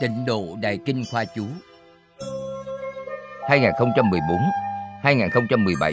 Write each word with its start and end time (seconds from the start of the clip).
Tịnh 0.00 0.24
độ 0.24 0.44
Đại 0.60 0.78
Kinh 0.86 1.04
Khoa 1.10 1.24
Chú. 1.24 1.44
2014-2017 5.02 5.92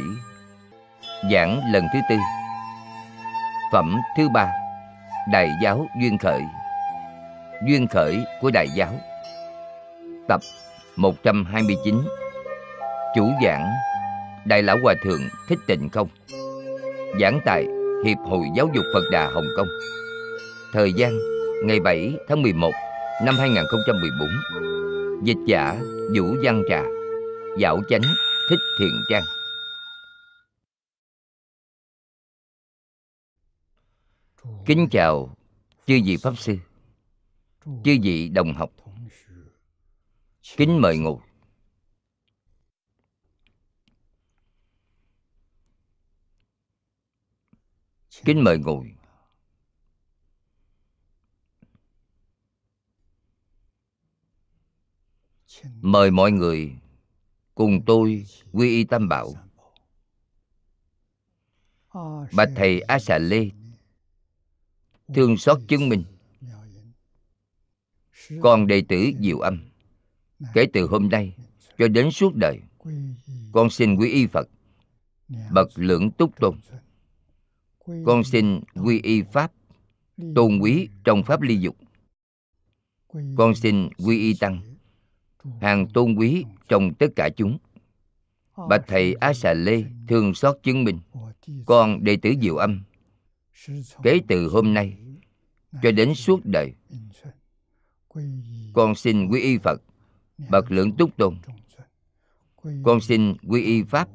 Giảng 1.31 1.61
lần 1.71 1.83
thứ 1.93 1.99
tư. 2.09 2.15
Phẩm 3.71 3.97
thứ 4.17 4.29
ba, 4.29 4.51
Đại 5.31 5.49
giáo 5.63 5.87
Duyên 6.01 6.17
Khởi. 6.17 6.41
Duyên 7.67 7.87
Khởi 7.87 8.25
của 8.41 8.51
Đại 8.51 8.67
giáo. 8.75 8.93
Tập 10.27 10.41
129 10.95 11.95
Chủ 13.15 13.31
giảng, 13.43 13.71
Đại 14.45 14.63
Lão 14.63 14.77
Hòa 14.83 14.93
Thượng 15.03 15.21
Thích 15.49 15.59
Tịnh 15.67 15.89
Không. 15.89 16.07
Giảng 17.19 17.39
tại 17.45 17.65
Hiệp 18.05 18.17
hội 18.17 18.45
Giáo 18.55 18.69
dục 18.75 18.85
Phật 18.93 19.03
Đà 19.11 19.27
Hồng 19.27 19.47
Kông. 19.57 19.67
Thời 20.73 20.93
gian, 20.93 21.19
ngày 21.63 21.79
7 21.79 22.13
tháng 22.27 22.41
11 22.41 22.71
năm 23.23 23.35
2014 23.37 24.29
Dịch 25.23 25.37
giả 25.47 25.81
Vũ 26.15 26.35
Văn 26.43 26.63
Trà, 26.69 26.83
Dạo 27.59 27.81
chánh, 27.89 28.01
Thích 28.49 28.59
Thiện 28.79 29.01
Trang. 29.09 29.23
Kính 34.65 34.87
chào 34.91 35.35
chư 35.87 35.99
vị 36.05 36.17
Pháp 36.17 36.37
Sư, 36.37 36.57
Chư 37.65 37.97
vị 38.03 38.29
đồng 38.29 38.53
học. 38.53 38.71
Kính 40.57 40.81
mời 40.81 40.97
ngồi. 40.97 41.17
Kính 48.25 48.43
mời 48.43 48.57
ngồi. 48.57 48.94
Mời 55.81 56.11
mọi 56.11 56.31
người 56.31 56.75
cùng 57.55 57.81
tôi 57.85 58.25
quy 58.51 58.69
y 58.69 58.83
tam 58.83 59.09
bảo. 59.09 59.33
Bạch 62.35 62.49
Thầy 62.55 62.81
A 62.81 62.99
Xà 62.99 63.17
Lê 63.17 63.49
Thương 65.15 65.37
xót 65.37 65.59
chứng 65.67 65.89
minh. 65.89 66.03
Con 68.41 68.67
đệ 68.67 68.83
tử 68.89 69.11
Diệu 69.19 69.39
Âm, 69.39 69.63
Kể 70.53 70.65
từ 70.73 70.87
hôm 70.87 71.09
nay 71.09 71.35
cho 71.77 71.87
đến 71.87 72.11
suốt 72.11 72.35
đời, 72.35 72.59
Con 73.51 73.69
xin 73.69 73.95
quy 73.95 74.09
y 74.09 74.27
Phật, 74.27 74.49
Bậc 75.51 75.69
lưỡng 75.75 76.11
túc 76.11 76.39
tôn. 76.39 76.59
Con 78.05 78.23
xin 78.23 78.61
quy 78.83 79.01
y 79.01 79.21
Pháp, 79.21 79.51
Tôn 80.35 80.59
quý 80.59 80.89
trong 81.03 81.23
Pháp 81.23 81.41
ly 81.41 81.57
dục. 81.57 81.75
Con 83.37 83.55
xin 83.55 83.89
quy 83.97 84.19
y 84.19 84.33
Tăng 84.39 84.74
hàng 85.61 85.87
tôn 85.87 86.15
quý 86.15 86.45
trong 86.67 86.93
tất 86.93 87.07
cả 87.15 87.29
chúng. 87.37 87.57
Bạch 88.69 88.83
thầy 88.87 89.13
á 89.13 89.33
xà 89.33 89.53
lê 89.53 89.83
thương 90.07 90.33
xót 90.33 90.57
chứng 90.63 90.83
minh 90.83 90.99
con 91.65 92.03
đệ 92.03 92.17
tử 92.17 92.33
diệu 92.41 92.55
âm. 92.55 92.81
Kể 94.03 94.19
từ 94.27 94.47
hôm 94.47 94.73
nay 94.73 94.97
cho 95.81 95.91
đến 95.91 96.15
suốt 96.15 96.39
đời, 96.43 96.73
con 98.73 98.95
xin 98.95 99.27
quy 99.27 99.41
y 99.41 99.57
phật, 99.57 99.81
bậc 100.49 100.71
lượng 100.71 100.91
túc 100.91 101.17
tôn. 101.17 101.35
Con 102.83 103.01
xin 103.01 103.37
quy 103.47 103.63
y 103.63 103.83
pháp, 103.83 104.09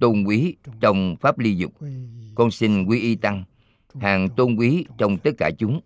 tôn 0.00 0.24
quý 0.24 0.56
trong 0.80 1.16
pháp 1.20 1.38
ly 1.38 1.56
dục. 1.56 1.72
Con 2.34 2.50
xin 2.50 2.84
quy 2.84 3.00
y 3.00 3.14
tăng, 3.16 3.44
hàng 4.00 4.28
tôn 4.36 4.56
quý 4.56 4.84
trong 4.98 5.18
tất 5.18 5.30
cả 5.38 5.50
chúng. 5.58 5.80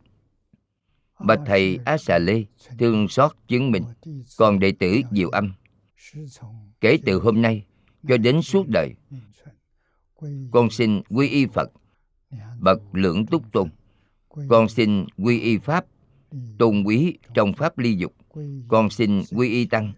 Bạch 1.25 1.41
Thầy 1.47 1.79
Á 1.85 1.99
Xà 1.99 2.19
Lê 2.19 2.45
thương 2.79 3.09
xót 3.09 3.33
chứng 3.49 3.71
minh, 3.71 3.85
Còn 4.39 4.59
đệ 4.59 4.73
tử 4.73 5.01
Diệu 5.11 5.29
Âm. 5.29 5.53
Kể 6.81 6.99
từ 7.07 7.21
hôm 7.21 7.43
nay 7.43 7.67
cho 8.09 8.17
đến 8.17 8.43
suốt 8.43 8.69
đời, 8.69 8.95
Con 10.51 10.71
xin 10.71 11.03
quy 11.09 11.29
y 11.29 11.47
Phật, 11.47 11.71
Bậc 12.61 12.83
lưỡng 12.93 13.27
túc 13.27 13.53
tôn. 13.53 13.69
Con 14.49 14.69
xin 14.69 15.07
quy 15.17 15.41
y 15.41 15.59
Pháp, 15.59 15.87
Tôn 16.59 16.83
quý 16.83 17.19
trong 17.35 17.53
Pháp 17.53 17.79
ly 17.79 17.95
dục. 17.95 18.13
Con 18.69 18.91
xin 18.91 19.23
quy 19.31 19.49
y 19.49 19.67
Tăng, 19.67 19.93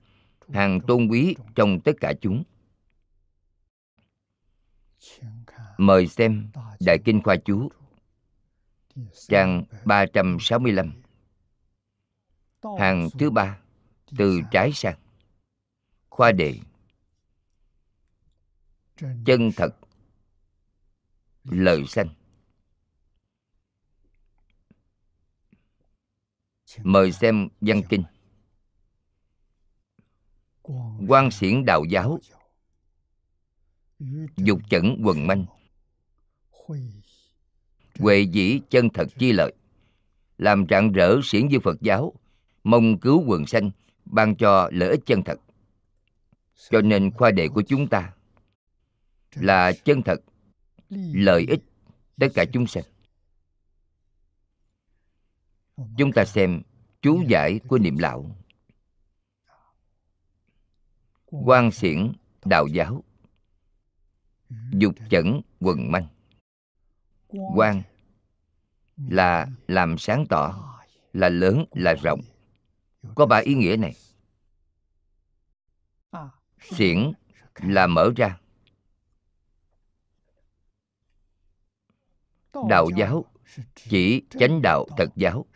Hàng 0.52 0.80
tôn 0.80 1.08
quý 1.08 1.36
trong 1.54 1.80
tất 1.80 1.92
cả 2.00 2.12
chúng. 2.20 2.44
Mời 5.78 6.06
xem 6.06 6.46
Đại 6.86 6.98
Kinh 7.04 7.22
Khoa 7.22 7.36
Chú, 7.36 7.68
Trang 9.28 9.64
365 9.84 11.03
hàng 12.78 13.08
thứ 13.19 13.30
ba, 13.30 13.60
từ 14.19 14.41
trái 14.50 14.72
sang. 14.72 14.98
Khoa 16.10 16.32
đề, 16.32 16.58
chân 19.25 19.50
thật, 19.56 19.76
lời 21.44 21.84
sanh. 21.86 22.08
Mời 26.82 27.12
xem 27.12 27.48
văn 27.60 27.82
kinh. 27.88 28.04
Quan 31.08 31.31
xiển 31.31 31.64
đạo 31.64 31.84
giáo, 31.84 32.19
dục 34.36 34.58
chẩn 34.70 35.02
quần 35.04 35.26
manh. 35.26 35.46
Huệ 37.98 38.20
dĩ 38.20 38.60
chân 38.70 38.88
thật 38.94 39.08
chi 39.19 39.32
lợi, 39.32 39.54
làm 40.38 40.64
rạng 40.70 40.92
rỡ 40.92 41.20
xiển 41.25 41.48
dư 41.50 41.60
phật 41.60 41.81
giáo 41.81 42.12
mong 42.64 42.98
cứu 42.98 43.25
quần 43.26 43.47
sanh, 43.47 43.70
ban 44.04 44.36
cho 44.36 44.69
lợi 44.72 44.91
ích 44.91 45.00
chân 45.06 45.22
thật. 45.22 45.41
Cho 46.70 46.80
nên 46.80 47.10
khoa 47.10 47.30
đề 47.30 47.48
của 47.48 47.62
chúng 47.62 47.88
ta 47.88 48.14
là 49.34 49.72
chân 49.84 50.02
thật, 50.02 50.20
lợi 51.12 51.47
ích 51.48 51.60
tất 52.19 52.28
cả 52.34 52.44
chúng 52.52 52.66
sanh. 52.66 52.84
Chúng 55.98 56.12
ta 56.12 56.25
xem 56.25 56.62
chú 57.02 57.22
giải 57.28 57.60
của 57.69 57.78
niệm 57.78 57.98
lão. 57.98 58.36
Quan 61.26 61.70
xiển 61.70 62.12
đạo 62.44 62.66
giáo. 62.66 63.04
Dục 64.72 64.94
chẩn 65.10 65.41
quần 65.60 65.92
manh. 65.92 66.06
Quan 67.56 67.82
là 68.96 69.46
làm 69.69 69.98
sáng 69.98 70.26
tỏ, 70.28 70.75
là 71.12 71.28
lớn, 71.28 71.64
là 71.72 71.94
rộng 71.94 72.20
có 73.15 73.26
ba 73.26 73.37
ý 73.37 73.54
nghĩa 73.54 73.76
này. 73.76 73.94
Xiển 76.60 77.12
là 77.54 77.87
mở 77.87 78.10
ra. 78.16 78.41
Đạo 82.69 82.88
giáo 82.97 83.25
chỉ 83.75 84.22
chánh 84.31 84.62
đạo 84.62 84.87
thật 84.97 85.09
giáo. 85.16 85.47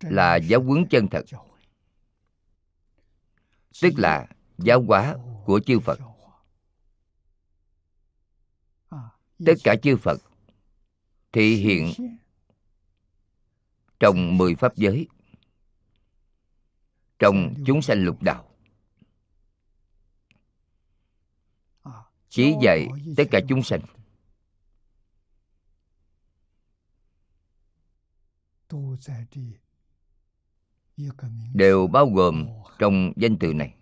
Là 0.00 0.36
giáo 0.36 0.62
huấn 0.62 0.86
chân 0.90 1.08
thật. 1.10 1.24
Tức 3.82 3.92
là 3.96 4.28
giáo 4.58 4.82
hóa 4.82 5.16
của 5.44 5.60
chư 5.66 5.80
phật. 5.80 5.98
Tất 9.46 9.54
cả 9.64 9.74
chư 9.82 9.96
phật 9.96 10.20
thị 11.32 11.56
hiện 11.56 11.92
trong 14.00 14.38
mười 14.38 14.54
pháp 14.54 14.76
giới. 14.76 15.08
Trong 17.18 17.54
chúng 17.66 17.82
sanh 17.82 18.04
lục 18.04 18.22
đạo. 18.22 18.46
Chỉ 22.28 22.54
dạy 22.62 22.88
tất 23.16 23.24
cả 23.30 23.40
chúng 23.48 23.62
sanh. 23.62 23.80
đều 31.54 31.86
bao 31.86 32.06
gồm 32.06 32.48
trong 32.78 33.12
danh 33.16 33.38
từ 33.38 33.54
này. 33.54 33.74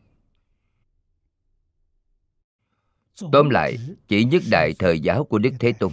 Tóm 3.33 3.51
lại 3.51 3.79
chỉ 4.09 4.25
nhất 4.25 4.43
đại 4.51 4.73
thời 4.79 5.01
giáo 5.01 5.25
của 5.25 5.39
đức 5.39 5.51
thế 5.61 5.73
tôn 5.73 5.93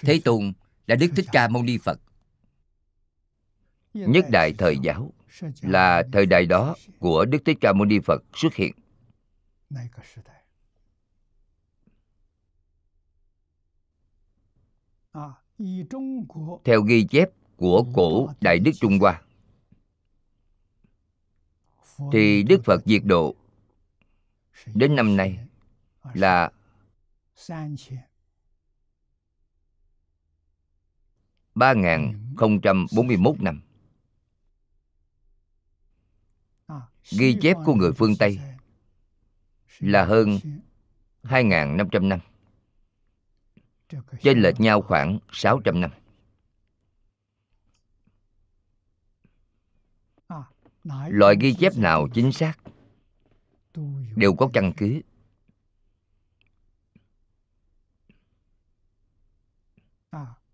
Thế 0.00 0.20
Tôn 0.24 0.52
là 0.86 0.96
Đức 0.96 1.08
Thích 1.16 1.26
Ca 1.32 1.48
Mâu 1.48 1.62
Ni 1.62 1.78
Phật 1.78 2.00
Nhất 3.94 4.24
đại 4.32 4.54
thời 4.58 4.78
giáo 4.82 5.12
là 5.62 6.02
thời 6.12 6.26
đại 6.26 6.46
đó 6.46 6.76
của 6.98 7.24
Đức 7.24 7.38
Thích 7.44 7.58
Ca 7.60 7.72
Mâu 7.72 7.84
Ni 7.84 7.98
Phật 8.00 8.22
xuất 8.34 8.54
hiện. 8.54 8.72
Theo 16.64 16.82
ghi 16.82 17.06
chép 17.10 17.28
của 17.56 17.84
cổ 17.94 18.28
Đại 18.40 18.58
Đức 18.58 18.70
Trung 18.80 18.98
Hoa, 18.98 19.22
thì 22.12 22.42
Đức 22.42 22.60
Phật 22.64 22.82
diệt 22.86 23.02
độ 23.04 23.34
đến 24.74 24.96
năm 24.96 25.16
nay 25.16 25.38
là 26.14 26.50
3041 31.58 33.40
năm. 33.40 33.60
Ghi 37.18 37.36
chép 37.42 37.56
của 37.64 37.74
người 37.74 37.92
phương 37.92 38.16
Tây 38.18 38.38
là 39.78 40.04
hơn 40.04 40.38
2.500 41.22 42.08
năm 42.08 42.20
Chênh 44.22 44.38
lệch 44.38 44.60
nhau 44.60 44.82
khoảng 44.82 45.18
600 45.32 45.80
năm. 45.80 45.90
Loại 51.08 51.34
ghi 51.40 51.54
chép 51.54 51.72
nào 51.76 52.08
chính 52.14 52.32
xác 52.32 52.58
Đều 54.16 54.34
có 54.34 54.50
căn 54.52 54.72
cứ. 54.76 55.00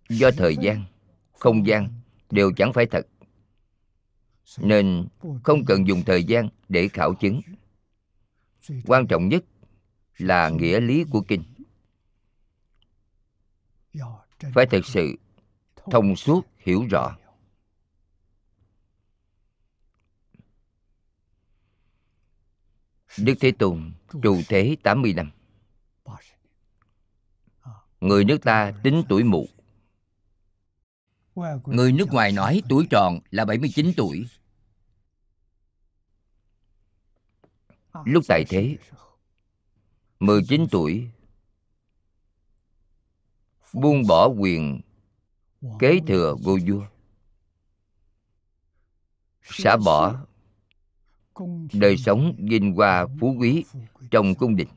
Do 0.08 0.30
thời 0.36 0.56
gian, 0.56 0.84
không 1.44 1.66
gian 1.66 1.88
đều 2.30 2.52
chẳng 2.56 2.72
phải 2.72 2.86
thật. 2.86 3.06
Nên 4.58 5.08
không 5.44 5.64
cần 5.66 5.88
dùng 5.88 6.02
thời 6.06 6.24
gian 6.24 6.48
để 6.68 6.88
khảo 6.88 7.14
chứng. 7.14 7.40
Quan 8.86 9.06
trọng 9.06 9.28
nhất 9.28 9.44
là 10.18 10.48
nghĩa 10.48 10.80
lý 10.80 11.04
của 11.10 11.20
kinh. 11.28 11.44
Phải 14.54 14.66
thực 14.66 14.86
sự 14.86 15.16
thông 15.90 16.16
suốt, 16.16 16.46
hiểu 16.58 16.86
rõ. 16.90 17.16
Đức 23.18 23.34
Thế 23.40 23.52
Tôn 23.58 23.92
trụ 24.22 24.40
thế 24.48 24.76
80 24.82 25.14
năm. 25.14 25.30
Người 28.00 28.24
nước 28.24 28.38
ta 28.42 28.72
tính 28.82 29.02
tuổi 29.08 29.24
mụ. 29.24 29.48
Người 31.64 31.92
nước 31.92 32.08
ngoài 32.12 32.32
nói 32.32 32.62
tuổi 32.68 32.86
tròn 32.90 33.20
là 33.30 33.44
79 33.44 33.92
tuổi. 33.96 34.26
Lúc 38.04 38.24
tại 38.28 38.44
thế 38.48 38.76
19 40.20 40.66
tuổi, 40.70 41.10
buông 43.72 44.02
bỏ 44.08 44.28
quyền 44.28 44.80
kế 45.78 45.98
thừa 46.06 46.36
vua 46.42 46.58
vua, 46.66 46.86
xả 49.42 49.76
bỏ 49.84 50.26
đời 51.72 51.96
sống 51.96 52.36
vinh 52.38 52.74
hoa 52.74 53.06
phú 53.20 53.36
quý 53.40 53.64
trong 54.10 54.34
cung 54.34 54.56
đình. 54.56 54.68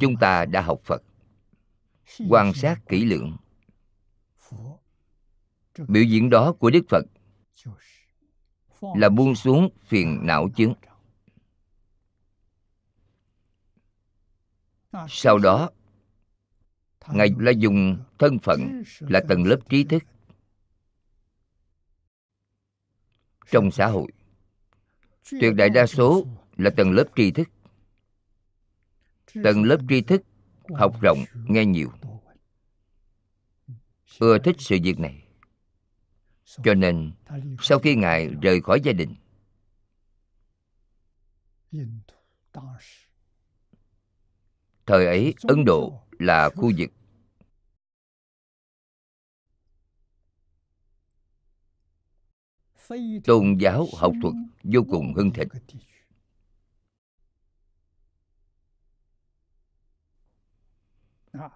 Chúng 0.00 0.16
ta 0.20 0.44
đã 0.44 0.60
học 0.60 0.80
phật 0.84 1.02
quan 2.28 2.54
sát 2.54 2.80
kỹ 2.88 3.04
lưỡng. 3.04 3.36
Biểu 5.88 6.02
diễn 6.02 6.30
đó 6.30 6.52
của 6.52 6.70
đức 6.70 6.84
phật 6.88 7.04
là 8.80 9.08
buông 9.08 9.34
xuống 9.34 9.68
phiền 9.86 10.18
não 10.22 10.48
chứng. 10.56 10.74
Sau 15.08 15.38
đó, 15.38 15.70
ngài 17.08 17.28
là 17.38 17.50
dùng 17.50 18.04
thân 18.18 18.38
phận 18.38 18.82
là 19.00 19.20
tầng 19.28 19.44
lớp 19.44 19.58
trí 19.68 19.84
thức 19.84 20.02
trong 23.50 23.70
xã 23.70 23.86
hội. 23.86 24.12
Tuyệt 25.30 25.54
đại 25.54 25.68
đa 25.68 25.86
số 25.86 26.26
là 26.56 26.70
tầng 26.76 26.92
lớp 26.92 27.04
tri 27.16 27.30
thức. 27.30 27.48
Tầng 29.44 29.64
lớp 29.64 29.78
tri 29.88 30.00
thức 30.00 30.22
học 30.74 31.00
rộng, 31.00 31.18
nghe 31.48 31.64
nhiều. 31.64 31.90
Ưa 34.18 34.38
thích 34.38 34.56
sự 34.58 34.76
việc 34.82 34.98
này. 34.98 35.24
Cho 36.64 36.74
nên, 36.74 37.12
sau 37.60 37.78
khi 37.78 37.94
ngài 37.94 38.28
rời 38.42 38.60
khỏi 38.60 38.80
gia 38.84 38.92
đình, 38.92 39.14
thời 44.86 45.06
ấy 45.06 45.34
ấn 45.42 45.64
độ 45.64 46.00
là 46.18 46.50
khu 46.50 46.70
vực 46.78 46.90
tôn 53.24 53.56
giáo 53.60 53.86
học 53.96 54.12
thuật 54.22 54.34
vô 54.62 54.80
cùng 54.90 55.14
hưng 55.14 55.30
thịnh. 55.30 55.48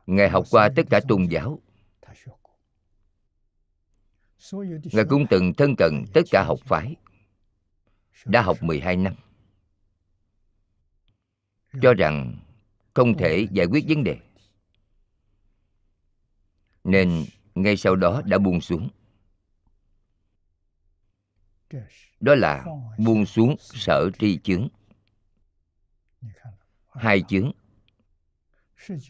Ngài 0.06 0.28
học 0.30 0.44
qua 0.50 0.68
tất 0.76 0.82
cả 0.90 1.00
tôn 1.08 1.26
giáo. 1.26 1.60
Ngài 4.92 5.04
cũng 5.08 5.26
từng 5.30 5.52
thân 5.54 5.74
cận 5.78 6.04
tất 6.14 6.22
cả 6.30 6.44
học 6.44 6.58
phái. 6.64 6.96
Đã 8.24 8.42
học 8.42 8.62
12 8.62 8.96
năm. 8.96 9.14
Cho 11.82 11.94
rằng 11.94 12.36
không 12.94 13.16
thể 13.18 13.46
giải 13.52 13.66
quyết 13.66 13.84
vấn 13.88 14.04
đề. 14.04 14.18
Nên 16.84 17.24
ngay 17.54 17.76
sau 17.76 17.96
đó 17.96 18.22
đã 18.24 18.38
buông 18.38 18.60
xuống. 18.60 18.88
Đó 22.20 22.34
là 22.34 22.64
buông 22.98 23.26
xuống 23.26 23.56
sở 23.58 24.10
tri 24.18 24.38
chướng. 24.38 24.68
Hai 26.88 27.22
chướng. 27.28 27.52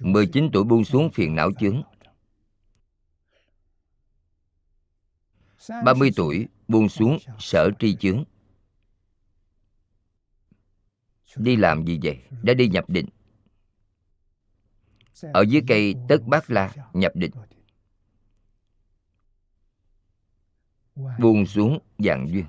19 0.01 0.51
tuổi 0.53 0.65
buông 0.65 0.85
xuống 0.85 1.11
phiền 1.11 1.35
não 1.35 1.51
chướng. 1.61 1.83
30 5.85 6.11
tuổi 6.17 6.49
buông 6.69 6.89
xuống 6.89 7.19
sở 7.39 7.71
tri 7.79 7.97
chướng. 7.97 8.25
Đi 11.37 11.57
làm 11.57 11.85
gì 11.85 11.99
vậy? 12.03 12.23
Đã 12.43 12.55
đi 12.55 12.69
nhập 12.69 12.85
định. 12.89 13.09
Ở 15.23 15.45
dưới 15.49 15.63
cây 15.69 15.95
tất 16.09 16.17
bát 16.27 16.51
la 16.51 16.75
nhập 16.93 17.13
định. 17.15 17.33
Buông 20.95 21.47
xuống 21.47 21.79
dạng 21.99 22.29
duyên. 22.29 22.47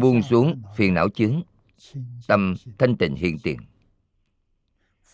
Buông 0.00 0.22
xuống 0.22 0.62
phiền 0.76 0.94
não 0.94 1.08
chướng 1.08 1.42
tâm 2.26 2.54
thanh 2.78 2.96
tịnh 2.96 3.16
hiện 3.16 3.38
tiền. 3.42 3.58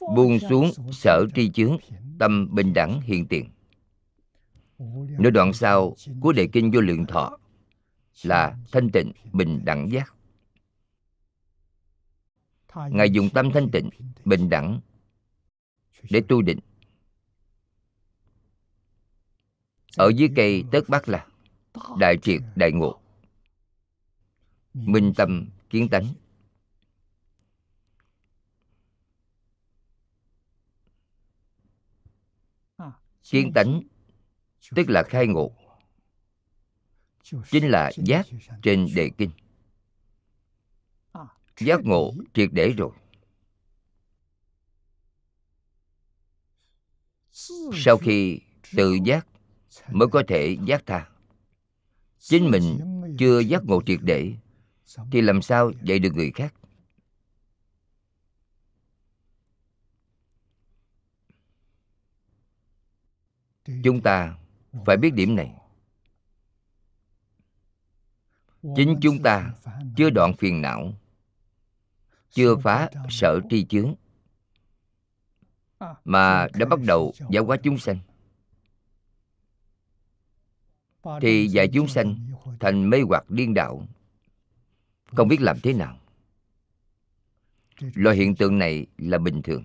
Buông 0.00 0.38
xuống 0.38 0.70
sở 0.92 1.26
tri 1.34 1.50
chướng, 1.50 1.76
tâm 2.18 2.48
bình 2.54 2.72
đẳng 2.72 3.00
hiện 3.00 3.26
tiền. 3.26 3.48
Nửa 5.18 5.30
đoạn 5.30 5.52
sau 5.52 5.96
của 6.20 6.32
đề 6.32 6.48
kinh 6.52 6.70
vô 6.70 6.80
lượng 6.80 7.06
thọ 7.06 7.38
là 8.22 8.56
thanh 8.72 8.90
tịnh, 8.90 9.12
bình 9.32 9.64
đẳng 9.64 9.90
giác. 9.90 10.14
Ngài 12.90 13.10
dùng 13.10 13.28
tâm 13.30 13.50
thanh 13.54 13.70
tịnh, 13.70 13.90
bình 14.24 14.48
đẳng 14.48 14.80
để 16.10 16.22
tu 16.28 16.42
định. 16.42 16.58
Ở 19.96 20.08
dưới 20.16 20.28
cây 20.36 20.64
tất 20.72 20.80
bắc 20.88 21.08
là 21.08 21.26
đại 21.98 22.18
triệt 22.22 22.40
đại 22.56 22.72
ngộ. 22.72 23.00
Minh 24.74 25.12
tâm 25.16 25.48
kiến 25.70 25.88
tánh. 25.88 26.06
Kiến 33.30 33.52
tánh 33.52 33.82
tức 34.74 34.90
là 34.90 35.02
khai 35.02 35.26
ngộ, 35.26 35.52
chính 37.50 37.68
là 37.68 37.90
giác 37.96 38.26
trên 38.62 38.86
đề 38.94 39.10
kinh. 39.18 39.30
Giác 41.60 41.80
ngộ 41.84 42.14
triệt 42.34 42.48
để 42.52 42.72
rồi. 42.76 42.90
Sau 47.74 47.98
khi 47.98 48.40
tự 48.76 48.98
giác 49.04 49.26
mới 49.90 50.08
có 50.08 50.22
thể 50.28 50.56
giác 50.66 50.82
tha, 50.86 51.08
chính 52.18 52.50
mình 52.50 52.78
chưa 53.18 53.40
giác 53.40 53.62
ngộ 53.64 53.82
triệt 53.86 53.98
để, 54.02 54.34
thì 55.12 55.20
làm 55.20 55.42
sao 55.42 55.72
dạy 55.82 55.98
được 55.98 56.14
người 56.14 56.30
khác? 56.34 56.54
Chúng 63.64 64.00
ta 64.00 64.36
phải 64.86 64.96
biết 64.96 65.14
điểm 65.14 65.36
này. 65.36 65.54
Chính 68.76 68.98
chúng 69.02 69.22
ta 69.22 69.54
chưa 69.96 70.10
đoạn 70.10 70.32
phiền 70.38 70.62
não 70.62 70.92
chưa 72.30 72.56
phá 72.56 72.90
sở 73.08 73.40
tri 73.50 73.64
chướng 73.64 73.94
mà 76.04 76.46
đã 76.54 76.66
bắt 76.66 76.78
đầu 76.86 77.12
giáo 77.30 77.44
hóa 77.44 77.56
chúng 77.62 77.78
sanh. 77.78 77.98
Thì 81.20 81.48
dạy 81.48 81.68
chúng 81.72 81.88
sanh 81.88 82.16
thành 82.60 82.90
mê 82.90 82.98
hoặc 83.08 83.30
điên 83.30 83.54
đạo 83.54 83.86
không 85.06 85.28
biết 85.28 85.40
làm 85.40 85.60
thế 85.60 85.72
nào. 85.72 85.96
loại 87.80 88.16
hiện 88.16 88.36
tượng 88.36 88.58
này 88.58 88.86
là 88.98 89.18
bình 89.18 89.42
thường 89.42 89.64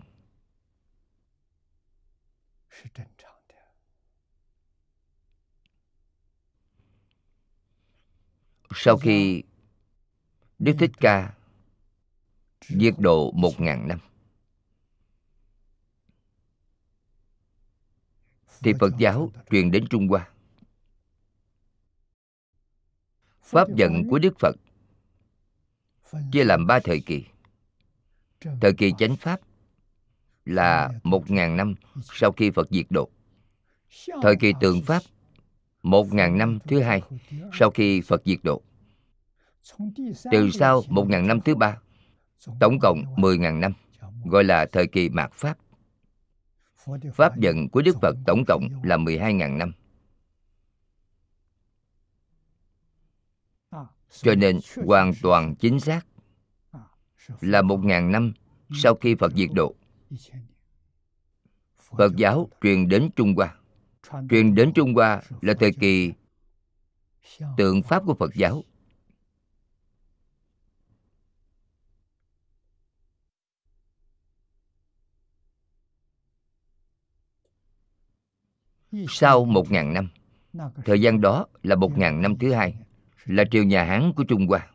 sau 8.75 8.98
khi 8.98 9.44
đức 10.60 10.75
thích 10.79 10.91
ca 11.00 11.34
diệt 12.67 12.94
độ 12.98 13.32
một 13.32 13.62
ngàn 13.62 13.88
năm. 13.88 14.00
Thì 18.63 18.74
phật 18.79 18.94
giáo 19.00 19.32
truyền 19.51 19.72
đến 19.72 19.86
trung 19.89 20.08
hoa. 20.08 20.29
Pháp 23.41 23.67
vận 23.77 24.03
của 24.10 24.20
đức 24.20 24.39
phật 24.39 24.55
chia 26.32 26.44
làm 26.44 26.67
ba 26.67 26.79
thời 26.84 27.00
kỳ 27.00 27.25
thời 28.62 28.74
kỳ 28.77 28.91
chánh 28.98 29.15
pháp 29.15 29.39
là 30.46 30.89
một 31.03 31.32
ngàn 31.32 31.58
năm 31.58 31.75
sau 32.13 32.32
khi 32.32 32.51
phật 32.51 32.67
diệt 32.72 32.86
độ. 32.89 33.10
Thời 34.22 34.36
kỳ 34.39 34.53
tượng 34.60 34.82
pháp 34.82 35.03
một 35.86 36.13
ngàn 36.13 36.38
năm 36.38 36.60
thứ 36.68 36.82
hai, 36.82 37.01
sau 37.54 37.70
khi 37.70 38.01
phật 38.01 38.22
diệt 38.25 38.39
độ. 38.44 38.62
Từ 40.32 40.50
sau 40.54 40.84
một 40.88 41.10
ngàn 41.10 41.27
năm 41.27 41.42
thứ 41.42 41.56
ba, 41.56 41.77
tổng 42.60 42.80
cộng 42.82 43.04
mười 43.18 43.38
ngàn 43.38 43.60
năm, 43.60 43.74
gọi 44.25 44.44
là 44.44 44.65
thời 44.65 44.88
kỳ 44.88 45.10
mạt 45.10 45.32
pháp. 45.34 45.58
Pháp 47.13 47.38
giận 47.38 47.70
của 47.70 47.82
đức 47.82 47.98
phật 48.01 48.15
tổng 48.25 48.44
cộng 48.48 48.68
là 48.84 48.98
mười 48.98 49.20
hai 49.20 49.34
ngàn 49.34 49.58
năm. 49.58 49.72
Cho 54.10 54.36
nên 54.36 54.60
hoàn 54.86 55.12
toàn 55.22 55.56
chính 55.56 55.80
xác 55.80 56.06
là 57.42 57.62
một 57.62 57.77
ngàn 57.77 58.12
năm 58.12 58.34
sau 58.74 58.96
khi 58.96 59.15
phật 59.15 59.34
diệt 59.36 59.50
độ. 59.54 59.75
Phật 61.98 62.15
giáo 62.15 62.50
truyền 62.62 62.88
đến 62.88 63.10
trung 63.15 63.34
hoa 63.36 63.56
truyền 64.30 64.56
đến 64.56 64.72
trung 64.76 64.94
hoa 64.94 65.22
là 65.42 65.54
thời 65.60 65.72
kỳ 65.72 66.14
tượng 67.58 67.82
pháp 67.84 68.04
của 68.06 68.16
phật 68.16 68.36
giáo. 68.36 68.64
Sau 79.08 79.46
một 79.46 79.72
ngàn 79.72 79.94
năm 79.94 80.10
thời 80.86 81.02
gian 81.02 81.22
đó 81.22 81.48
là 81.64 81.76
một 81.76 81.98
ngàn 81.98 82.22
năm 82.22 82.38
thứ 82.40 82.54
hai 82.54 82.76
là 83.26 83.44
triều 83.52 83.64
nhà 83.64 83.84
hán 83.84 84.14
của 84.16 84.24
trung 84.24 84.48
hoa. 84.48 84.72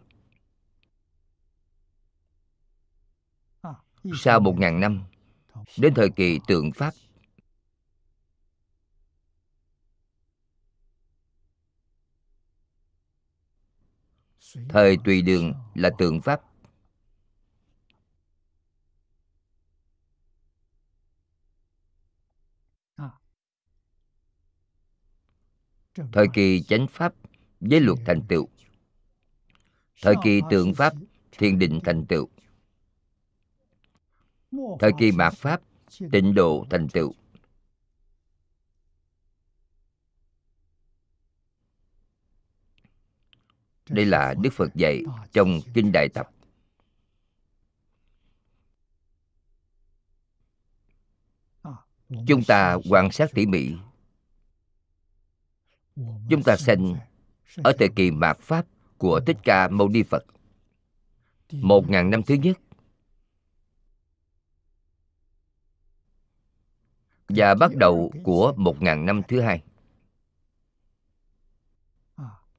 Sau 4.14 4.40
một 4.40 4.58
ngàn 4.58 4.80
năm 4.80 5.02
đến 5.78 5.94
thời 5.94 6.10
kỳ 6.10 6.38
tượng 6.46 6.72
pháp 6.72 6.94
thời 14.68 14.96
tùy 15.04 15.22
đường 15.22 15.54
là 15.74 15.90
tượng 15.98 16.20
pháp. 16.20 16.40
Thời 26.12 26.26
kỳ 26.34 26.62
chánh 26.62 26.86
pháp 26.86 27.14
giới 27.60 27.80
luật 27.80 27.98
thành 28.06 28.22
tựu. 28.28 28.48
Thời 30.02 30.14
kỳ 30.24 30.40
tượng 30.50 30.74
pháp, 30.74 30.94
thiền 31.32 31.58
định 31.58 31.80
thành 31.84 32.06
tựu. 32.06 32.28
Thời 34.80 34.92
kỳ 34.98 35.12
mạt 35.12 35.34
pháp, 35.34 35.60
tịnh 36.12 36.34
độ 36.34 36.66
thành 36.70 36.88
tựu. 36.88 37.14
Đây 43.90 44.06
là 44.06 44.34
đức 44.34 44.50
phật 44.52 44.74
dạy 44.74 45.04
trong 45.32 45.60
kinh 45.74 45.92
đại 45.92 46.08
tập. 46.08 46.30
Chúng 52.26 52.44
ta 52.44 52.78
quan 52.90 53.12
sát 53.12 53.30
tỉ 53.34 53.46
mỉ. 53.46 53.74
Chúng 56.30 56.42
ta 56.44 56.56
sinh 56.56 56.96
ở 57.64 57.72
thời 57.78 57.88
kỳ 57.96 58.10
mạt 58.10 58.38
pháp 58.38 58.66
của 58.98 59.20
thích 59.26 59.36
ca 59.44 59.68
mâu 59.68 59.88
ni 59.88 60.02
phật, 60.02 60.24
một 61.52 61.90
ngàn 61.90 62.10
năm 62.10 62.22
thứ 62.22 62.34
nhất. 62.34 62.58
Và 67.28 67.54
bắt 67.54 67.74
đầu 67.74 68.12
của 68.24 68.52
một 68.56 68.82
ngàn 68.82 69.06
năm 69.06 69.22
thứ 69.28 69.40
hai. 69.40 69.62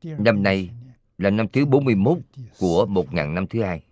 Năm 0.04 0.44
nay 0.44 0.72
là 1.22 1.30
năm 1.30 1.48
thứ 1.54 1.66
41 1.66 2.18
của 2.60 2.86
một 2.86 3.14
ngàn 3.14 3.34
năm 3.36 3.48
thứ 3.48 3.64
hai. 3.64 3.84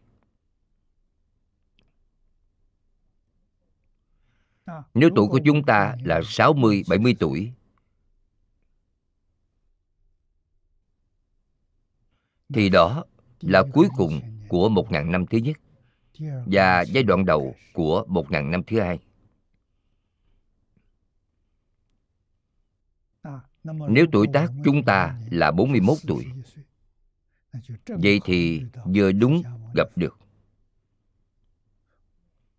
Nếu 4.93 5.09
tuổi 5.15 5.27
của 5.27 5.39
chúng 5.45 5.63
ta 5.63 5.95
là 6.03 6.21
60, 6.25 6.83
70 6.89 7.15
tuổi 7.19 7.51
Thì 12.53 12.69
đó 12.69 13.03
là 13.39 13.63
cuối 13.73 13.87
cùng 13.95 14.21
của 14.47 14.69
một 14.69 14.91
ngàn 14.91 15.11
năm 15.11 15.25
thứ 15.25 15.37
nhất 15.37 15.57
Và 16.45 16.81
giai 16.81 17.03
đoạn 17.03 17.25
đầu 17.25 17.55
của 17.73 18.05
một 18.07 18.31
ngàn 18.31 18.51
năm 18.51 18.63
thứ 18.67 18.79
hai. 18.79 18.99
Nếu 23.63 24.05
tuổi 24.11 24.27
tác 24.33 24.51
chúng 24.65 24.83
ta 24.83 25.19
là 25.31 25.51
41 25.51 25.97
tuổi 26.07 26.25
Vậy 27.87 28.19
thì 28.25 28.63
vừa 28.95 29.11
đúng 29.11 29.43
gặp 29.75 29.87
được. 29.95 30.17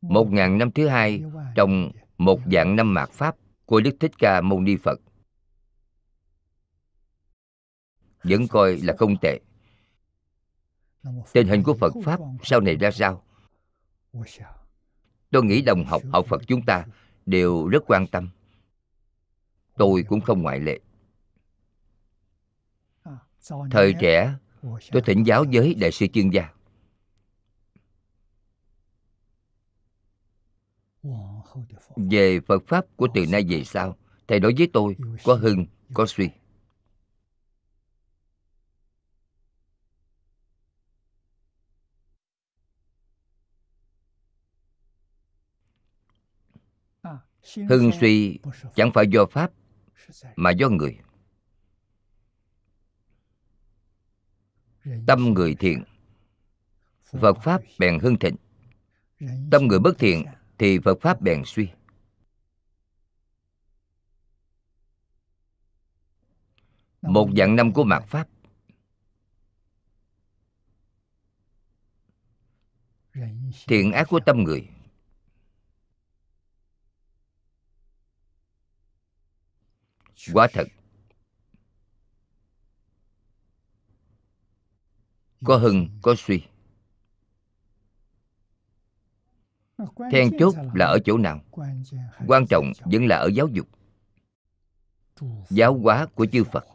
Một 0.01 0.33
ngàn 0.33 0.59
năm 0.59 0.71
thứ 0.73 0.89
hai 0.89 1.23
Trong 1.55 1.93
một 2.19 2.41
dạng 2.53 2.77
năm 2.77 2.95
mạt 2.95 3.11
Pháp 3.11 3.37
Của 3.67 3.81
Đức 3.81 3.97
Thích 4.01 4.13
Ca 4.19 4.41
Mâu 4.41 4.61
Ni 4.61 4.77
Phật. 4.77 5.01
Vẫn 8.23 8.49
coi 8.49 8.77
là 8.77 8.95
không 8.99 9.17
tệ. 9.21 9.41
Tình 11.33 11.49
hình 11.49 11.63
của 11.63 11.75
Phật 11.75 11.93
Pháp 12.05 12.21
sau 12.43 12.61
này 12.61 12.77
ra 12.77 12.91
sao? 12.91 13.25
Tôi 15.31 15.45
nghĩ 15.45 15.63
đồng 15.63 15.85
học 15.85 16.03
học 16.13 16.27
Phật 16.29 16.43
chúng 16.47 16.65
ta 16.65 16.87
đều 17.27 17.69
rất 17.69 17.83
quan 17.87 18.07
tâm. 18.07 18.31
Tôi 19.77 20.05
cũng 20.09 20.21
không 20.21 20.43
ngoại 20.43 20.61
lệ. 20.61 20.81
Thời 23.71 23.95
trẻ 24.01 24.35
tôi 24.63 25.03
thỉnh 25.07 25.27
giáo 25.27 25.45
với 25.53 25.75
đại 25.75 25.93
sư 25.93 26.07
chuyên 26.13 26.31
gia. 26.31 26.49
Về 31.97 32.41
phật 32.41 32.63
pháp 32.67 32.87
của 32.97 33.09
từ 33.15 33.27
nay 33.27 33.45
về 33.49 33.65
sau 33.65 33.97
thầy 34.29 34.41
đối 34.41 34.55
với 34.59 34.69
tôi 34.73 34.97
có 35.25 35.35
hưng 35.35 35.67
có 35.95 36.07
suy. 36.07 36.31
Hưng 47.69 47.91
suy 48.01 48.39
chẳng 48.75 48.91
phải 48.95 49.07
do 49.07 49.27
pháp 49.27 49.53
mà 50.37 50.51
do 50.51 50.69
người 50.69 50.99
tâm 55.07 55.35
người 55.35 55.55
thiện 55.55 55.85
phật 57.03 57.37
pháp 57.45 57.63
bèn 57.79 57.99
hưng 57.99 58.19
thịnh. 58.19 58.37
Tâm 59.51 59.67
người 59.67 59.79
bất 59.79 59.99
thiện 59.99 60.25
thì 60.59 60.79
phật 60.85 60.99
pháp 61.01 61.21
bèn 61.21 61.43
suy. 61.47 61.69
Một 67.03 67.29
dạng 67.37 67.57
năm 67.57 67.73
của 67.73 67.85
mạt 67.85 68.05
pháp. 68.07 68.29
Thiện 73.67 73.93
ác 73.93 74.07
của 74.11 74.21
tâm 74.27 74.45
người. 74.45 74.69
Quả 80.33 80.49
thật 80.53 80.69
có 85.45 85.57
hưng 85.57 85.89
có 86.03 86.15
suy. 86.19 86.43
Then 90.13 90.31
chốt 90.39 90.55
là 90.75 90.87
ở 90.87 90.99
chỗ 91.05 91.19
nào? 91.19 91.41
Quan 92.27 92.47
trọng 92.47 92.73
vẫn 92.85 93.07
là 93.07 93.17
ở 93.17 93.27
giáo 93.27 93.49
dục. 93.49 93.69
Giáo 95.51 95.79
hóa 95.79 96.07
của 96.15 96.27
chư 96.27 96.45
phật. 96.45 96.67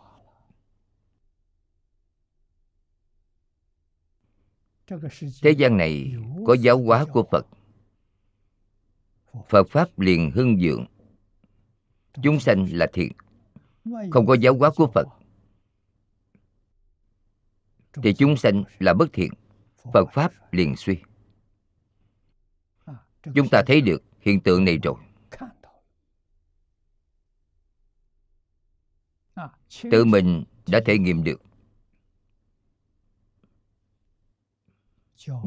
Thế 5.41 5.51
gian 5.57 5.77
này 5.77 6.13
có 6.45 6.53
giáo 6.53 6.83
hóa 6.83 7.05
của 7.13 7.23
phật. 7.31 7.47
Phật 9.49 9.67
pháp 9.69 9.99
liền 9.99 10.31
hưng 10.31 10.57
vượng 10.61 10.85
chúng 12.23 12.39
sanh 12.39 12.67
là 12.71 12.87
thiện. 12.93 13.11
Không 14.11 14.25
có 14.25 14.33
giáo 14.33 14.57
hóa 14.57 14.69
của 14.75 14.87
phật 14.93 15.07
thì 18.03 18.13
chúng 18.13 18.37
sanh 18.37 18.63
là 18.79 18.93
bất 18.93 19.13
thiện. 19.13 19.31
Phật 19.93 20.05
pháp 20.13 20.53
liền 20.53 20.75
suy. 20.75 20.97
Chúng 23.35 23.49
ta 23.51 23.63
thấy 23.67 23.81
được 23.81 24.03
hiện 24.21 24.41
tượng 24.41 24.65
này 24.65 24.77
rồi. 24.83 24.95
Tự 29.91 30.05
mình 30.05 30.43
đã 30.67 30.79
thể 30.85 30.97
nghiệm 30.97 31.23
được. 31.23 31.41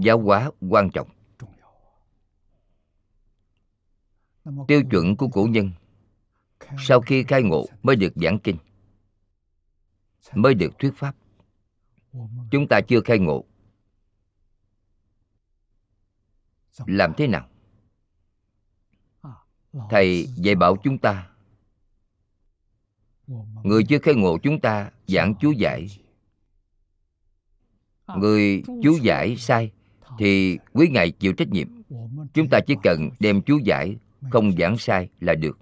Giáo 0.03 0.19
hóa 0.19 0.51
quan 0.71 0.91
trọng. 0.91 1.09
Tiêu 4.69 4.83
chuẩn 4.91 5.17
của 5.17 5.29
cổ 5.29 5.47
nhân. 5.51 5.71
Sau 6.79 7.01
khi 7.01 7.25
khai 7.29 7.43
ngộ 7.43 7.67
mới 7.83 7.97
được 7.97 8.13
giảng 8.17 8.39
kinh. 8.39 8.57
Mới 10.35 10.55
được 10.55 10.79
thuyết 10.79 10.93
pháp 10.97 11.17
chúng 12.51 12.67
ta 12.69 12.81
chưa 12.81 13.01
khai 13.01 13.19
ngộ. 13.19 13.45
Làm 16.87 17.13
thế 17.17 17.27
nào? 17.27 17.49
Thầy 19.91 20.27
dạy 20.37 20.55
bảo 20.55 20.77
chúng 20.85 20.99
ta. 20.99 21.31
Người 23.65 23.83
chưa 23.89 23.99
khai 23.99 24.15
ngộ 24.15 24.39
chúng 24.43 24.61
ta 24.61 24.91
giảng 25.07 25.35
chú 25.41 25.53
giải. 25.53 25.89
Người 28.17 28.63
chú 28.83 28.99
giải 29.03 29.37
sai 29.37 29.73
thì 30.19 30.59
quý 30.73 30.89
ngài 30.89 31.11
chịu 31.11 31.33
trách 31.33 31.49
nhiệm. 31.49 31.69
Chúng 32.35 32.49
ta 32.51 32.61
chỉ 32.67 32.75
cần 32.83 33.11
đem 33.21 33.43
chú 33.43 33.59
giải, 33.65 33.97
không 34.31 34.53
giảng 34.59 34.79
sai 34.79 35.09
là 35.21 35.35
được. 35.35 35.59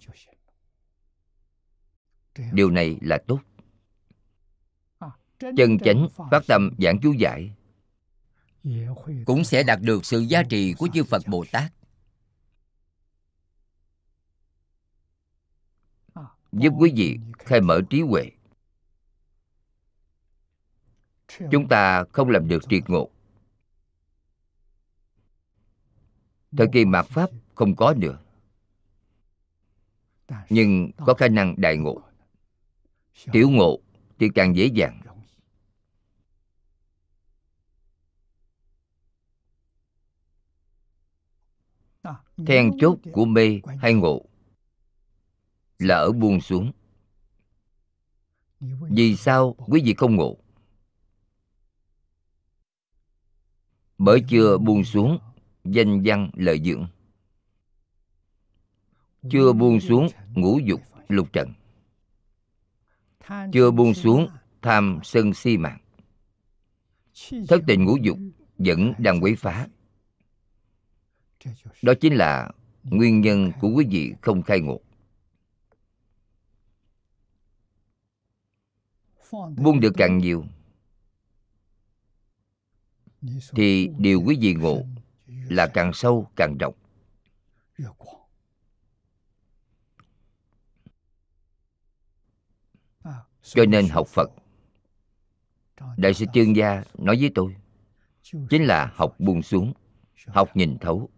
Điều 2.52 2.70
này 2.70 2.98
là 3.00 3.18
tốt 3.26 3.40
chân 5.38 5.78
chánh 5.84 6.08
phát 6.30 6.42
tâm 6.46 6.70
giảng 6.78 6.98
chú 7.02 7.12
giải. 7.12 7.52
Cũng 9.26 9.44
sẽ 9.44 9.62
đạt 9.62 9.78
được 9.82 10.04
sự 10.04 10.20
giá 10.20 10.42
trị 10.42 10.74
của 10.78 10.88
chư 10.94 11.04
phật 11.04 11.22
bồ 11.26 11.44
tát. 11.52 11.72
Giúp 16.52 16.72
quý 16.78 16.92
vị 16.96 17.18
khai 17.38 17.60
mở 17.60 17.80
trí 17.90 18.00
huệ. 18.00 18.30
Chúng 21.50 21.68
ta 21.68 22.04
không 22.12 22.28
làm 22.28 22.48
được 22.48 22.62
triệt 22.68 22.90
ngộ. 22.90 23.10
Thời 26.56 26.66
kỳ 26.72 26.84
mạt 26.84 27.06
pháp 27.06 27.30
không 27.54 27.76
có 27.76 27.94
nữa. 27.96 28.18
Nhưng 30.48 30.90
có 31.06 31.14
khả 31.14 31.28
năng 31.28 31.54
đại 31.58 31.76
ngộ. 31.76 32.02
Tiểu 33.32 33.50
ngộ 33.50 33.80
thì 34.18 34.28
càng 34.34 34.56
dễ 34.56 34.66
dàng 34.66 35.00
then 42.36 42.78
chốt 42.78 42.98
của 43.12 43.24
mê 43.24 43.60
hay 43.78 43.94
ngộ. 43.94 44.22
Là 45.78 45.96
ở 45.96 46.12
buông 46.12 46.40
xuống. 46.40 46.72
Vì 48.90 49.16
sao? 49.16 49.54
quý 49.58 49.82
vị 49.84 49.94
không 49.94 50.16
ngộ. 50.16 50.36
Bởi 53.98 54.22
chưa 54.28 54.58
buông 54.58 54.84
xuống 54.84 55.18
danh 55.64 56.02
văn 56.04 56.30
lợi 56.34 56.60
dưỡng. 56.64 56.86
Chưa 59.30 59.52
buông 59.52 59.80
xuống 59.80 60.08
ngũ 60.34 60.58
dục 60.58 60.80
lục 61.08 61.32
trần. 61.32 61.52
Chưa 63.52 63.70
buông 63.70 63.94
xuống 63.94 64.28
tham 64.62 65.00
sân 65.02 65.34
si 65.34 65.56
mạng. 65.56 65.78
Thất 67.48 67.62
tình 67.66 67.84
ngũ 67.84 67.96
dục 67.96 68.18
vẫn 68.58 68.92
đang 68.98 69.20
quấy 69.20 69.36
phá 69.36 69.66
đó 71.82 71.92
chính 72.00 72.14
là 72.14 72.50
nguyên 72.82 73.20
nhân 73.20 73.52
của 73.60 73.68
quý 73.68 73.86
vị 73.90 74.14
không 74.22 74.42
khai 74.42 74.60
ngộ. 74.60 74.80
Buông 79.56 79.80
được 79.80 79.92
càng 79.96 80.18
nhiều 80.18 80.44
thì 83.50 83.90
điều 83.98 84.22
quý 84.26 84.38
vị 84.40 84.54
ngộ 84.54 84.82
là 85.26 85.66
càng 85.66 85.92
sâu 85.94 86.30
càng 86.36 86.56
rộng. 86.58 86.74
Cho 93.42 93.64
nên 93.66 93.88
học 93.88 94.08
phật, 94.08 94.30
đại 95.96 96.14
sư 96.14 96.26
chương 96.34 96.56
gia 96.56 96.84
nói 96.94 97.16
với 97.20 97.30
tôi, 97.34 97.56
chính 98.22 98.64
là 98.64 98.92
học 98.94 99.14
buông 99.18 99.42
xuống, 99.42 99.72
học 100.26 100.56
nhìn 100.56 100.78
thấu 100.80 101.10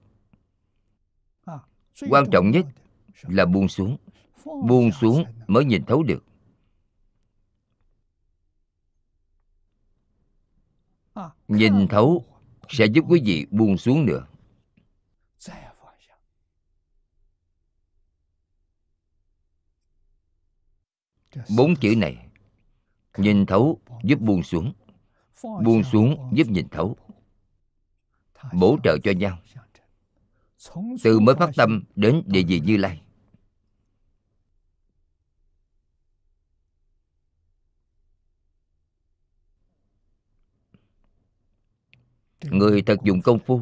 quan 2.11 2.25
trọng 2.33 2.51
nhất 2.51 2.67
là 3.23 3.47
buông 3.47 3.69
xuống. 3.69 3.97
Buông 4.45 4.91
xuống 4.93 5.25
mới 5.47 5.65
nhìn 5.65 5.85
thấu 5.85 6.03
được. 6.03 6.25
Nhìn 11.49 11.89
thấu 11.89 12.25
sẽ 12.69 12.87
giúp 12.87 13.05
quý 13.09 13.21
vị 13.25 13.47
buông 13.51 13.79
xuống 13.79 14.07
nữa. 14.07 14.27
Bốn 21.57 21.77
chữ 21.77 21.95
này, 21.97 22.29
nhìn 23.17 23.47
thấu 23.47 23.81
giúp 24.03 24.21
buông 24.21 24.43
xuống. 24.43 24.73
Buông 25.43 25.85
xuống 25.85 26.31
giúp 26.33 26.47
nhìn 26.49 26.69
thấu. 26.69 26.97
Bổ 28.53 28.77
trợ 28.85 28.97
cho 29.05 29.11
nhau 29.11 29.39
từ 31.05 31.21
mới 31.21 31.35
phát 31.35 31.51
tâm 31.57 31.85
đến 31.95 32.23
địa 32.27 32.43
vị 32.43 32.61
như 32.65 32.77
lai. 32.77 33.03
người 42.43 42.83
thật 42.83 42.97
dùng 43.05 43.23
công 43.23 43.39
phu. 43.39 43.61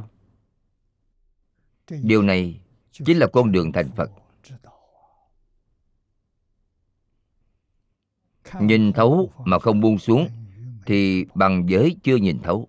Điều 1.91 2.23
này 2.23 2.61
chính 2.93 3.19
là 3.19 3.27
con 3.33 3.53
đường 3.53 3.73
thành 3.73 3.91
phật. 3.97 4.11
nhìn 8.61 8.93
thấu 8.93 9.33
mà 9.45 9.59
không 9.59 9.81
buông 9.81 9.99
xuống 9.99 10.29
thì 10.87 11.25
bằng 11.35 11.67
giới 11.69 11.97
chưa 12.03 12.17
nhìn 12.17 12.39
thấu 12.43 12.69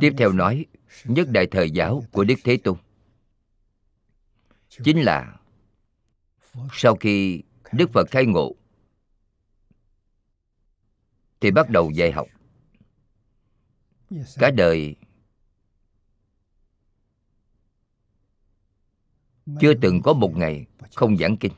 tiếp 0.00 0.12
theo 0.18 0.32
nói, 0.32 0.66
nhất 1.04 1.28
đại 1.30 1.46
thời 1.50 1.70
giáo 1.70 2.02
của 2.12 2.24
đức 2.24 2.34
thế 2.44 2.56
tôn. 2.56 2.78
Chính 4.68 5.02
là 5.02 5.36
sau 6.72 6.96
khi 6.96 7.42
đức 7.72 7.90
phật 7.92 8.10
khai 8.10 8.26
ngộ, 8.26 8.54
thì 11.40 11.50
bắt 11.50 11.70
đầu 11.70 11.90
dạy 11.90 12.12
học. 12.12 12.26
Cả 14.36 14.50
đời 14.50 14.96
chưa 19.60 19.74
từng 19.82 20.02
có 20.02 20.12
một 20.12 20.36
ngày 20.36 20.66
không 20.94 21.16
giảng 21.16 21.36
kinh, 21.36 21.52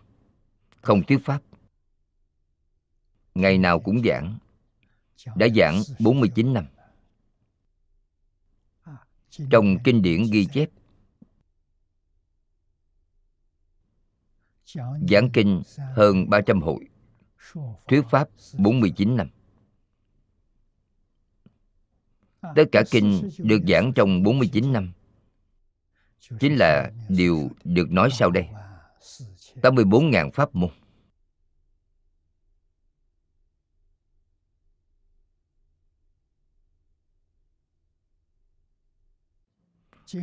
không 0.82 1.02
thuyết 1.02 1.18
pháp. 1.24 1.42
Ngày 3.34 3.58
nào 3.58 3.80
cũng 3.80 4.02
giảng, 4.04 4.38
đã 5.36 5.46
giảng 5.56 5.82
49 5.98 6.52
năm 6.54 6.64
trong 9.30 9.76
kinh 9.84 10.02
điển 10.02 10.22
ghi 10.32 10.46
chép 10.46 10.70
giảng 15.08 15.30
kinh 15.32 15.62
hơn 15.94 16.30
300 16.30 16.62
hội 16.62 16.88
thuyết 17.88 18.02
pháp 18.10 18.28
49 18.58 19.16
năm 19.16 19.30
tất 22.56 22.64
cả 22.72 22.82
kinh 22.90 23.30
được 23.38 23.60
giảng 23.68 23.92
trong 23.94 24.22
49 24.22 24.72
năm 24.72 24.92
chính 26.40 26.56
là 26.56 26.92
điều 27.08 27.50
được 27.64 27.90
nói 27.90 28.08
sau 28.12 28.30
đây 28.30 28.46
84.000 29.62 30.30
pháp 30.30 30.54
môn 30.54 30.70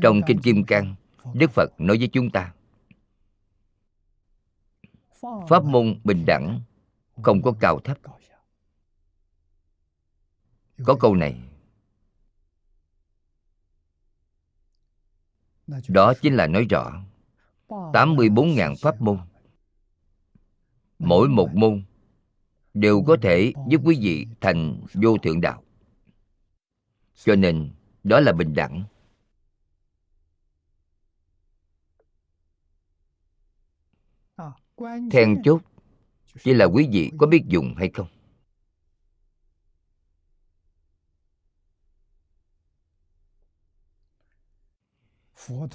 Trong 0.01 0.21
Kinh 0.27 0.41
Kim 0.41 0.63
Cang 0.63 0.95
Đức 1.33 1.51
Phật 1.51 1.73
nói 1.77 1.97
với 1.97 2.07
chúng 2.07 2.29
ta 2.29 2.53
pháp 5.21 5.63
môn 5.63 5.99
bình 6.03 6.25
đẳng 6.25 6.61
không 7.21 7.41
có 7.41 7.53
cao 7.59 7.79
thấp. 7.79 7.97
Có 10.83 10.95
câu 10.99 11.15
này 11.15 11.41
đó 15.87 16.13
chính 16.21 16.35
là 16.35 16.47
nói 16.47 16.65
rõ 16.69 17.03
84.000 17.67 18.75
pháp 18.81 19.01
môn 19.01 19.19
Mỗi 20.99 21.29
một 21.29 21.49
môn 21.53 21.83
đều 22.73 23.03
có 23.07 23.17
thể 23.21 23.53
giúp 23.69 23.81
quý 23.85 23.97
vị 24.01 24.27
thành 24.41 24.81
vô 24.93 25.17
thượng 25.17 25.41
đạo. 25.41 25.63
Cho 27.15 27.35
nên 27.35 27.71
đó 28.03 28.19
là 28.19 28.31
bình 28.31 28.53
đẳng 28.53 28.83
Then 35.11 35.41
chốt, 35.43 35.61
chỉ 36.43 36.53
là 36.53 36.65
quý 36.65 36.88
vị 36.91 37.11
có 37.17 37.27
biết 37.27 37.43
dùng 37.47 37.75
hay 37.77 37.89
không? 37.93 38.07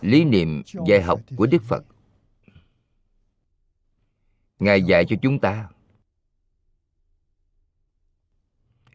Lý 0.00 0.24
niệm 0.24 0.62
dạy 0.86 1.02
học 1.02 1.20
của 1.36 1.46
đức 1.46 1.62
phật. 1.62 1.84
Ngài 4.58 4.82
dạy 4.82 5.04
cho 5.08 5.16
chúng 5.22 5.38
ta. 5.38 5.68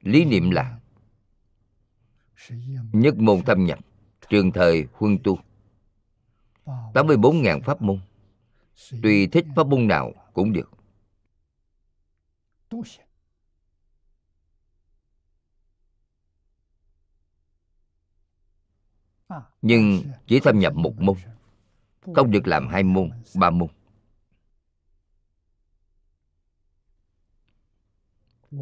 Lý 0.02 0.26
niệm 0.26 0.52
là 0.52 0.80
nhất 2.94 3.16
môn 3.18 3.42
thâm 3.46 3.66
nhập, 3.66 3.80
trường 4.30 4.52
thời 4.52 4.88
huân 4.94 5.18
tu 5.24 5.40
84.000 6.66 7.62
pháp 7.62 7.82
môn. 7.82 8.00
Tùy 9.04 9.28
thích 9.28 9.46
pháp 9.56 9.68
môn 9.68 9.88
nào 9.88 10.14
cũng 10.34 10.54
được. 10.54 10.72
Nhưng 19.62 20.04
chỉ 20.28 20.40
thâm 20.40 20.60
nhập 20.60 20.74
một 20.76 20.94
môn 20.98 21.18
Không 22.16 22.32
được 22.32 22.48
làm 22.48 22.68
hai 22.68 22.84
môn, 22.84 23.10
ba 23.36 23.50
môn. 23.50 23.70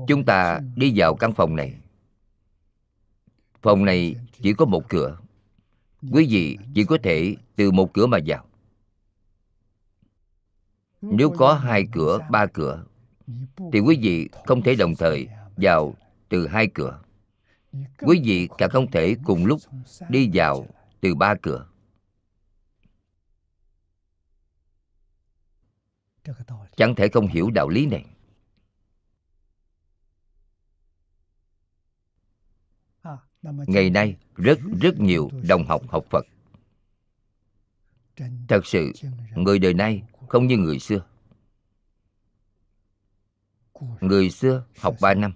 Chúng 0.08 0.26
ta 0.26 0.60
đi 0.76 0.93
vào 0.95 1.15
căn 1.15 1.34
phòng 1.34 1.56
này. 1.56 1.82
Phòng 3.62 3.86
này 3.86 4.15
chỉ 4.41 4.54
có 4.54 4.65
một 4.65 4.89
cửa. 4.89 5.19
Quý 6.12 6.28
vị 6.30 6.58
chỉ 6.76 6.86
có 6.86 6.97
thể 7.04 7.36
từ 7.56 7.71
một 7.71 7.93
cửa 7.93 8.08
mà 8.08 8.17
vào 8.26 8.45
nếu 11.03 11.29
có 11.37 11.53
hai 11.53 11.87
cửa, 11.91 12.19
ba 12.31 12.45
cửa 12.45 12.85
Thì 13.73 13.79
quý 13.79 13.99
vị 14.01 14.29
không 14.45 14.61
thể 14.61 14.75
đồng 14.75 14.95
thời 14.95 15.27
vào 15.57 15.93
từ 16.29 16.47
hai 16.47 16.67
cửa. 16.73 17.01
Quý 17.99 18.21
vị 18.23 18.49
càng 18.57 18.69
không 18.69 18.91
thể 18.91 19.15
cùng 19.25 19.45
lúc 19.45 19.59
đi 20.09 20.29
vào 20.33 20.67
từ 21.01 21.15
ba 21.15 21.35
cửa. 21.41 21.67
Chẳng 26.77 26.95
thể 26.95 27.07
không 27.07 27.27
hiểu 27.27 27.49
đạo 27.49 27.69
lý 27.69 27.85
này. 27.85 28.05
Ngày 33.43 33.89
nay 33.89 34.17
rất 34.35 34.59
rất 34.81 34.99
nhiều 34.99 35.29
đồng 35.47 35.65
học 35.65 35.81
học 35.89 36.05
phật 36.09 36.25
thật 38.47 38.65
sự 38.65 38.91
người 39.36 39.60
đời 39.60 39.73
nay 39.73 40.04
không 40.28 40.47
như 40.47 40.58
người 40.58 40.80
xưa. 40.80 41.06
Người 44.02 44.30
xưa 44.30 44.65
học 44.78 44.95
ba 45.02 45.13
năm. 45.13 45.34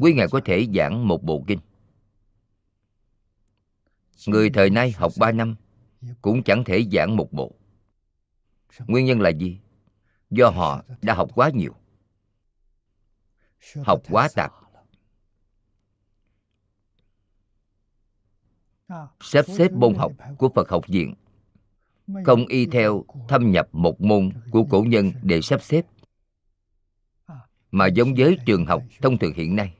Quý 0.00 0.14
ngài 0.14 0.26
có 0.30 0.40
thể 0.44 0.66
giảng 0.74 1.08
một 1.08 1.22
bộ 1.22 1.44
kinh. 1.46 1.58
Người 4.26 4.50
thời 4.50 4.70
nay 4.70 4.90
học 4.90 5.12
ba 5.20 5.32
năm 5.32 5.56
cũng 6.22 6.42
chẳng 6.42 6.64
thể 6.64 6.84
giảng 6.92 7.16
một 7.16 7.32
bộ. 7.32 7.52
Nguyên 8.86 9.06
nhân 9.06 9.20
là 9.20 9.30
gì? 9.30 9.60
Do 10.30 10.50
họ 10.50 10.84
đã 11.02 11.14
học 11.14 11.30
quá 11.34 11.50
nhiều. 11.54 11.74
Học 13.84 14.02
quá 14.10 14.28
tạp. 14.34 14.52
Sắp 19.20 19.44
xếp 19.48 19.72
môn 19.72 19.94
học 19.94 20.12
của 20.38 20.48
phật 20.54 20.68
học 20.68 20.84
viện 20.88 21.14
không 22.24 22.46
y 22.46 22.66
theo 22.66 23.04
thâm 23.28 23.50
nhập 23.50 23.68
một 23.72 24.00
môn 24.00 24.30
của 24.50 24.64
cổ 24.70 24.82
nhân 24.82 25.12
để 25.22 25.40
sắp 25.40 25.62
xếp. 25.62 25.86
Mà 27.70 27.86
giống 27.86 28.14
với 28.14 28.38
trường 28.46 28.66
học 28.66 28.82
thông 29.02 29.18
thường 29.18 29.32
hiện 29.34 29.56
nay. 29.56 29.74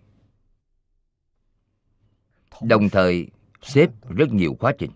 Đồng 2.62 2.88
thời 2.88 3.28
xếp 3.62 3.90
rất 4.08 4.32
nhiều 4.32 4.56
khóa 4.60 4.72
trình. 4.78 4.90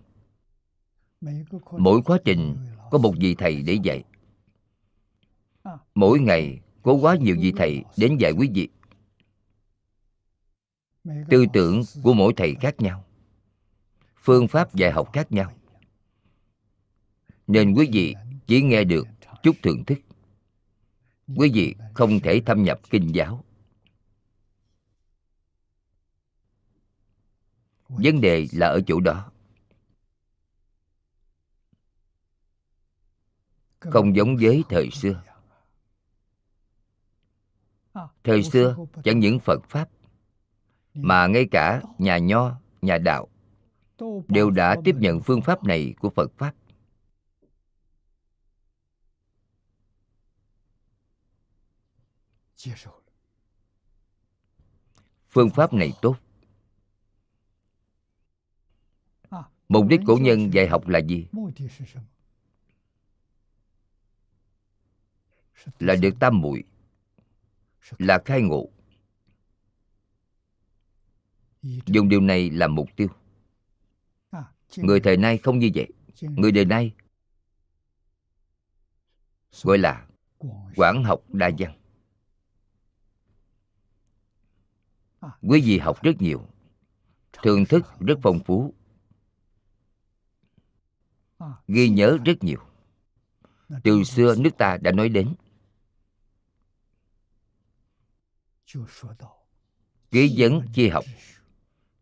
Mỗi 1.71 2.03
khóa 2.03 2.19
trình 2.25 2.57
có 2.91 2.99
một 2.99 3.15
vị 3.21 3.35
thầy 3.35 3.63
để 3.63 3.79
dạy. 3.83 4.05
Mỗi 5.95 6.21
ngày 6.21 6.61
có 6.83 6.93
quá 6.93 7.17
nhiều 7.17 7.37
vị 7.41 7.53
thầy 7.57 7.85
đến 7.97 8.17
dạy 8.21 8.33
quý 8.33 8.51
vị. 8.55 8.69
Tư 11.29 11.45
tưởng 11.53 11.83
của 12.03 12.15
mỗi 12.15 12.33
thầy 12.37 12.55
khác 12.55 12.81
nhau. 12.81 13.05
Phương 14.17 14.49
pháp 14.49 14.75
dạy 14.75 14.93
học 14.93 15.13
khác 15.13 15.33
nhau 15.33 15.53
nên 17.49 17.75
quý 17.75 17.89
vị 17.93 18.15
chỉ 18.47 18.63
nghe 18.63 18.85
được 18.85 19.07
chút 19.43 19.57
thưởng 19.63 19.85
thức. 19.85 19.99
Quý 21.37 21.51
vị 21.55 21.75
không 21.95 22.21
thể 22.21 22.43
thâm 22.47 22.63
nhập 22.63 22.81
kinh 22.91 23.15
giáo. 23.15 23.45
Vấn 27.89 28.21
đề 28.21 28.47
là 28.53 28.67
ở 28.67 28.81
chỗ 28.87 29.01
đó. 29.01 29.31
Không 33.81 34.17
giống 34.17 34.37
với 34.37 34.63
thời 34.69 34.91
xưa. 34.91 35.23
Thời 38.25 38.43
xưa 38.43 38.77
chẳng 39.05 39.19
những 39.21 39.39
phật 39.41 39.65
pháp, 39.69 39.89
mà 40.95 41.27
ngay 41.27 41.49
cả 41.51 41.83
nhà 41.99 42.19
nho, 42.19 42.61
nhà 42.83 42.99
đạo 42.99 43.29
đều 44.29 44.51
đã 44.51 44.77
tiếp 44.85 44.95
nhận 44.99 45.21
phương 45.21 45.43
pháp 45.43 45.65
này 45.65 45.95
của 45.99 46.11
phật 46.11 46.33
pháp. 46.37 46.55
Phương 55.29 55.51
pháp 55.51 55.73
này 55.73 55.93
tốt. 56.03 56.17
Mục 59.69 59.87
đích 59.89 60.01
cổ 60.07 60.17
nhân 60.21 60.55
dạy 60.55 60.69
học 60.69 60.89
là 60.89 60.99
gì? 60.99 61.27
là 65.79 65.95
được 65.95 66.15
tam 66.21 66.41
muội 66.41 66.65
là 67.99 68.23
khai 68.25 68.43
ngộ. 68.43 68.69
Dùng 71.63 72.09
điều 72.09 72.21
này 72.21 72.51
làm 72.51 72.75
mục 72.75 72.89
tiêu. 72.97 73.09
Người 74.77 75.01
thời 75.01 75.17
nay 75.17 75.39
không 75.39 75.59
như 75.59 75.71
vậy. 75.75 75.89
Người 76.21 76.53
đời 76.53 76.65
nay 76.65 76.93
gọi 79.63 79.79
là 79.79 80.07
quảng 80.77 81.05
học 81.05 81.23
đa 81.29 81.51
văn 81.59 81.78
quý 85.21 85.61
vị 85.61 85.79
học 85.79 86.03
rất 86.03 86.13
nhiều. 86.23 86.47
Thưởng 87.43 87.65
thức 87.65 87.85
rất 88.01 88.19
phong 88.23 88.41
phú. 88.45 88.75
Ghi 91.69 91.89
nhớ 91.89 92.19
rất 92.25 92.45
nhiều. 92.45 92.61
Từ 93.85 94.05
xưa 94.05 94.35
nước 94.39 94.51
ta 94.59 94.77
đã 94.77 94.93
nói 94.93 95.09
đến. 95.09 95.35
Ký 100.11 100.35
vấn 100.37 100.63
chi 100.75 100.89
học. 100.89 101.05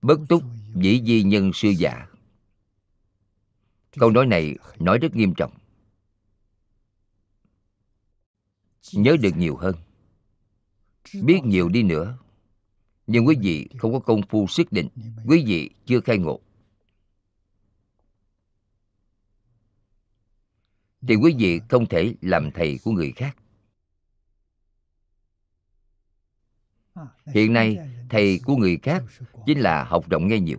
Bất 0.03 0.21
túc 0.29 0.43
dĩ 0.75 1.03
di 1.07 1.23
nhân 1.23 1.51
sư 1.55 1.69
giả. 1.69 2.07
Câu 3.93 4.11
nói 4.11 4.27
này 4.27 4.57
nói 4.79 4.99
rất 4.99 5.15
nghiêm 5.15 5.35
trọng. 5.35 5.53
Nhớ 8.93 9.17
được 9.21 9.37
nhiều 9.37 9.57
hơn. 9.57 9.75
Biết 11.23 11.41
nhiều 11.45 11.69
đi 11.69 11.83
nữa 11.83 12.19
nhưng 13.07 13.27
quý 13.27 13.37
vị 13.41 13.69
không 13.79 13.93
có 13.93 14.01
công 14.01 14.23
phu 14.23 14.47
siết 14.47 14.73
định. 14.73 14.89
Quý 15.27 15.45
vị 15.47 15.71
chưa 15.87 16.01
khai 16.01 16.19
ngộ. 16.19 16.41
Thì 21.09 21.15
quý 21.15 21.35
vị 21.39 21.61
không 21.69 21.87
thể 21.87 22.15
làm 22.21 22.51
thầy 22.51 22.79
của 22.85 22.91
người 22.91 23.13
khác. 23.13 23.37
Hiện 27.27 27.53
nay, 27.53 27.79
thầy 28.11 28.41
của 28.45 28.57
người 28.57 28.79
khác 28.83 29.05
chính 29.47 29.59
là 29.59 29.85
học 29.85 30.11
rộng 30.11 30.29
nghe 30.29 30.41
nhiều. 30.41 30.59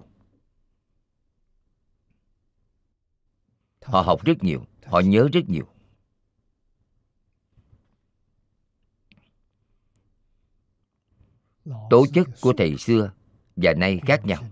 Họ 3.83 4.01
học 4.01 4.23
rất 4.25 4.43
nhiều, 4.43 4.65
họ 4.85 4.99
nhớ 4.99 5.29
rất 5.33 5.49
nhiều. 5.49 5.67
Tố 11.89 12.05
chất 12.13 12.27
của 12.41 12.53
thầy 12.57 12.77
xưa 12.77 13.11
và 13.55 13.73
nay 13.73 13.99
khác 14.05 14.25
nhau. 14.25 14.43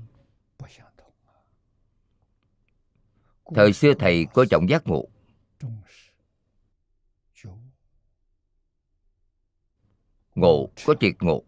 Thời 3.56 3.74
xưa 3.74 3.94
thầy 4.00 4.26
có 4.34 4.46
trọng 4.50 4.70
giác 4.70 4.88
ngộ. 4.88 5.08
Ngộ 10.36 10.70
có 10.86 10.96
triệt 11.00 11.16
ngộ 11.20 11.44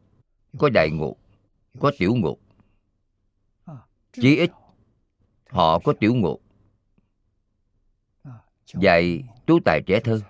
có 0.57 0.69
đại 0.69 0.89
ngộ 0.91 1.15
có 1.79 1.91
tiểu 1.97 2.15
ngộ. 2.15 2.37
Chí 4.11 4.37
ít 4.37 4.51
họ 5.49 5.79
có 5.79 5.93
tiểu 5.99 6.15
ngộ. 6.15 6.39
Dạy 8.73 9.23
tú 9.45 9.59
tài 9.65 9.81
trẻ 9.87 9.99
thơ 10.03 10.21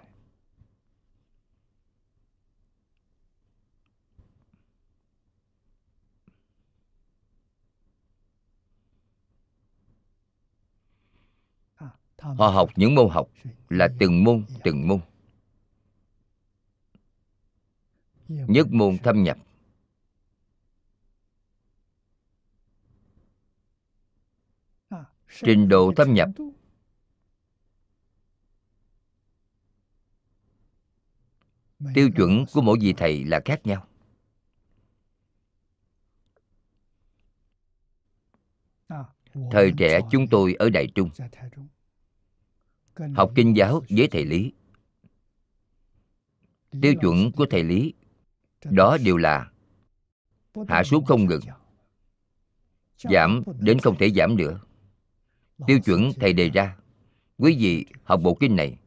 họ 12.17 12.47
học 12.47 12.69
những 12.75 12.95
môn 12.95 13.09
học 13.11 13.29
là 13.69 13.87
từng 13.99 14.23
môn 14.23 14.45
từng 14.63 14.87
môn. 14.87 14.99
Nhất 18.27 18.67
môn 18.71 18.97
thâm 18.97 19.23
nhập. 19.23 19.37
Trình 25.41 25.69
độ 25.69 25.93
thâm 25.95 26.13
nhập. 26.13 26.29
tiêu 31.93 32.09
chuẩn 32.15 32.45
của 32.53 32.61
mỗi 32.61 32.77
vị 32.81 32.93
thầy 32.97 33.25
là 33.25 33.41
khác 33.45 33.61
nhau. 33.63 33.87
Thời 39.51 39.71
trẻ 39.77 39.99
chúng 40.11 40.27
tôi 40.27 40.55
ở 40.59 40.69
đại 40.69 40.87
trung 40.95 41.09
học 43.15 43.31
kinh 43.35 43.55
giáo 43.57 43.83
với 43.89 44.07
thầy 44.07 44.25
lý. 44.25 44.51
tiêu 46.81 46.93
chuẩn 47.01 47.31
của 47.31 47.45
thầy 47.49 47.63
lý 47.63 47.93
đó 48.63 48.97
đều 49.05 49.17
là 49.17 49.51
hạ 50.67 50.83
xuống 50.83 51.05
không 51.05 51.25
ngừng 51.25 51.41
giảm 52.97 53.43
đến 53.59 53.79
không 53.79 53.97
thể 53.97 54.09
giảm 54.09 54.35
nữa 54.37 54.59
tiêu 55.67 55.79
chuẩn 55.79 56.11
thầy 56.19 56.33
đề 56.33 56.49
ra 56.49 56.77
quý 57.37 57.57
vị 57.59 57.85
học 58.03 58.19
bộ 58.23 58.37
kinh 58.39 58.55
này 58.55 58.77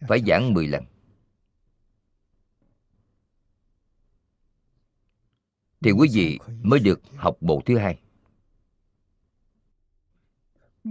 phải 0.00 0.22
giảng 0.26 0.54
10 0.54 0.68
lần. 0.68 0.84
Thì 5.80 5.90
quý 5.90 6.08
vị 6.12 6.38
mới 6.62 6.80
được 6.80 7.00
học 7.16 7.36
bộ 7.40 7.62
thứ 7.66 7.78
hai. 7.78 7.98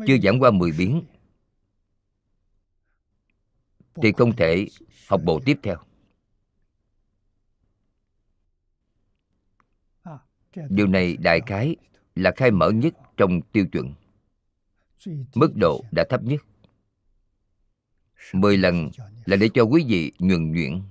Chưa 0.08 0.17
giảng 0.23 0.39
qua 0.39 0.51
10 0.51 0.71
biến 0.71 1.03
thì 3.95 4.12
không 4.12 4.36
thể 4.36 4.67
học 5.08 5.21
bộ 5.23 5.39
tiếp 5.45 5.60
theo. 5.63 5.77
Điều 10.69 10.88
này, 10.88 11.17
đại 11.17 11.39
khái, 11.45 11.75
là 12.15 12.31
khai 12.36 12.51
mở 12.51 12.71
nhất 12.71 12.93
trong 13.17 13.41
tiêu 13.41 13.65
chuẩn. 13.71 13.93
Mức 15.36 15.51
độ 15.55 15.84
đã 15.91 16.05
thấp 16.10 16.23
nhất. 16.23 16.41
Mười 18.34 18.58
lần 18.58 18.89
là 19.25 19.38
để 19.38 19.49
cho 19.53 19.63
quý 19.63 19.86
vị 19.88 20.12
nhuần 20.19 20.51
nhuyễn. 20.51 20.81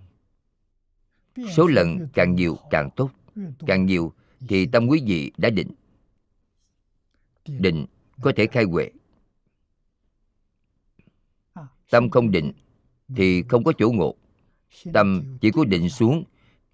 Số 1.57 1.67
lần 1.67 2.09
càng 2.15 2.35
nhiều 2.35 2.59
càng 2.71 2.91
tốt. 2.97 3.11
Càng 3.67 3.87
nhiều 3.87 4.13
thì 4.49 4.67
tâm 4.67 4.87
quý 4.87 5.03
vị 5.07 5.33
đã 5.37 5.51
định. 5.51 5.71
Định 7.47 7.87
có 8.23 8.33
thể 8.37 8.47
khai 8.47 8.65
huệ. 8.65 8.91
Tâm 11.91 12.11
không 12.11 12.31
định 12.31 12.53
thì 13.17 13.43
không 13.49 13.65
có 13.65 13.73
chỗ 13.79 13.91
ngộ 13.91 14.15
tâm 14.93 15.39
chỉ 15.41 15.51
có 15.51 15.65
định 15.65 15.89
xuống 15.89 16.25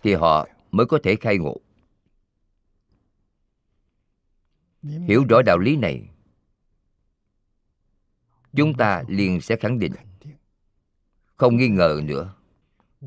thì 0.02 0.14
họ 0.14 0.48
mới 0.70 0.86
có 0.86 0.98
thể 1.02 1.16
khai 1.16 1.38
ngộ. 1.38 1.56
Hiểu 4.82 5.24
rõ 5.28 5.42
đạo 5.42 5.58
lý 5.58 5.76
này, 5.76 6.08
chúng 8.52 8.74
ta 8.74 9.04
liền 9.08 9.40
sẽ 9.40 9.56
khẳng 9.56 9.78
định. 9.78 9.92
Không 11.36 11.56
nghi 11.56 11.68
ngờ 11.68 12.00
nữa, 12.04 12.34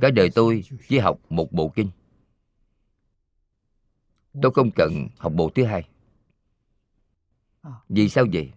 cả 0.01 0.09
đời 0.09 0.29
tôi 0.35 0.63
chỉ 0.87 0.97
học 0.97 1.19
một 1.29 1.51
bộ 1.51 1.71
kinh. 1.75 1.89
Tôi 4.41 4.51
không 4.51 4.71
cần 4.75 5.07
học 5.17 5.33
bộ 5.35 5.49
thứ 5.55 5.65
hai. 5.65 5.89
Vì 7.89 8.09
sao 8.09 8.25
vậy? 8.33 8.51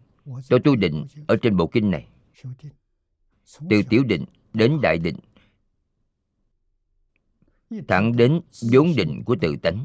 Tôi 0.48 0.60
tu 0.64 0.76
định 0.76 1.06
ở 1.28 1.36
trên 1.42 1.56
bộ 1.56 1.66
kinh 1.66 1.90
này. 1.90 2.08
Từ 3.70 3.82
tiểu 3.90 4.02
định 4.04 4.24
đến 4.56 4.80
đại 4.82 4.98
định. 4.98 5.16
Thẳng 7.88 8.16
đến 8.16 8.40
vốn 8.72 8.92
định 8.96 9.22
của 9.26 9.36
tự 9.40 9.56
tánh. 9.62 9.84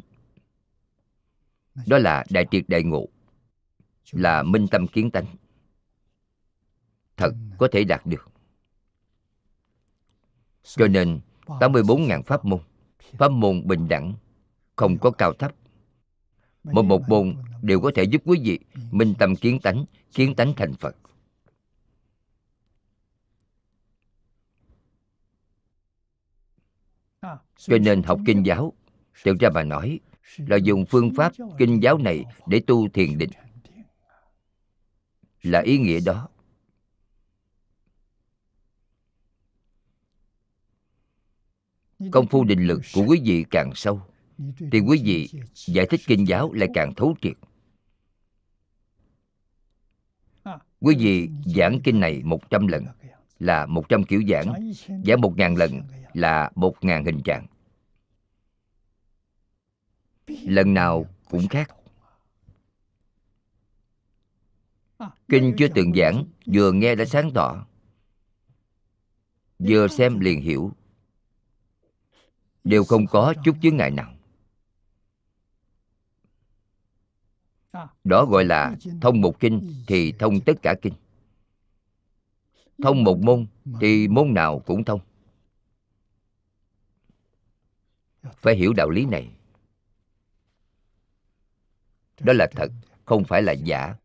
Đó 1.87 1.97
là 1.97 2.25
đại 2.29 2.45
triệt 2.51 2.63
đại 2.67 2.83
ngộ, 2.83 3.07
là 4.11 4.43
minh 4.43 4.67
tâm 4.71 4.87
kiến 4.87 5.11
tánh. 5.11 5.25
Thật 7.17 7.33
có 7.57 7.67
thể 7.71 7.83
đạt 7.83 8.05
được. 8.05 8.29
Cho 10.63 10.87
nên 10.87 11.19
84.000 11.45 12.21
pháp 12.21 12.45
môn 12.45 12.59
Pháp 13.17 13.31
môn 13.31 13.67
bình 13.67 13.87
đẳng, 13.87 14.13
Không 14.75 14.97
có 14.97 15.11
cao 15.11 15.33
thấp. 15.33 15.55
Mỗi 16.63 16.83
một 16.83 17.01
môn 17.09 17.35
đều 17.61 17.81
có 17.81 17.91
thể 17.95 18.03
giúp 18.03 18.21
quý 18.25 18.39
vị 18.43 18.59
Minh 18.91 19.13
tâm 19.19 19.35
kiến 19.35 19.59
tánh 19.59 19.85
Kiến 20.13 20.35
tánh 20.35 20.53
thành 20.57 20.73
Phật. 20.73 20.95
Cho 27.57 27.77
nên 27.81 28.03
học 28.03 28.19
kinh 28.25 28.45
giáo. 28.45 28.73
Thực 29.23 29.39
ra 29.39 29.49
mà 29.49 29.63
nói, 29.63 29.99
Là 30.37 30.55
dùng 30.55 30.85
phương 30.85 31.13
pháp 31.15 31.33
kinh 31.57 31.83
giáo 31.83 31.97
này 31.97 32.25
Để 32.47 32.61
tu 32.67 32.89
thiền 32.89 33.17
định. 33.17 33.29
Là 35.41 35.59
ý 35.59 35.77
nghĩa 35.77 35.99
đó. 36.05 36.29
Công 42.11 42.27
phu 42.27 42.43
định 42.43 42.67
lực 42.67 42.81
của 42.93 43.05
quý 43.07 43.21
vị 43.25 43.45
càng 43.51 43.71
sâu, 43.75 44.01
thì 44.71 44.79
quý 44.79 45.01
vị 45.03 45.29
giải 45.53 45.85
thích 45.89 46.01
kinh 46.07 46.27
giáo 46.27 46.53
lại 46.53 46.69
càng 46.73 46.93
thấu 46.95 47.15
triệt. 47.21 47.37
Quý 50.79 50.95
vị 50.99 51.29
giảng 51.55 51.79
kinh 51.83 51.99
này 51.99 52.21
một 52.23 52.49
trăm 52.49 52.67
lần, 52.67 52.85
là 53.39 53.65
một 53.65 53.89
trăm 53.89 54.03
kiểu 54.03 54.21
giảng 54.29 54.71
giảng 55.05 55.21
một 55.21 55.37
ngàn 55.37 55.55
lần 55.55 55.81
là 56.13 56.51
một 56.55 56.75
ngàn 56.81 57.05
hình 57.05 57.21
trạng. 57.23 57.47
Lần 60.27 60.73
nào 60.73 61.05
cũng 61.29 61.47
khác. 61.47 61.75
Kinh 65.29 65.55
chưa 65.57 65.67
từng 65.75 65.93
giảng 65.95 66.25
vừa 66.45 66.71
nghe 66.71 66.95
đã 66.95 67.05
sáng 67.05 67.31
tỏ. 67.33 67.65
Vừa 69.59 69.87
xem 69.87 70.19
liền 70.19 70.41
hiểu. 70.41 70.71
Đều 72.63 72.83
không 72.83 73.07
có 73.07 73.33
chút 73.43 73.55
chướng 73.61 73.77
ngại 73.77 73.91
nào. 73.91 74.13
Đó 78.03 78.25
gọi 78.25 78.45
là 78.45 78.75
thông 79.01 79.21
một 79.21 79.39
kinh 79.39 79.73
thì 79.87 80.13
thông 80.19 80.39
tất 80.41 80.53
cả 80.61 80.75
kinh. 80.81 80.93
Thông 82.83 83.03
một 83.03 83.19
môn 83.19 83.47
thì 83.81 84.07
môn 84.07 84.33
nào 84.33 84.59
cũng 84.59 84.83
thông. 84.83 84.99
Phải 88.23 88.55
hiểu 88.55 88.73
đạo 88.73 88.89
lý 88.89 89.05
này. 89.05 89.31
Đó 92.19 92.33
là 92.33 92.47
thật, 92.55 92.71
không 93.05 93.23
phải 93.23 93.41
là 93.41 93.51
giả. 93.51 93.95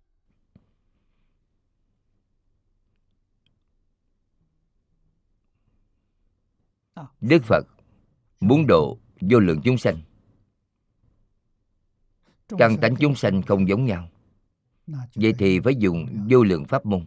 Đức 7.20 7.42
phật 7.44 7.66
muốn 8.40 8.66
độ 8.66 8.98
vô 9.20 9.38
lượng 9.38 9.61
chúng 9.64 9.79
sanh. 9.79 10.02
Căn 12.48 12.76
tánh 12.81 12.94
chúng 13.00 13.14
sanh 13.14 13.42
không 13.42 13.68
giống 13.68 13.85
nhau. 13.85 14.09
Vậy 15.14 15.35
thì 15.38 15.61
phải 15.61 15.74
dùng 15.74 16.26
vô 16.31 16.44
lượng 16.44 16.64
pháp 16.64 16.87
môn. 16.87 17.07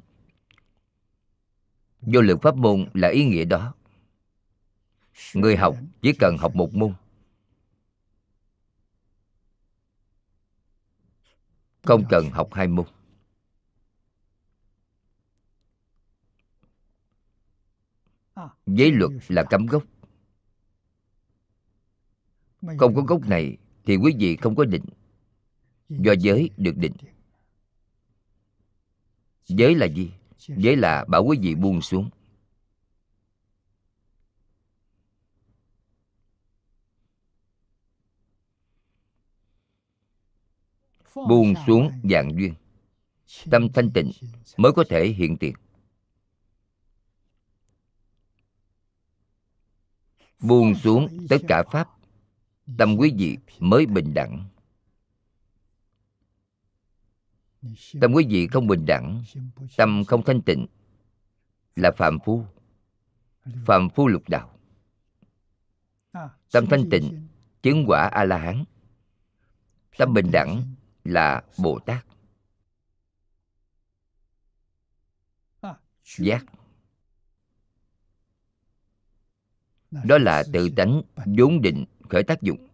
Vô 2.02 2.22
lượng 2.22 2.40
pháp 2.40 2.56
môn 2.56 2.90
là 2.94 3.08
ý 3.08 3.26
nghĩa 3.26 3.46
đó 3.46 3.74
người 5.34 5.56
học 5.56 5.76
chỉ 6.02 6.14
cần 6.20 6.38
học 6.38 6.56
một 6.56 6.74
môn. 6.74 6.94
Không 11.84 12.04
cần 12.10 12.30
học 12.30 12.50
hai 12.54 12.68
môn. 12.68 12.86
Giới 18.66 18.92
luật 18.92 19.12
là 19.28 19.44
cấm 19.44 19.66
gốc. 19.66 19.84
Không 22.62 22.96
có 22.96 23.02
gốc 23.02 23.28
này 23.28 23.58
thì 23.86 23.96
quý 23.96 24.14
vị 24.20 24.36
không 24.36 24.56
có 24.56 24.66
định. 24.66 24.86
Do 25.90 26.14
giới 26.20 26.50
được 26.58 26.78
định. 26.78 26.94
giới 29.48 29.76
là 29.76 29.86
gì? 29.86 30.12
giới 30.48 30.76
là 30.76 31.06
bảo 31.06 31.24
quý 31.24 31.38
vị 31.42 31.56
buông 31.56 31.82
xuống 31.82 32.10
buông 41.16 41.54
xuống 41.68 41.92
dạng 42.04 42.32
duyên. 42.38 42.54
Tâm 43.52 43.68
thanh 43.74 43.92
tịnh 43.92 44.12
mới 44.58 44.72
có 44.72 44.84
thể 44.90 45.08
hiện 45.08 45.38
tiền. 45.38 45.56
Buông 50.40 50.76
xuống 50.76 51.28
tất 51.30 51.38
cả 51.48 51.64
pháp, 51.72 51.90
tâm 52.78 52.96
quý 52.98 53.14
vị 53.18 53.38
mới 53.60 53.86
bình 53.86 54.14
đẳng. 54.14 54.46
Tâm 58.02 58.14
quý 58.14 58.26
vị 58.30 58.48
không 58.48 58.68
bình 58.68 58.86
đẳng, 58.86 59.24
tâm 59.78 60.04
không 60.08 60.24
thanh 60.26 60.42
tịnh 60.42 60.68
là 61.76 61.92
phạm 61.98 62.20
phu 62.26 62.46
phạm 63.66 63.90
phu 63.90 64.08
lục 64.08 64.24
đạo. 64.30 64.60
Tâm 66.52 66.66
thanh 66.70 66.90
tịnh, 66.92 67.28
chứng 67.62 67.84
quả 67.88 68.08
a 68.08 68.24
la 68.24 68.38
hán 68.38 68.64
tâm 70.00 70.14
bình 70.14 70.30
đẳng 70.32 70.64
là 71.04 71.44
bồ 71.58 71.80
tát. 71.80 72.06
Giác. 76.18 76.46
Đó 79.92 80.18
là 80.18 80.44
tự 80.54 80.70
tánh 80.76 81.02
vốn 81.38 81.62
định 81.62 81.86
khởi 82.10 82.24
tác 82.24 82.42
dụng. 82.42 82.68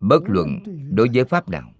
Bất 0.00 0.22
luận 0.26 0.58
đối 0.92 1.08
với 1.14 1.24
pháp 1.24 1.48
nào 1.48 1.72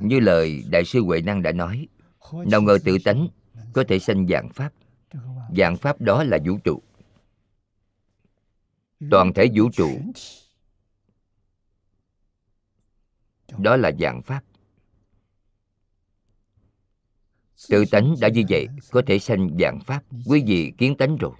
như 0.00 0.20
lời 0.20 0.64
đại 0.70 0.84
sư 0.84 1.00
huệ 1.00 1.20
năng 1.20 1.42
đã 1.42 1.52
nói, 1.52 1.88
nào 2.32 2.62
ngờ 2.62 2.78
tự 2.84 2.98
tánh 3.04 3.28
có 3.72 3.84
thể 3.88 3.98
sanh 3.98 4.26
dạng 4.28 4.48
pháp. 4.48 4.72
Dạng 5.56 5.76
pháp 5.76 6.00
đó 6.00 6.24
là 6.24 6.38
vũ 6.44 6.58
trụ. 6.64 6.82
Toàn 9.10 9.32
thể 9.34 9.46
vũ 9.54 9.70
trụ 9.72 9.90
đó 13.58 13.76
là 13.76 13.90
dạng 14.00 14.22
pháp. 14.22 14.44
Tự 17.68 17.84
tánh 17.90 18.14
đã 18.20 18.28
như 18.28 18.42
vậy, 18.48 18.68
có 18.90 19.02
thể 19.06 19.18
sanh 19.18 19.56
dạng 19.60 19.80
pháp. 19.80 20.02
Quý 20.26 20.44
vị 20.46 20.72
kiến 20.78 20.96
tánh 20.96 21.16
rồi. 21.16 21.32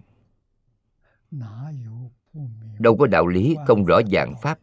Đâu 2.79 2.97
có 2.97 3.07
đạo 3.07 3.27
lý 3.27 3.57
không 3.67 3.85
rõ 3.85 4.01
dạng 4.13 4.35
pháp 4.43 4.59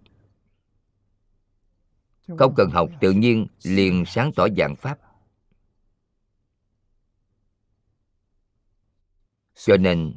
không 2.27 2.53
cần 2.55 2.69
học, 2.69 2.89
tự 3.01 3.11
nhiên 3.11 3.47
liền 3.63 4.03
sáng 4.07 4.31
tỏ 4.35 4.47
dạng 4.57 4.75
pháp. 4.75 4.99
Cho 9.55 9.77
nên, 9.77 10.15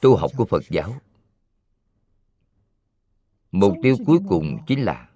tu 0.00 0.16
học 0.16 0.30
của 0.36 0.44
phật 0.44 0.62
giáo, 0.70 1.00
mục 3.52 3.72
tiêu 3.82 3.96
cuối 4.06 4.18
cùng 4.28 4.58
chính 4.66 4.84
là 4.84 5.08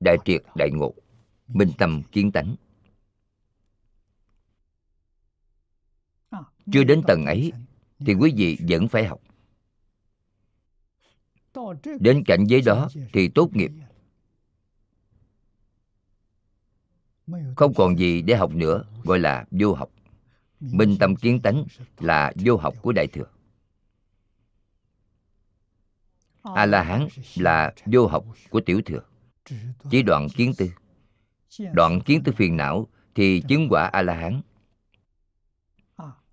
đại 0.00 0.16
triệt 0.24 0.42
đại 0.54 0.70
ngộ, 0.70 0.94
minh 1.48 1.70
tâm 1.78 2.02
kiến 2.12 2.32
tánh. 2.32 2.56
Chưa 6.72 6.84
đến 6.84 7.02
tầng 7.06 7.24
ấy 7.26 7.52
thì 7.98 8.14
quý 8.14 8.32
vị 8.36 8.58
vẫn 8.68 8.88
phải 8.88 9.04
học 9.04 9.20
đến 12.00 12.24
cảnh 12.26 12.44
giới 12.44 12.60
đó 12.60 12.88
thì 13.12 13.28
tốt 13.28 13.50
nghiệp. 13.52 13.70
Không 17.56 17.74
còn 17.74 17.98
gì 17.98 18.22
để 18.22 18.36
học 18.36 18.54
nữa, 18.54 18.84
gọi 19.04 19.18
là 19.18 19.44
vô 19.50 19.74
học. 19.74 19.90
Minh 20.60 20.96
tâm 21.00 21.16
kiến 21.16 21.40
tánh 21.42 21.64
là 21.98 22.32
vô 22.44 22.56
học 22.56 22.74
của 22.82 22.92
đại 22.92 23.06
thừa. 23.06 23.26
A 26.42 26.66
la 26.66 26.82
hán 26.82 27.08
là 27.36 27.74
vô 27.86 28.06
học 28.06 28.24
của 28.50 28.60
tiểu 28.60 28.80
thừa. 28.86 29.00
Chỉ 29.90 30.02
đoạn 30.02 30.28
kiến 30.28 30.52
tư. 30.56 30.70
Đoạn 31.72 32.00
kiến 32.00 32.22
tư 32.24 32.32
phiền 32.36 32.56
não 32.56 32.88
thì 33.14 33.42
chứng 33.48 33.66
quả 33.70 33.86
a 33.86 34.02
la 34.02 34.14
hán 34.14 34.40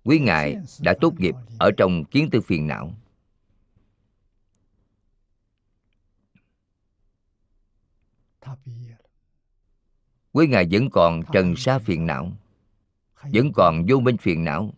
quý 0.08 0.18
ngài 0.18 0.56
đã 0.80 0.94
tốt 1.00 1.20
nghiệp 1.20 1.34
ở 1.58 1.70
trong 1.76 2.04
kiến 2.04 2.28
tư 2.32 2.40
phiền 2.40 2.66
não. 2.66 2.94
Quý 10.32 10.46
ngài 10.46 10.68
vẫn 10.70 10.90
còn 10.90 11.22
trần 11.32 11.56
sa 11.56 11.78
phiền 11.78 12.06
não 12.06 12.32
vẫn 13.22 13.52
còn 13.54 13.86
vô 13.88 14.00
minh 14.00 14.16
phiền 14.16 14.44
não. 14.44 14.74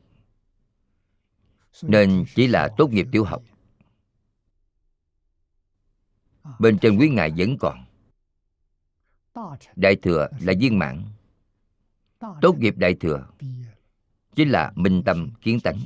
Nên 1.83 2.25
chỉ 2.35 2.47
là 2.47 2.69
tốt 2.77 2.91
nghiệp 2.91 3.07
tiểu 3.13 3.25
học. 3.25 3.43
Bên 6.59 6.79
trên 6.79 6.99
quý 6.99 7.09
ngài 7.09 7.33
vẫn 7.37 7.57
còn. 7.61 7.85
Đại 9.77 9.97
thừa 9.97 10.29
là 10.41 10.53
viên 10.61 10.79
mãn. 10.79 11.05
Tốt 12.41 12.57
nghiệp 12.59 12.75
đại 12.77 12.95
thừa 13.01 13.29
chính 14.35 14.49
là 14.51 14.73
minh 14.75 15.03
tâm 15.07 15.31
kiến 15.41 15.61
tánh. 15.61 15.79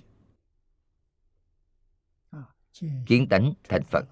kiến 3.06 3.28
tánh 3.28 3.52
thành 3.68 3.82
phật 3.84 4.04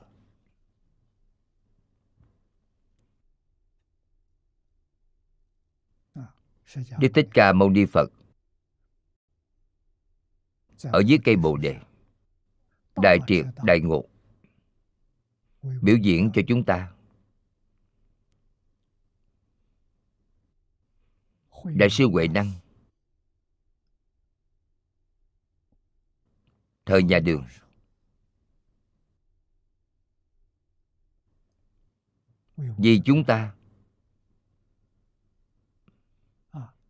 đức 6.76 7.08
thích 7.14 7.28
ca 7.35 7.52
mâu 7.52 7.70
ni 7.70 7.85
phật. 7.87 8.11
Ở 10.82 11.02
dưới 11.06 11.18
cây 11.24 11.37
bồ 11.37 11.56
đề. 11.56 11.76
Đại 12.96 13.18
triệt, 13.26 13.46
đại 13.64 13.80
ngộ. 13.80 14.04
Biểu 15.62 15.96
diễn 15.96 16.30
cho 16.35 16.42
chúng 16.48 16.64
ta. 16.64 16.92
Đại 21.64 21.90
sư 21.90 22.08
huệ 22.12 22.28
năng. 22.28 22.52
Thời 26.87 27.02
nhà 27.02 27.18
đường. 27.18 27.44
Vì 32.57 33.01
chúng 33.05 33.24
ta 33.24 33.55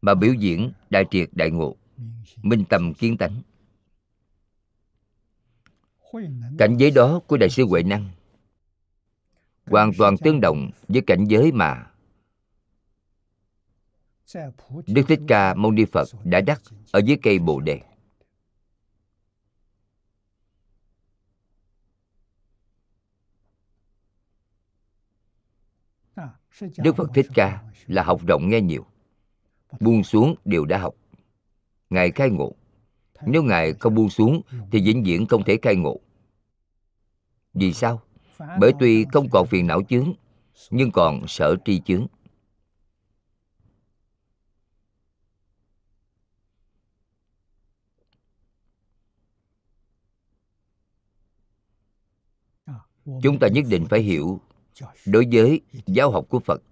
mà 0.02 0.14
biểu 0.14 0.34
diễn 0.34 0.72
đại 0.90 1.04
triệt 1.10 1.28
đại 1.32 1.50
ngộ, 1.50 1.76
minh 2.42 2.64
tâm 2.68 2.94
kiến 2.94 3.16
tánh. 3.16 3.42
Cảnh 6.58 6.76
giới 6.78 6.90
đó 6.90 7.20
của 7.26 7.36
đại 7.36 7.50
sư 7.50 7.66
huệ 7.66 7.82
năng 7.82 8.10
hoàn 9.66 9.90
toàn 9.98 10.16
tương 10.16 10.40
đồng 10.40 10.70
với 10.88 11.02
cảnh 11.06 11.24
giới 11.24 11.52
mà 11.52 11.90
đức 14.86 15.02
thích 15.08 15.20
ca 15.28 15.54
mâu 15.54 15.72
ni 15.72 15.84
phật 15.84 16.08
đã 16.24 16.40
đắc 16.40 16.62
ở 16.92 17.00
dưới 17.04 17.16
cây 17.22 17.38
bồ 17.38 17.60
đề. 17.60 17.80
Đức 26.76 26.96
phật 26.96 27.10
thích 27.14 27.26
ca 27.34 27.62
là 27.86 28.02
học 28.02 28.20
rộng 28.26 28.48
nghe 28.48 28.60
nhiều 28.60 28.91
buông 29.80 30.04
xuống 30.04 30.34
đều 30.44 30.64
đã 30.64 30.78
học. 30.78 30.94
Ngài 31.90 32.10
khai 32.10 32.30
ngộ. 32.30 32.52
Nếu 33.26 33.42
ngài 33.42 33.72
không 33.72 33.94
buông 33.94 34.10
xuống 34.10 34.40
thì 34.72 34.80
vĩnh 34.80 35.02
viễn 35.04 35.26
không 35.26 35.44
thể 35.44 35.58
khai 35.62 35.76
ngộ. 35.76 36.00
Vì 37.54 37.72
sao? 37.72 38.02
Bởi 38.60 38.72
tuy 38.80 39.04
không 39.12 39.28
còn 39.30 39.46
phiền 39.46 39.66
não 39.66 39.82
chướng, 39.82 40.12
nhưng 40.70 40.90
còn 40.90 41.28
sở 41.28 41.56
tri 41.64 41.80
chướng. 41.80 42.06
Chúng 53.22 53.38
ta 53.38 53.48
nhất 53.48 53.64
định 53.70 53.86
phải 53.90 54.00
hiểu, 54.00 54.40
đối 55.06 55.26
với 55.32 55.60
giáo 55.86 56.10
học 56.10 56.26
của 56.28 56.38
phật 56.38 56.62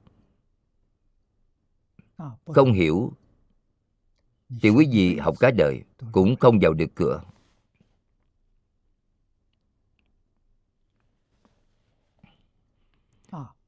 không 2.45 2.73
hiểu 2.73 3.13
thì 4.61 4.71
quý 4.71 4.89
vị 4.93 5.17
học 5.17 5.35
cả 5.41 5.51
đời 5.51 5.85
cũng 6.13 6.37
không 6.37 6.59
vào 6.63 6.73
được 6.73 6.91
cửa. 6.95 7.23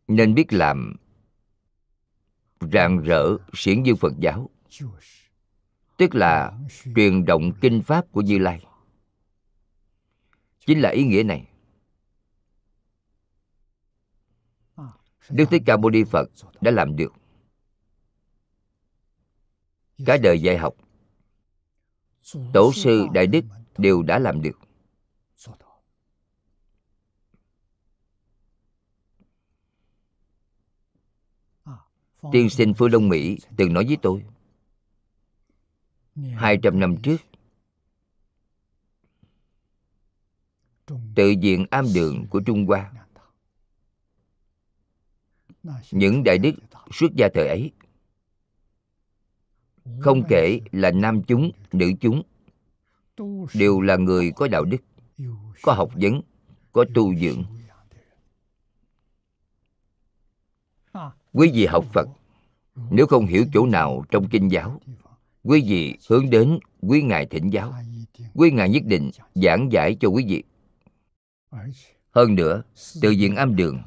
Nên 0.09 0.35
biết 0.35 0.53
làm 0.53 0.97
rạng 2.61 2.99
rỡ 2.99 3.37
xiển 3.55 3.83
dương 3.83 3.97
phật 3.97 4.13
giáo. 4.19 4.51
Tức 5.97 6.15
là 6.15 6.59
truyền 6.97 7.25
động 7.25 7.53
kinh 7.61 7.83
pháp 7.83 8.13
của 8.13 8.21
như 8.21 8.39
lai. 8.39 8.67
Chính 10.67 10.81
là 10.81 10.91
ý 10.91 11.05
nghĩa 11.05 11.23
này. 11.23 11.49
Đức 15.29 15.45
thích 15.51 15.63
ca 15.67 15.77
mâu 15.77 15.91
ni 15.91 16.05
phật 16.05 16.31
đã 16.61 16.71
làm 16.71 16.97
được 16.97 17.13
cả 20.07 20.17
đời 20.17 20.41
dạy 20.41 20.59
học. 20.59 20.75
Tổ 22.53 22.73
sư 22.75 23.07
đại 23.15 23.27
đức 23.27 23.45
đều 23.79 24.03
đã 24.03 24.19
làm 24.19 24.43
được. 24.43 24.59
Tiên 32.33 32.51
sinh 32.51 32.75
phương 32.75 32.91
đông 32.91 33.09
mỹ 33.09 33.39
từng 33.57 33.73
nói 33.73 33.85
với 33.85 33.97
tôi, 34.03 34.25
hai 36.35 36.59
trăm 36.63 36.81
năm 36.81 36.97
trước, 37.03 37.17
tự 40.87 41.35
viện 41.43 41.67
am 41.71 41.87
đường 41.95 42.27
của 42.31 42.41
trung 42.47 42.67
hoa, 42.67 42.93
những 45.91 46.23
đại 46.25 46.39
đức 46.39 46.53
xuất 46.93 47.09
gia 47.17 47.29
thời 47.35 47.49
ấy 47.49 47.73
không 50.01 50.23
kể 50.29 50.61
là 50.73 50.91
nam 50.91 51.23
chúng, 51.23 51.51
nữ 51.73 51.93
chúng. 52.01 52.23
Đều 53.55 53.81
là 53.81 53.97
người 53.97 54.33
có 54.37 54.49
đạo 54.49 54.65
đức, 54.65 54.83
có 55.63 55.73
học 55.73 55.91
vấn, 55.95 56.21
có 56.73 56.85
tu 56.95 57.15
dưỡng. 57.15 57.45
Quý 61.33 61.51
vị 61.55 61.67
học 61.67 61.85
phật, 61.93 62.09
nếu 62.91 63.07
không 63.07 63.27
hiểu 63.27 63.45
chỗ 63.53 63.67
nào 63.67 64.05
trong 64.11 64.29
kinh 64.29 64.51
giáo, 64.51 64.81
quý 65.45 65.65
vị 65.67 65.99
hướng 66.09 66.31
đến 66.31 66.59
quý 66.81 67.03
ngài 67.03 67.27
thỉnh 67.27 67.51
giáo, 67.51 67.75
quý 68.35 68.51
ngài 68.51 68.69
nhất 68.69 68.83
định 68.87 69.11
giảng 69.35 69.69
giải 69.73 69.97
cho 70.01 70.09
quý 70.09 70.25
vị. 70.29 70.43
Hơn 72.11 72.35
nữa, 72.35 72.63
từ 73.03 73.11
diện 73.11 73.37
âm 73.37 73.57
đường 73.57 73.83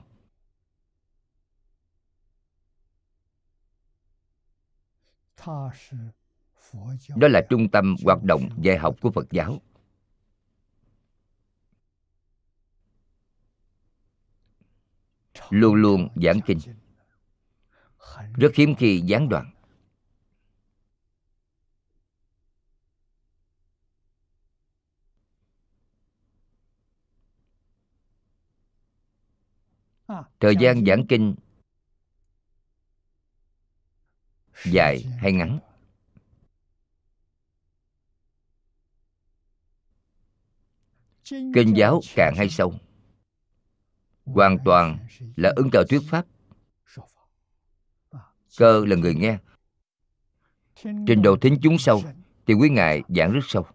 đó 7.16 7.28
là 7.28 7.42
trung 7.50 7.70
tâm 7.70 7.96
hoạt 8.04 8.24
động 8.24 8.50
dạy 8.62 8.78
học 8.78 8.96
của 9.02 9.12
phật 9.12 9.32
giáo. 9.32 9.62
Luôn 15.50 15.76
luôn 15.76 16.08
giảng 16.16 16.40
kinh. 16.46 16.60
Rất 18.36 18.56
hiếm 18.56 18.76
khi 18.76 19.02
gián 19.06 19.30
đoạn. 19.30 19.52
Thời 30.40 30.56
gian 30.60 30.86
giảng 30.86 31.08
kinh 31.08 31.36
dài 34.72 35.06
hay 35.18 35.32
ngắn? 35.32 35.60
Kinh 41.30 41.74
giáo 41.76 42.02
cạn 42.16 42.34
hay 42.38 42.50
sâu. 42.50 42.74
Hoàn 44.26 44.58
toàn 44.66 45.08
là 45.36 45.54
ứng 45.56 45.70
trợ 45.72 45.84
thuyết 45.90 46.02
pháp. 46.10 46.26
Cơ 48.58 48.86
là 48.86 48.96
người 48.96 49.16
nghe. 49.16 49.38
Trình 50.84 51.22
độ 51.22 51.38
thính 51.42 51.58
chúng 51.62 51.78
sâu 51.78 52.02
thì 52.48 52.54
quý 52.54 52.70
ngài 52.70 53.02
giảng 53.08 53.32
rất 53.32 53.42
sâu. 53.48 53.66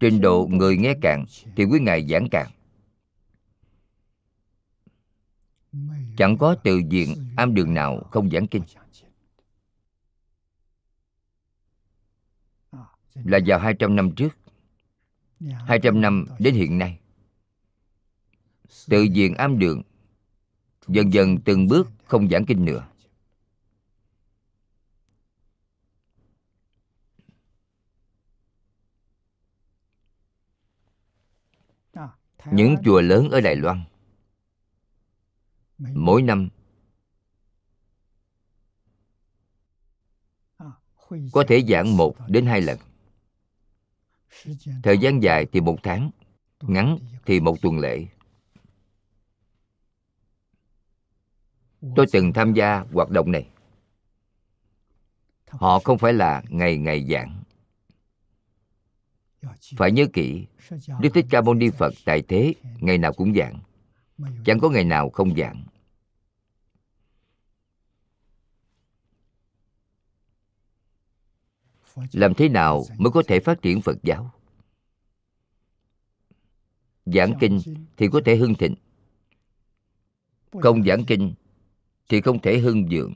Trình 0.00 0.20
độ 0.20 0.48
người 0.50 0.76
nghe 0.76 0.94
cạn 1.02 1.24
thì 1.56 1.64
quý 1.64 1.80
ngài 1.80 2.06
giảng 2.08 2.28
cạn 2.30 2.46
chẳng 6.16 6.36
có 6.38 6.56
từ 6.64 6.82
diện 6.88 7.14
am 7.36 7.54
đường 7.54 7.74
nào 7.74 8.08
không 8.10 8.30
giảng 8.30 8.46
kinh. 8.46 8.62
Là 13.14 13.38
vào 13.46 13.58
200 13.58 13.96
năm 13.96 14.10
trước. 14.14 14.28
200 15.66 16.00
năm 16.00 16.26
đến 16.38 16.54
hiện 16.54 16.78
nay. 16.78 16.98
Tự 18.88 19.02
diện 19.02 19.34
am 19.34 19.58
đường 19.58 19.82
Dần 20.88 21.12
dần 21.12 21.38
từng 21.44 21.68
bước 21.68 21.88
không 22.04 22.28
giảng 22.28 22.46
kinh 22.46 22.64
nữa. 22.64 22.86
Những 32.52 32.76
chùa 32.84 33.00
lớn 33.00 33.30
ở 33.30 33.40
Đài 33.40 33.56
Loan 33.56 33.84
Mỗi 35.78 36.22
năm 36.22 36.48
Có 41.32 41.44
thể 41.48 41.64
giảng 41.68 41.96
một 41.96 42.16
đến 42.28 42.46
hai 42.46 42.60
lần 42.60 42.78
thời 44.82 44.98
gian 44.98 45.22
dài 45.22 45.46
thì 45.52 45.60
một 45.60 45.76
tháng 45.82 46.10
ngắn 46.62 46.98
thì 47.26 47.40
một 47.40 47.62
tuần 47.62 47.78
lễ. 47.78 48.06
Tôi 51.96 52.06
từng 52.12 52.32
tham 52.32 52.52
gia 52.52 52.84
hoạt 52.92 53.10
động 53.10 53.32
này. 53.32 53.48
Họ 55.48 55.78
không 55.78 55.98
phải 55.98 56.12
là 56.12 56.42
ngày 56.48 56.78
ngày 56.78 57.06
giảng. 57.10 57.42
Phải 59.76 59.92
nhớ 59.92 60.06
kỹ 60.12 60.46
đức 61.00 61.08
thích 61.14 61.26
ca 61.30 61.40
mâu 61.40 61.54
ni 61.54 61.70
phật 61.70 61.94
tại 62.04 62.22
thế 62.28 62.54
ngày 62.80 62.98
nào 62.98 63.12
cũng 63.12 63.34
giảng. 63.34 63.58
Chẳng 64.44 64.58
có 64.60 64.70
ngày 64.70 64.84
nào 64.84 65.10
không 65.10 65.36
giảng 65.36 65.64
làm 72.12 72.34
thế 72.34 72.48
nào 72.48 72.84
mới 72.98 73.10
có 73.10 73.22
thể 73.28 73.40
phát 73.40 73.62
triển 73.62 73.80
phật 73.80 74.02
giáo? 74.02 74.30
Giảng 77.06 77.34
kinh 77.40 77.60
thì 77.96 78.08
có 78.12 78.20
thể 78.24 78.36
hưng 78.36 78.54
thịnh. 78.54 78.74
Không 80.52 80.84
giảng 80.84 81.04
kinh 81.04 81.34
thì 82.08 82.20
không 82.20 82.42
thể 82.42 82.58
hưng 82.58 82.88
vượng 82.90 83.14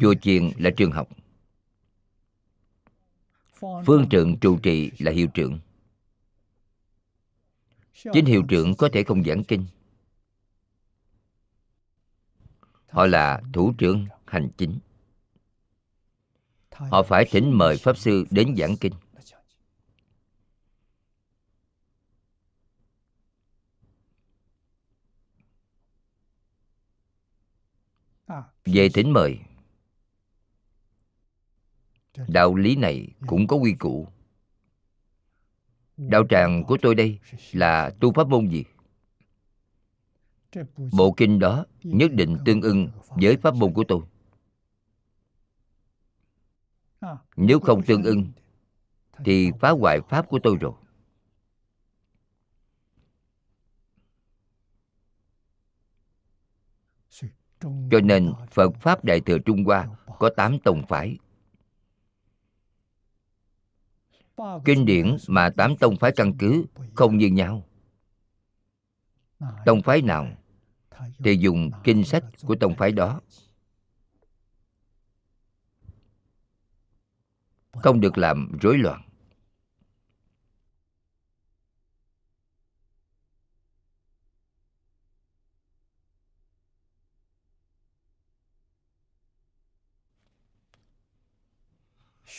chùa 0.00 0.14
chiền 0.22 0.50
là 0.58 0.70
trường 0.76 0.92
học. 0.92 1.08
Phương 3.86 4.08
trượng 4.10 4.38
trụ 4.38 4.58
trì 4.62 4.90
là 4.98 5.12
hiệu 5.12 5.26
trưởng 5.34 5.58
chính 8.12 8.26
hiệu 8.26 8.42
trưởng 8.48 8.74
có 8.74 8.88
thể 8.92 9.04
không 9.04 9.24
giảng 9.24 9.44
kinh. 9.44 9.66
Họ 12.88 13.06
là 13.06 13.42
thủ 13.52 13.72
trưởng 13.78 14.06
hành 14.26 14.48
chính. 14.56 14.78
Họ 16.70 17.02
phải 17.02 17.26
thỉnh 17.30 17.58
mời 17.58 17.76
pháp 17.76 17.98
sư 17.98 18.26
đến 18.30 18.56
giảng 18.56 18.76
kinh. 18.76 18.92
về 28.66 28.88
thỉnh 28.88 29.12
mời. 29.12 29.38
Đạo 32.28 32.54
lý 32.54 32.76
này 32.76 33.08
cũng 33.26 33.46
có 33.46 33.56
quy 33.56 33.72
củ 33.78 34.08
đạo 35.96 36.24
tràng 36.28 36.64
của 36.64 36.76
tôi 36.82 36.94
đây 36.94 37.18
là 37.52 37.90
tu 38.00 38.12
pháp 38.12 38.28
môn 38.28 38.48
gì? 38.48 38.64
Bộ 40.92 41.14
kinh 41.16 41.38
đó 41.38 41.64
nhất 41.82 42.12
định 42.12 42.36
tương 42.44 42.60
ưng 42.60 42.88
với 43.08 43.36
pháp 43.36 43.54
môn 43.54 43.72
của 43.72 43.84
tôi. 43.88 44.00
Nếu 47.36 47.60
không 47.60 47.82
tương 47.82 48.02
ưng, 48.02 48.32
thì 49.24 49.50
phá 49.60 49.70
hoại 49.70 50.00
pháp 50.08 50.28
của 50.28 50.38
tôi 50.42 50.56
rồi. 50.60 50.72
Cho 57.60 58.00
nên 58.04 58.32
phật 58.50 58.70
pháp 58.80 59.04
đại 59.04 59.20
thừa 59.20 59.38
trung 59.38 59.64
hoa 59.64 59.88
có 60.18 60.30
tám 60.36 60.58
tông 60.64 60.82
phái. 60.88 61.18
Kinh 64.64 64.86
điển 64.86 65.16
mà 65.28 65.50
tám 65.50 65.76
tông 65.76 65.96
phái 65.96 66.12
căn 66.16 66.34
cứ 66.38 66.64
không 66.94 67.18
như 67.18 67.26
nhau. 67.26 67.62
Tông 69.64 69.82
phái 69.82 70.02
nào 70.02 70.28
thì 71.18 71.36
dùng 71.36 71.70
kinh 71.84 72.04
sách 72.04 72.24
của 72.42 72.56
tông 72.60 72.74
phái 72.74 72.92
đó. 72.92 73.20
Không 77.72 78.00
được 78.00 78.18
làm 78.18 78.58
rối 78.60 78.78
loạn. 78.78 79.02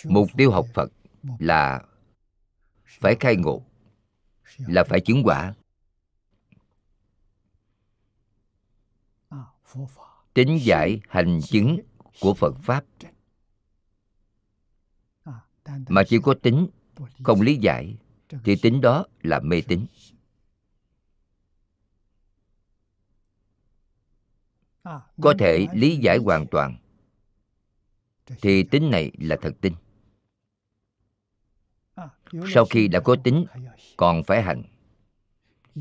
Mục 0.03 0.29
tiêu 0.37 0.51
học 0.51 0.65
phật 0.73 0.91
là 1.23 1.85
phải 2.85 3.15
khai 3.19 3.35
ngộ, 3.35 3.65
là 4.57 4.83
phải 4.83 5.01
chứng 5.01 5.21
quả. 5.23 5.53
Tính 10.33 10.59
giải 10.61 11.01
hành 11.09 11.39
chứng 11.43 11.79
của 12.21 12.33
phật 12.33 12.55
pháp 12.63 12.85
mà 15.65 16.03
chỉ 16.07 16.19
có 16.23 16.35
tính, 16.41 16.67
không 17.23 17.41
lý 17.41 17.55
giải, 17.55 17.97
thì 18.43 18.55
tính 18.61 18.81
đó 18.81 19.05
là 19.21 19.39
mê 19.39 19.61
tín. 19.67 19.85
Có 25.21 25.33
thể 25.39 25.67
lý 25.73 25.97
giải 25.97 26.17
hoàn 26.17 26.45
toàn, 26.51 26.77
thì 28.41 28.63
tính 28.63 28.89
này 28.91 29.11
là 29.19 29.37
thật 29.41 29.51
tin 29.61 29.73
sau 32.53 32.65
khi 32.65 32.87
đã 32.87 32.99
có 32.99 33.15
tính, 33.23 33.45
còn 33.97 34.23
phải 34.23 34.41
hành. 34.41 34.63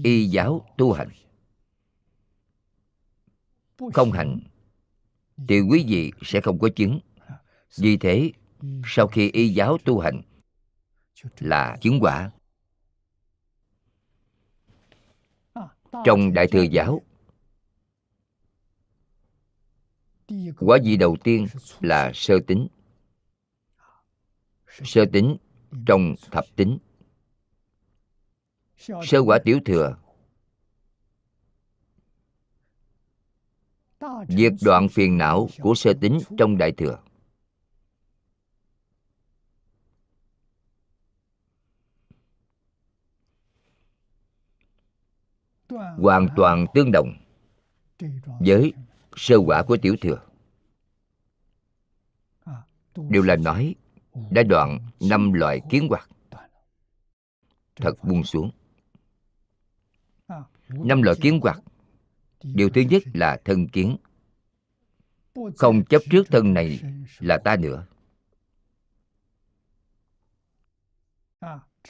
Y 0.03 0.27
giáo 0.27 0.67
tu 0.79 0.93
hành. 0.93 1.09
Không 3.95 4.13
hành, 4.13 4.41
thì 5.49 5.61
quý 5.61 5.85
vị 5.89 6.13
sẽ 6.23 6.41
không 6.41 6.59
có 6.59 6.69
chứng. 6.77 7.01
Vì 7.79 7.97
thế, 7.97 8.33
sau 8.85 9.07
khi 9.07 9.31
y 9.31 9.49
giáo 9.49 9.79
tu 9.85 9.99
hành, 9.99 10.23
là 11.39 11.77
chứng 11.81 11.99
quả. 12.01 12.31
Trong 16.05 16.33
đại 16.33 16.47
thừa 16.47 16.63
giáo, 16.63 17.03
quả 20.59 20.79
vị 20.85 20.97
đầu 20.97 21.17
tiên 21.25 21.47
là 21.81 22.11
sơ 22.15 22.39
tính. 22.47 22.69
Sơ 24.85 25.05
tính 25.13 25.37
trong 25.87 26.15
thập 26.31 26.45
tính 26.57 26.79
sơ 28.79 29.23
quả 29.27 29.39
tiểu 29.45 29.59
thừa. 29.65 29.97
Diệt 34.29 34.53
đoạn 34.65 34.89
phiền 34.89 35.19
não 35.19 35.49
của 35.61 35.75
sơ 35.75 35.93
tính 36.01 36.19
trong 36.39 36.59
đại 36.59 36.73
thừa. 36.73 36.99
Hoàn 45.99 46.29
toàn 46.37 46.67
tương 46.75 46.93
đồng 46.93 47.17
với 48.41 48.73
sơ 49.17 49.37
quả 49.47 49.63
của 49.63 49.77
tiểu 49.77 49.97
thừa. 50.01 50.23
Đều 52.97 53.23
là 53.23 53.37
nói 53.37 53.75
đã 54.31 54.43
đoạn 54.43 54.79
năm 55.01 55.33
loại 55.33 55.61
kiến 55.71 55.89
hoạt. 55.89 56.09
Thật 57.77 58.05
buông 58.05 58.25
xuống. 58.25 58.51
Năm 60.69 61.03
loại 61.03 61.17
kiến 61.21 61.41
hoạt. 61.43 61.61
Điều 62.43 62.71
thứ 62.71 62.81
nhất 62.81 63.03
là 63.15 63.41
thân 63.45 63.69
kiến. 63.69 63.97
Không 65.57 65.85
chấp 65.85 66.03
trước 66.11 66.27
thân 66.31 66.55
này 66.55 66.81
là 67.19 67.39
ta 67.45 67.57
nữa. 67.57 67.87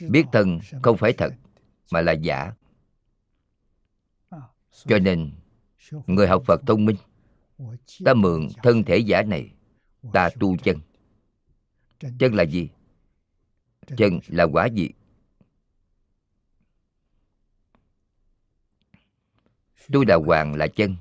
Biết 0.00 0.24
thân 0.32 0.58
không 0.82 0.96
phải 0.96 1.12
thật, 1.12 1.34
mà 1.92 2.00
là 2.00 2.12
giả. 2.12 2.52
Cho 4.70 4.98
nên, 4.98 5.32
người 6.06 6.26
học 6.26 6.42
phật 6.46 6.60
thông 6.66 6.84
minh, 6.84 6.96
ta 8.04 8.14
mượn 8.14 8.48
thân 8.62 8.84
thể 8.84 8.98
giả 8.98 9.22
này, 9.22 9.52
ta 10.12 10.30
tu 10.40 10.56
chân 10.56 10.80
chân 12.18 12.34
là 12.34 12.42
gì? 12.42 12.68
Chân 13.96 14.18
là 14.26 14.44
quả 14.44 14.66
gì? 14.66 14.90
Tôi 19.92 20.04
đà 20.04 20.16
hoàng 20.16 20.54
là 20.54 20.66
chân. 20.66 20.96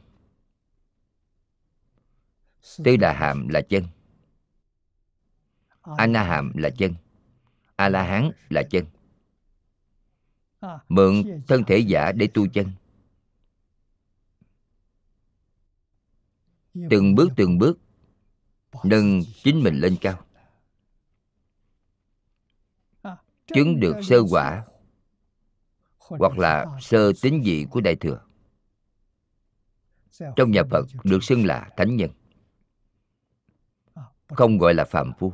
Tư 2.84 2.98
đà 2.98 3.14
hàm 3.14 3.48
là 3.48 3.62
chân. 3.70 3.84
A 5.82 6.08
na 6.08 6.24
hàm 6.24 6.52
là 6.58 6.70
chân. 6.78 6.94
A 7.76 7.90
la 7.90 8.04
hán 8.04 8.32
là 8.50 8.64
chân 8.72 8.86
mượn 10.90 11.24
thân 11.48 11.64
thể 11.64 11.78
giả 11.78 12.12
để 12.12 12.28
tu 12.34 12.48
chân. 12.48 12.72
Từng 16.90 17.16
bước 17.16 17.30
từng 17.36 17.58
bước 17.58 17.80
nâng 18.84 19.22
chính 19.44 19.64
mình 19.64 19.80
lên 19.80 19.98
cao 20.02 20.25
chứng 23.54 23.80
được 23.80 23.96
sơ 24.04 24.18
quả 24.30 24.66
hoặc 25.98 26.38
là 26.38 26.66
sơ 26.82 27.12
tính 27.22 27.42
vị 27.46 27.66
của 27.72 27.82
đại 27.82 27.96
thừa. 27.96 28.22
Trong 30.36 30.52
nhà 30.52 30.64
phật 30.72 30.86
được 31.04 31.24
xưng 31.24 31.46
là 31.46 31.70
thánh 31.78 31.96
nhân. 31.96 32.12
Không 34.28 34.58
gọi 34.58 34.74
là 34.74 34.86
phạm 34.86 35.12
phu. 35.20 35.34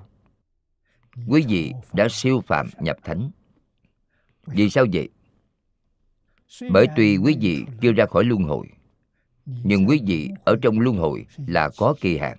Quý 1.28 1.45
vị 1.47 1.74
đã 1.93 2.07
siêu 2.09 2.41
phạm 2.47 2.70
nhập 2.80 2.97
thánh. 3.03 3.32
vì 4.45 4.70
sao 4.70 4.86
vậy? 4.93 5.09
Bởi 6.72 6.88
tuy 6.95 7.18
quý 7.18 7.38
vị 7.41 7.66
chưa 7.82 7.91
ra 7.91 8.05
khỏi 8.05 8.24
luân 8.24 8.43
hồi 8.43 8.68
nhưng 9.45 9.86
quý 9.88 10.01
vị 10.05 10.30
ở 10.45 10.55
trong 10.62 10.80
luân 10.80 10.97
hồi 10.97 11.26
là 11.47 11.70
có 11.78 11.95
kỳ 12.01 12.18
hạn 12.18 12.38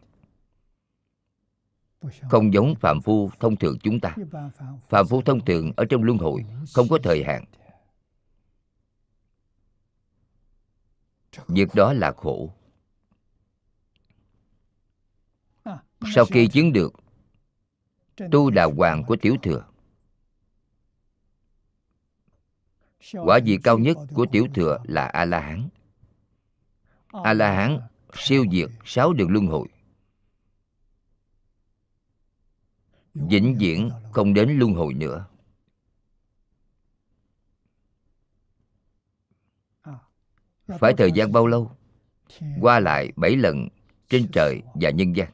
không 2.31 2.55
giống 2.55 2.75
phạm 2.75 3.01
phu 3.01 3.31
thông 3.41 3.57
thường 3.57 3.79
chúng 3.83 4.01
ta. 4.01 4.17
Phạm 4.89 5.07
phu 5.07 5.23
thông 5.23 5.45
thường 5.45 5.73
ở 5.77 5.85
trong 5.85 6.03
luân 6.03 6.19
hồi, 6.19 6.45
không 6.75 6.87
có 6.91 6.99
thời 7.03 7.25
hạn. 7.25 7.45
Việc 11.49 11.69
đó 11.75 11.93
là 11.93 12.13
khổ. 12.13 12.51
Sau 16.15 16.25
khi 16.25 16.49
chứng 16.49 16.73
được, 16.73 16.93
tu 18.31 18.51
đà 18.51 18.65
hoàng 18.65 19.05
của 19.05 19.17
tiểu 19.17 19.37
thừa. 19.43 19.65
Quả 23.13 23.41
vị 23.45 23.59
cao 23.63 23.79
nhất 23.79 23.97
của 24.15 24.27
tiểu 24.33 24.47
thừa 24.55 24.79
là 24.85 25.07
a 25.07 25.25
la 25.25 25.41
hán 25.41 25.69
a 27.13 27.33
la 27.33 27.55
hán 27.55 27.81
siêu 28.15 28.45
diệt 28.53 28.71
sáu 28.85 29.13
đường 29.13 29.31
luân 29.31 29.47
hồi. 29.47 29.69
Vĩnh 33.15 33.57
viễn 33.59 33.91
không 34.13 34.35
đến 34.35 34.59
luân 34.59 34.75
hồi 34.75 34.95
nữa. 34.95 35.27
Phải 40.79 40.95
thời 40.99 41.13
gian 41.13 41.33
bao 41.33 41.47
lâu? 41.47 41.77
Qua 42.61 42.81
lại 42.81 43.13
bảy 43.17 43.37
lần 43.37 43.69
trên 44.09 44.29
trời 44.33 44.63
và 44.75 44.91
nhân 44.91 45.17
gian. 45.17 45.31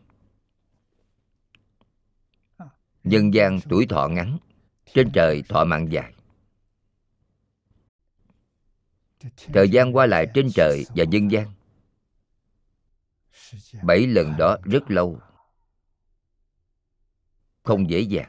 Nhân 3.05 3.35
gian 3.35 3.61
tuổi 3.69 3.87
thọ 3.87 4.09
ngắn 4.09 4.39
trên 4.95 5.11
trời 5.13 5.43
thọ 5.49 5.65
mạng 5.65 5.93
dài. 5.93 6.15
Thời 9.53 9.69
gian 9.69 9.97
qua 9.97 10.07
lại 10.07 10.27
trên 10.35 10.49
trời 10.55 10.85
và 10.95 11.05
nhân 11.05 11.31
gian. 11.31 11.47
Bảy 13.83 14.07
lần 14.07 14.37
đó 14.39 14.57
rất 14.65 14.91
lâu 14.91 15.21
không 17.69 17.91
dễ 17.91 18.01
dàng. 18.01 18.29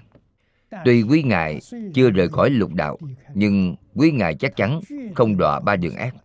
Tuy 0.85 1.03
quý 1.03 1.23
ngài 1.23 1.59
chưa 1.93 2.09
rời 2.09 2.29
khỏi 2.29 2.49
lục 2.49 2.73
đạo 2.73 2.97
nhưng 3.33 3.75
quý 3.95 4.11
ngài 4.11 4.35
chắc 4.35 4.55
chắn 4.55 4.79
không 5.15 5.37
đọa 5.37 5.59
ba 5.59 5.75
đường 5.75 5.95
ác. 5.95 6.15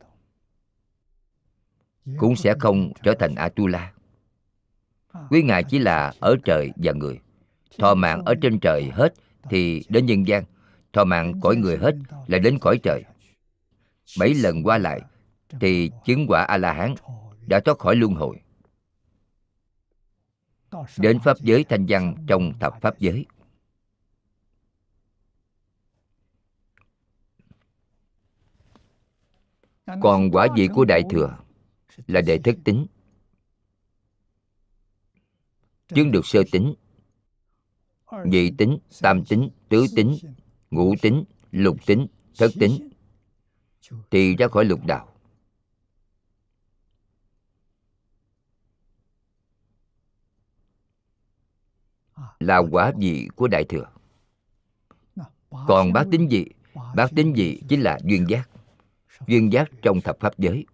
cũng 2.19 2.37
sẽ 2.37 2.55
không 2.59 2.93
trở 3.03 3.15
thành 3.15 3.35
atula. 3.35 3.93
Quý 5.31 5.43
ngài 5.43 5.65
chỉ 5.65 5.79
là 5.79 6.13
ở 6.21 6.37
trời 6.45 6.71
và 6.77 6.93
người. 6.93 7.21
thọ 7.79 7.95
mạng 7.95 8.23
ở 8.25 8.35
trên 8.43 8.59
trời 8.59 8.91
hết 8.93 9.15
thì 9.51 9.85
đến 9.89 10.07
nhân 10.07 10.27
gian. 10.27 10.45
Thọ 10.93 11.05
mạng 11.05 11.41
cõi 11.41 11.57
người 11.57 11.77
hết 11.77 11.95
lại 12.27 12.41
đến 12.41 12.59
cõi 12.59 12.79
trời. 12.83 13.05
bảy 14.19 14.35
lần 14.35 14.63
qua 14.63 14.79
lại 14.79 15.01
thì 15.61 15.91
chứng 16.05 16.27
quả 16.29 16.43
a 16.43 16.57
la 16.57 16.73
hán 16.73 16.95
đã 17.47 17.61
thoát 17.61 17.79
khỏi 17.79 17.97
luân 17.97 18.15
hồi 18.15 18.37
đến 20.99 21.19
pháp 21.25 21.37
giới 21.41 21.65
thanh 21.65 21.87
văn 21.89 22.15
trong 22.27 22.53
thập 22.61 22.81
pháp 22.81 22.99
giới. 22.99 23.27
Còn 30.03 30.31
quả 30.33 30.49
vị 30.57 30.69
của 30.75 30.85
đại 30.85 31.03
thừa 31.11 31.39
là 32.07 32.21
đệ 32.21 32.39
thất 32.39 32.57
tính. 32.65 32.87
Chứng 35.89 36.11
được 36.11 36.27
sơ 36.27 36.43
tính 36.53 36.75
nhị 38.25 38.51
tính 38.51 38.79
tam 39.03 39.25
tính 39.25 39.51
tứ 39.69 39.87
tính 39.97 40.17
ngũ 40.71 40.95
tính 41.03 41.25
lục 41.51 41.77
tính 41.87 42.07
thất 42.39 42.51
tính 42.61 42.89
thì 44.11 44.37
ra 44.37 44.49
khỏi 44.49 44.65
lục 44.65 44.81
đạo 44.87 45.14
là 52.45 52.59
quả 52.59 52.93
vị 52.99 53.29
của 53.37 53.49
đại 53.49 53.65
thừa. 53.65 53.87
Còn 55.51 55.93
bát 55.93 56.07
tính 56.11 56.31
gì 56.31 56.47
bát 56.97 57.11
tính 57.17 57.37
gì 57.37 57.61
chính 57.69 57.81
là 57.81 57.99
duyên 58.05 58.27
giác. 58.29 58.51
Duyên 59.27 59.53
giác 59.53 59.71
trong 59.83 60.01
thập 60.01 60.17
pháp 60.21 60.39
giới. 60.39 60.67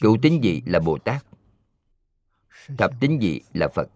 Cựu 0.00 0.16
tính 0.22 0.44
gì 0.44 0.62
là 0.66 0.80
bồ 0.80 0.98
tát. 0.98 1.24
Thập 2.78 3.00
tính 3.00 3.22
gì 3.22 3.40
là 3.54 3.68
phật. 3.68 3.88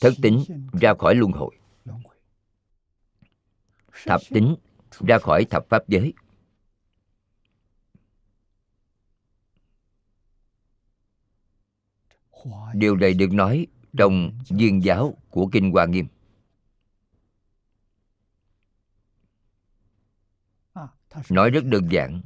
Thất 0.00 0.12
tính 0.22 0.44
ra 0.80 0.94
khỏi 0.98 1.14
luân 1.14 1.32
hồi 1.32 1.59
thập 4.04 4.20
tính, 4.30 4.56
ra 5.00 5.18
khỏi 5.18 5.44
thập 5.44 5.66
pháp 5.68 5.88
giới. 5.88 6.14
Điều 12.74 12.96
này 12.96 13.14
được 13.14 13.32
nói 13.32 13.66
trong 13.98 14.38
duyên 14.50 14.84
giáo 14.84 15.14
của 15.30 15.48
kinh 15.52 15.70
hoa 15.70 15.86
nghiêm. 15.86 16.06
Nói 21.30 21.50
rất 21.50 21.64
đơn 21.64 21.88
giản. 21.90 22.20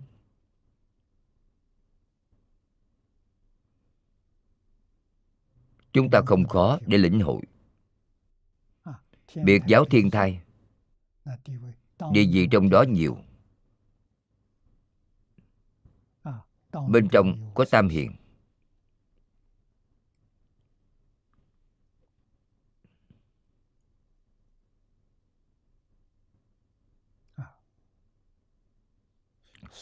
Chúng 5.93 6.11
ta 6.11 6.21
không 6.27 6.49
khó 6.49 6.79
để 6.87 6.99
lĩnh 6.99 7.21
hội. 7.21 7.43
Biệt 9.35 9.63
giáo 9.67 9.85
thiên 9.85 10.11
thai 10.11 10.41
địa 12.13 12.27
vị 12.33 12.49
trong 12.51 12.71
đó 12.71 12.85
nhiều. 12.89 13.19
Bên 16.89 17.09
trong 17.13 17.51
có 17.55 17.65
tam 17.71 17.89
hiện 17.89 18.17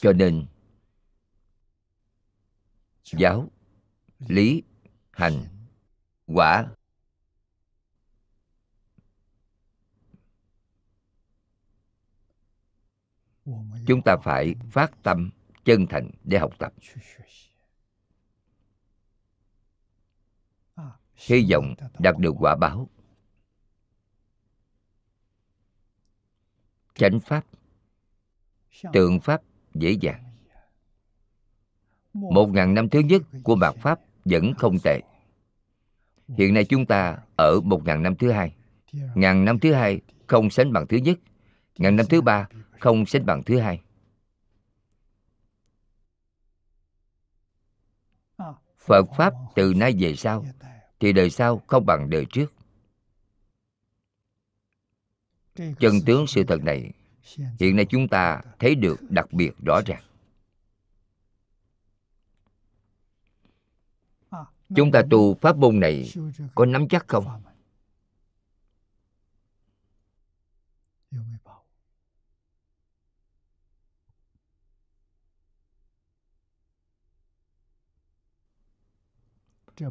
cho 0.03 0.13
nên 0.13 0.47
giáo 3.13 3.49
lý 4.19 4.63
hành 5.11 5.49
quả 6.27 6.67
chúng 13.87 14.01
ta 14.05 14.17
phải 14.25 14.55
phát 14.71 15.03
tâm 15.03 15.31
chân 15.65 15.87
thành 15.87 16.11
để 16.25 16.39
học 16.39 16.53
tập. 16.59 16.73
Hy 21.15 21.47
vọng 21.53 21.75
đạt 21.99 22.19
được 22.19 22.35
quả 22.39 22.57
báo. 22.57 22.89
Chánh 26.95 27.21
pháp, 27.21 27.45
tượng 28.93 29.21
pháp 29.21 29.43
dễ 29.75 29.91
dàng. 29.91 30.25
Một 32.13 32.47
ngàn 32.47 32.75
năm 32.75 32.89
thứ 32.89 33.01
nhất 33.01 33.23
của 33.45 33.57
mạt 33.57 33.75
pháp 33.77 34.01
vẫn 34.25 34.55
không 34.55 34.79
tệ. 34.85 35.01
Hiện 36.29 36.55
nay 36.55 36.65
chúng 36.65 36.87
ta 36.87 37.19
ở 37.37 37.61
một 37.61 37.85
ngàn 37.85 38.03
năm 38.03 38.17
thứ 38.17 38.31
hai. 38.31 38.55
Ngàn 39.15 39.45
năm 39.45 39.59
thứ 39.59 39.73
hai 39.73 40.01
không 40.27 40.51
sánh 40.51 40.73
bằng 40.73 40.87
thứ 40.87 40.97
nhất. 40.97 41.19
Ngàn 41.79 41.97
năm 41.97 42.07
thứ 42.11 42.21
ba 42.21 42.49
không 42.83 43.07
sánh 43.07 43.27
bằng 43.27 43.43
thứ 43.43 43.59
hai. 43.59 43.81
Phật 48.79 49.05
pháp 49.17 49.35
từ 49.55 49.75
nay 49.77 49.95
về 49.99 50.17
sau 50.17 50.45
thì 51.01 51.13
đời 51.13 51.31
sau 51.31 51.63
không 51.67 51.87
bằng 51.87 52.11
đời 52.11 52.27
trước. 52.31 52.53
Chân 55.55 55.95
tướng 56.07 56.27
sự 56.27 56.45
thật 56.45 56.63
này, 56.63 56.93
hiện 57.61 57.77
nay 57.77 57.87
chúng 57.91 58.09
ta 58.09 58.43
thấy 58.59 58.75
được 58.75 59.01
đặc 59.09 59.33
biệt 59.33 59.51
rõ 59.67 59.81
ràng. 59.87 60.03
Chúng 64.77 64.93
ta 64.93 65.03
tu 65.11 65.35
pháp 65.35 65.57
môn 65.57 65.81
này 65.81 66.13
có 66.55 66.67
nắm 66.67 66.89
chắc 66.89 67.09
không? 67.09 67.43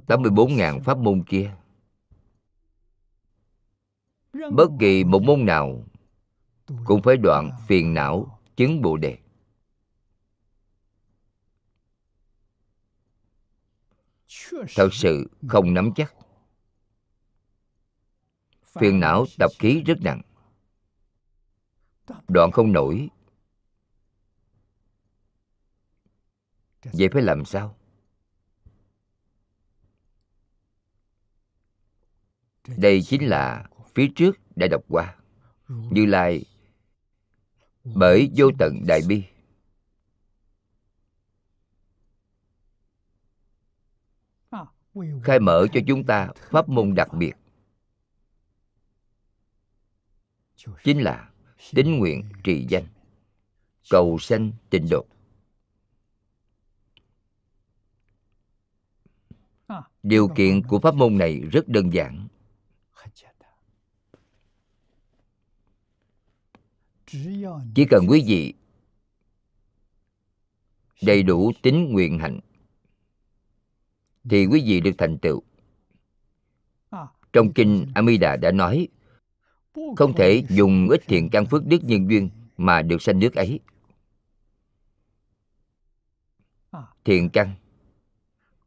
Tám 0.07 0.21
mươi 0.21 0.31
bốn 0.31 0.55
ngàn 0.55 0.83
pháp 0.83 0.97
môn 0.97 1.23
kia. 1.23 1.55
Bất 4.33 4.67
kỳ 4.79 5.03
một 5.03 5.21
môn 5.23 5.45
nào 5.45 5.83
cũng 6.85 7.01
phải 7.01 7.17
đoạn 7.17 7.51
phiền 7.67 7.93
não, 7.93 8.39
chứng 8.55 8.81
bồ 8.81 8.97
đề. 8.97 9.17
Thật 14.75 14.89
sự 14.91 15.29
không 15.47 15.73
nắm 15.73 15.91
chắc. 15.95 16.15
Phiền 18.65 18.99
não, 18.99 19.25
tập 19.39 19.51
khí 19.59 19.83
rất 19.85 19.97
nặng. 20.01 20.21
Đoạn 22.27 22.51
không 22.51 22.71
nổi. 22.71 23.09
Vậy 26.83 27.09
phải 27.13 27.21
làm 27.21 27.45
sao? 27.45 27.75
Đây 32.67 33.01
chính 33.01 33.29
là 33.29 33.69
phía 33.95 34.07
trước 34.15 34.37
đã 34.55 34.67
đọc 34.67 34.83
qua. 34.87 35.15
Như 35.67 36.05
lai, 36.05 36.45
bởi 37.83 38.31
vô 38.35 38.51
tận 38.59 38.85
đại 38.87 39.01
bi. 39.07 39.23
Khai 45.23 45.39
mở 45.39 45.65
cho 45.73 45.79
chúng 45.87 46.05
ta 46.05 46.29
pháp 46.35 46.69
môn 46.69 46.95
đặc 46.95 47.13
biệt. 47.13 47.33
Chính 50.83 51.01
là 51.01 51.31
tín 51.71 51.99
nguyện 51.99 52.29
trì 52.43 52.65
danh, 52.69 52.85
cầu 53.89 54.17
sanh 54.19 54.51
tịnh 54.69 54.87
độ. 54.89 55.05
Điều 60.03 60.27
kiện 60.35 60.63
của 60.67 60.79
pháp 60.79 60.95
môn 60.95 61.17
này 61.17 61.39
rất 61.39 61.67
đơn 61.67 61.93
giản. 61.93 62.27
Chỉ 67.75 67.85
cần 67.89 68.05
quý 68.09 68.23
vị 68.27 68.53
đầy 71.01 71.23
đủ 71.23 71.51
tính 71.61 71.91
nguyện 71.91 72.19
hạnh 72.19 72.39
thì 74.29 74.45
quý 74.45 74.63
vị 74.65 74.81
được 74.81 74.91
thành 74.97 75.17
tựu. 75.17 75.41
Trong 77.33 77.53
kinh 77.53 77.91
amida 77.95 78.35
đã 78.35 78.51
nói, 78.51 78.87
không 79.95 80.13
thể 80.15 80.43
dùng 80.49 80.89
ít 80.89 81.01
thiện 81.07 81.29
căn 81.29 81.45
phước 81.45 81.65
đức 81.65 81.83
nhân 81.83 82.09
duyên 82.09 82.29
mà 82.57 82.81
được 82.81 83.01
sanh 83.01 83.19
nước 83.19 83.35
ấy. 83.35 83.59
Thiện 87.05 87.29
căn 87.29 87.55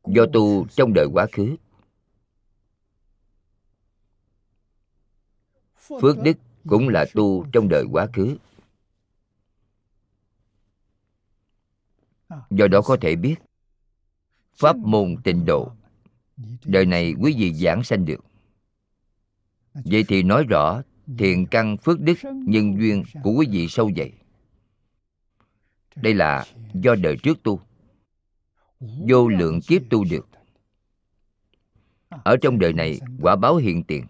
do 0.05 0.27
tu 0.33 0.67
trong 0.67 0.93
đời 0.95 1.07
quá 1.13 1.27
khứ. 1.33 1.57
Phước 6.01 6.17
đức 6.23 6.37
cũng 6.69 6.89
là 6.89 7.07
tu 7.15 7.47
trong 7.53 7.69
đời 7.69 7.85
quá 7.91 8.07
khứ. 8.13 8.37
Do 12.51 12.69
đó 12.69 12.81
có 12.83 12.97
thể 13.01 13.17
biết, 13.17 13.35
pháp 14.57 14.77
môn 14.77 15.17
tịnh 15.25 15.45
độ, 15.45 15.73
đời 16.65 16.87
này 16.87 17.15
quý 17.21 17.35
vị 17.39 17.55
giảng 17.55 17.85
sanh 17.85 18.05
được. 18.05 18.25
Vậy 19.75 20.05
thì 20.09 20.23
nói 20.23 20.45
rõ 20.49 20.83
thiện 21.19 21.47
căn 21.47 21.77
phước 21.77 22.01
đức 22.01 22.19
nhân 22.47 22.79
duyên 22.79 23.03
của 23.23 23.33
quý 23.39 23.47
vị 23.51 23.69
sâu 23.69 23.91
dày. 23.97 24.13
Đây 25.97 26.15
là 26.15 26.47
do 26.75 26.95
đời 26.95 27.17
trước 27.23 27.43
tu, 27.43 27.61
vô 28.81 29.29
lượng 29.29 29.61
kiếp 29.61 29.83
tu 29.91 30.05
được. 30.05 30.29
Ở 32.09 32.37
trong 32.43 32.59
đời 32.59 32.73
này 32.73 33.01
quả 33.21 33.37
báo 33.37 33.57
hiện 33.57 33.85
tiền. 33.85 34.07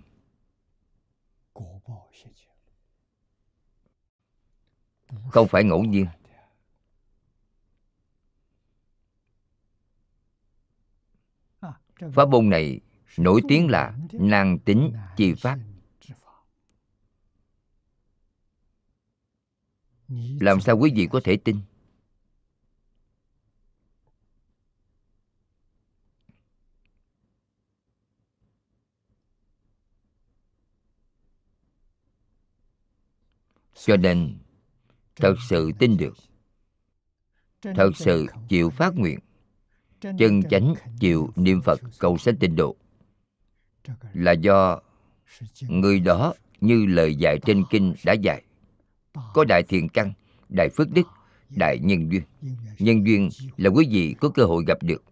Không 5.35 5.49
phải 5.49 5.65
ngẫu 5.65 5.85
nhiên. 5.85 6.07
Pháp 12.13 12.29
môn 12.29 12.51
này 12.51 12.81
nổi 13.19 13.41
tiếng 13.49 13.69
là 13.69 13.99
năng 14.13 14.59
tính 14.59 14.93
chi 15.17 15.35
pháp. 15.35 15.59
Làm 20.41 20.61
sao 20.61 20.79
quý 20.79 20.93
vị 20.95 21.09
có 21.11 21.21
thể 21.25 21.37
tin? 21.37 21.57
Cho 33.75 33.97
nên 33.97 34.44
thật 35.17 35.35
sự 35.49 35.73
tin 35.79 35.97
được. 35.97 36.17
Thật 37.63 37.91
sự 37.95 38.27
chịu 38.49 38.71
phát 38.71 38.95
nguyện. 38.97 39.19
Chân 40.01 40.43
chánh 40.51 40.75
chịu 41.01 41.31
niệm 41.37 41.61
phật 41.63 41.81
cầu 41.99 42.19
sanh 42.19 42.37
tịnh 42.37 42.57
độ. 42.57 42.77
Là 44.13 44.33
do 44.33 44.81
người 45.61 46.01
đó 46.01 46.35
như 46.61 46.87
lời 46.87 47.15
dạy 47.15 47.39
trên 47.47 47.65
kinh 47.71 47.95
đã 48.05 48.13
dạy. 48.13 48.43
có 49.35 49.45
đại 49.49 49.63
thiện 49.69 49.89
căn 49.89 50.13
đại 50.49 50.69
phước 50.77 50.91
đức 50.91 51.07
đại 51.51 51.79
nhân 51.79 52.13
duyên. 52.13 52.23
nhân 52.79 53.07
duyên 53.07 53.29
là 53.57 53.71
quý 53.71 53.87
vị 53.91 54.15
có 54.21 54.29
cơ 54.29 54.45
hội 54.45 54.65
gặp 54.67 54.83
được. 54.83 55.05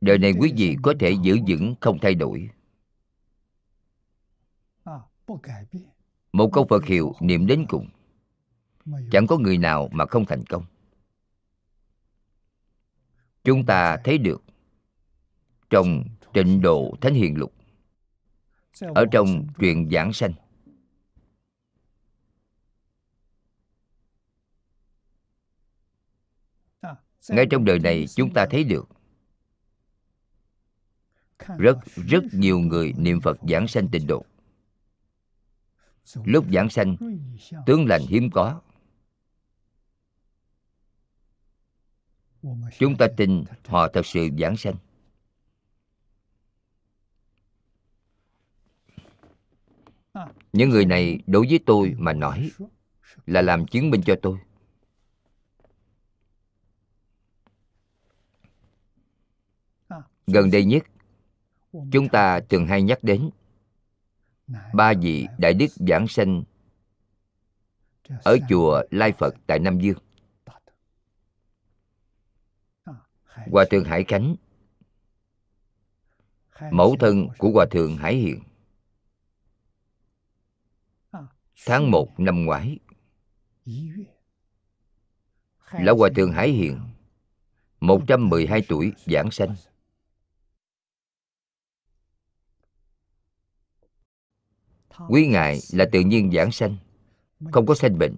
Đời 0.00 0.18
này 0.18 0.32
quý 0.38 0.52
vị 0.56 0.76
có 0.82 0.94
thể 1.00 1.10
giữ 1.22 1.38
vững 1.48 1.74
không 1.80 1.98
thay 1.98 2.14
đổi 2.14 2.50
một 6.32 6.50
câu 6.52 6.66
phật 6.70 6.84
hiệu 6.84 7.14
niệm 7.20 7.46
đến 7.46 7.66
cùng. 7.68 7.88
Chẳng 9.10 9.26
có 9.26 9.38
người 9.38 9.58
nào 9.58 9.88
mà 9.92 10.06
không 10.06 10.24
thành 10.24 10.44
công. 10.44 10.64
Chúng 13.44 13.66
ta 13.66 13.96
thấy 14.04 14.18
được 14.18 14.42
trong 15.70 16.04
tịnh 16.32 16.60
độ 16.60 16.94
thánh 17.00 17.14
hiền 17.14 17.38
lục. 17.38 17.54
Ở 18.94 19.04
trong 19.12 19.46
truyện 19.58 19.88
giảng 19.92 20.12
sanh. 20.12 20.32
Ngay 27.28 27.46
trong 27.50 27.64
đời 27.64 27.78
này 27.78 28.06
chúng 28.14 28.32
ta 28.32 28.46
thấy 28.50 28.64
được 28.64 28.88
rất 31.58 31.78
rất 31.84 32.24
nhiều 32.32 32.58
người 32.58 32.94
niệm 32.98 33.20
phật 33.20 33.38
giảng 33.48 33.68
sanh 33.68 33.88
tịnh 33.88 34.06
độ 34.06 34.24
lúc 36.14 36.44
giảng 36.52 36.70
sanh, 36.70 36.96
tướng 37.66 37.86
lành 37.86 38.00
hiếm 38.08 38.30
có. 38.30 38.60
Chúng 42.78 42.96
ta 42.98 43.06
tin 43.16 43.44
họ 43.66 43.88
thật 43.88 44.06
sự 44.06 44.28
giảng 44.38 44.56
sanh. 44.56 44.74
Những 50.52 50.70
người 50.70 50.84
này 50.84 51.18
đối 51.26 51.46
với 51.48 51.60
tôi 51.66 51.94
mà 51.98 52.12
nói 52.12 52.50
là 53.26 53.42
làm 53.42 53.66
chứng 53.66 53.90
minh 53.90 54.02
cho 54.06 54.16
tôi. 54.22 54.38
Gần 60.26 60.50
đây 60.50 60.64
nhất, 60.64 60.82
chúng 61.92 62.08
ta 62.08 62.40
thường 62.40 62.66
hay 62.66 62.82
nhắc 62.82 62.98
đến 63.02 63.30
ba 64.72 64.94
vị 65.02 65.26
đại 65.38 65.54
đức 65.54 65.66
giảng 65.88 66.08
sanh 66.08 66.42
ở 68.24 68.36
chùa 68.48 68.82
lai 68.90 69.12
phật 69.12 69.34
tại 69.46 69.58
nam 69.58 69.80
dương. 69.80 69.98
Hòa 73.50 73.64
thượng 73.70 73.84
hải 73.84 74.04
khánh, 74.04 74.36
mẫu 76.70 76.96
thân 77.00 77.28
của 77.38 77.50
hòa 77.50 77.66
thượng 77.70 77.96
hải 77.96 78.14
hiền. 78.14 78.42
Tháng 81.66 81.90
1 81.90 82.20
năm 82.20 82.44
ngoái, 82.44 82.78
Lão 85.72 85.96
Hòa 85.96 86.08
Thượng 86.16 86.32
Hải 86.32 86.48
Hiền 86.48 86.80
112 87.80 88.62
tuổi, 88.68 88.92
giảng 89.06 89.30
sanh. 89.30 89.54
Quý 95.08 95.26
Ngài 95.26 95.58
là 95.72 95.86
tự 95.92 96.00
nhiên 96.00 96.32
giảng 96.32 96.52
sanh 96.52 96.76
Không 97.52 97.66
có 97.66 97.74
sanh 97.74 97.98
bệnh. 97.98 98.16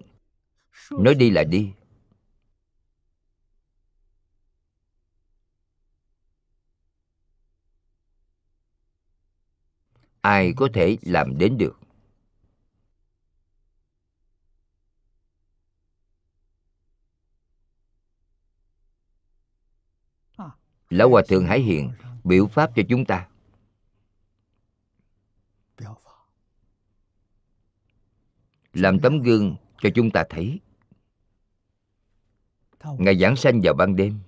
Nói 0.90 1.14
đi 1.14 1.30
là 1.30 1.44
đi. 1.44 1.72
Ai 10.20 10.52
có 10.56 10.68
thể 10.74 10.98
làm 11.02 11.38
đến 11.38 11.58
được? 11.58 11.76
Lão 20.90 21.10
Hòa 21.10 21.22
Thượng 21.28 21.46
Hải 21.46 21.60
Hiền 21.60 21.90
biểu 22.24 22.46
pháp 22.46 22.70
cho 22.76 22.82
chúng 22.88 23.04
ta 23.04 23.29
Làm 28.72 29.00
tấm 29.00 29.22
gương 29.22 29.56
cho 29.82 29.88
chúng 29.94 30.10
ta 30.10 30.24
thấy. 30.30 30.60
Ngài 32.98 33.18
giảng 33.18 33.36
sanh 33.36 33.60
vào 33.64 33.74
ban 33.74 33.96
đêm. 33.96 34.20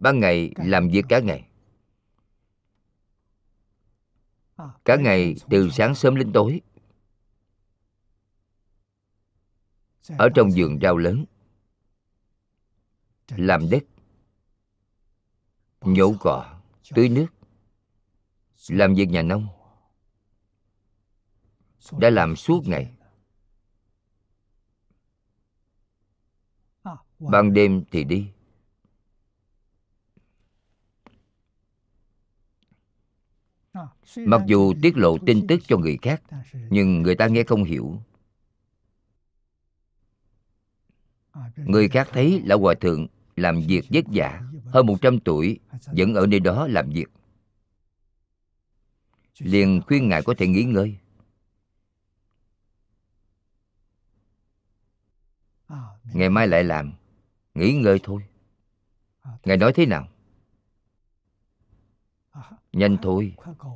Ban 0.00 0.20
ngày 0.20 0.52
làm 0.56 0.88
việc 0.88 1.04
cả 1.08 1.18
ngày. 1.20 1.48
Cả 4.84 4.96
ngày 4.96 5.34
từ 5.50 5.68
sáng 5.70 5.94
sớm 5.94 6.16
đến 6.16 6.32
tối. 6.32 6.60
Ở 10.18 10.28
trong 10.34 10.48
vườn 10.56 10.78
rau 10.82 10.96
lớn. 10.96 11.24
Làm 13.28 13.70
đất. 13.70 13.82
Nhổ 15.80 16.14
cỏ, 16.20 16.60
tưới 16.94 17.08
nước. 17.08 17.26
Làm 18.68 18.94
việc 18.94 19.08
nhà 19.08 19.22
nông 19.22 19.48
đã 21.92 22.10
làm 22.10 22.36
suốt 22.36 22.62
ngày. 22.66 22.92
Ban 27.18 27.52
đêm 27.52 27.84
thì 27.90 28.04
đi. 28.04 28.28
Mặc 34.16 34.42
dù 34.46 34.74
tiết 34.82 34.96
lộ 34.96 35.18
tin 35.26 35.46
tức 35.46 35.60
cho 35.66 35.76
người 35.78 35.98
khác, 36.02 36.22
nhưng 36.70 37.02
người 37.02 37.14
ta 37.14 37.26
nghe 37.26 37.42
không 37.44 37.64
hiểu. 37.64 38.00
Người 41.56 41.88
khác 41.88 42.08
thấy 42.12 42.42
lão 42.44 42.58
hòa 42.58 42.74
thượng 42.80 43.06
làm 43.36 43.60
việc 43.68 43.84
vất 43.90 44.04
vả, 44.12 44.42
hơn 44.66 44.86
100 44.86 45.20
tuổi, 45.20 45.58
vẫn 45.86 46.14
ở 46.14 46.26
nơi 46.26 46.40
đó 46.40 46.66
làm 46.66 46.90
việc. 46.90 47.08
Liền 49.38 49.80
khuyên 49.86 50.08
ngài 50.08 50.22
có 50.22 50.34
thể 50.38 50.46
nghỉ 50.46 50.62
ngơi. 50.62 50.98
Ngày 56.12 56.30
mai 56.30 56.48
lại 56.48 56.64
làm, 56.64 56.92
nghỉ 57.54 57.72
ngơi 57.72 58.00
thôi. 58.02 58.22
Ngài 59.44 59.56
nói 59.56 59.72
thế 59.72 59.86
nào? 59.86 60.08
Nhanh 62.72 62.96
thôi, 63.02 63.34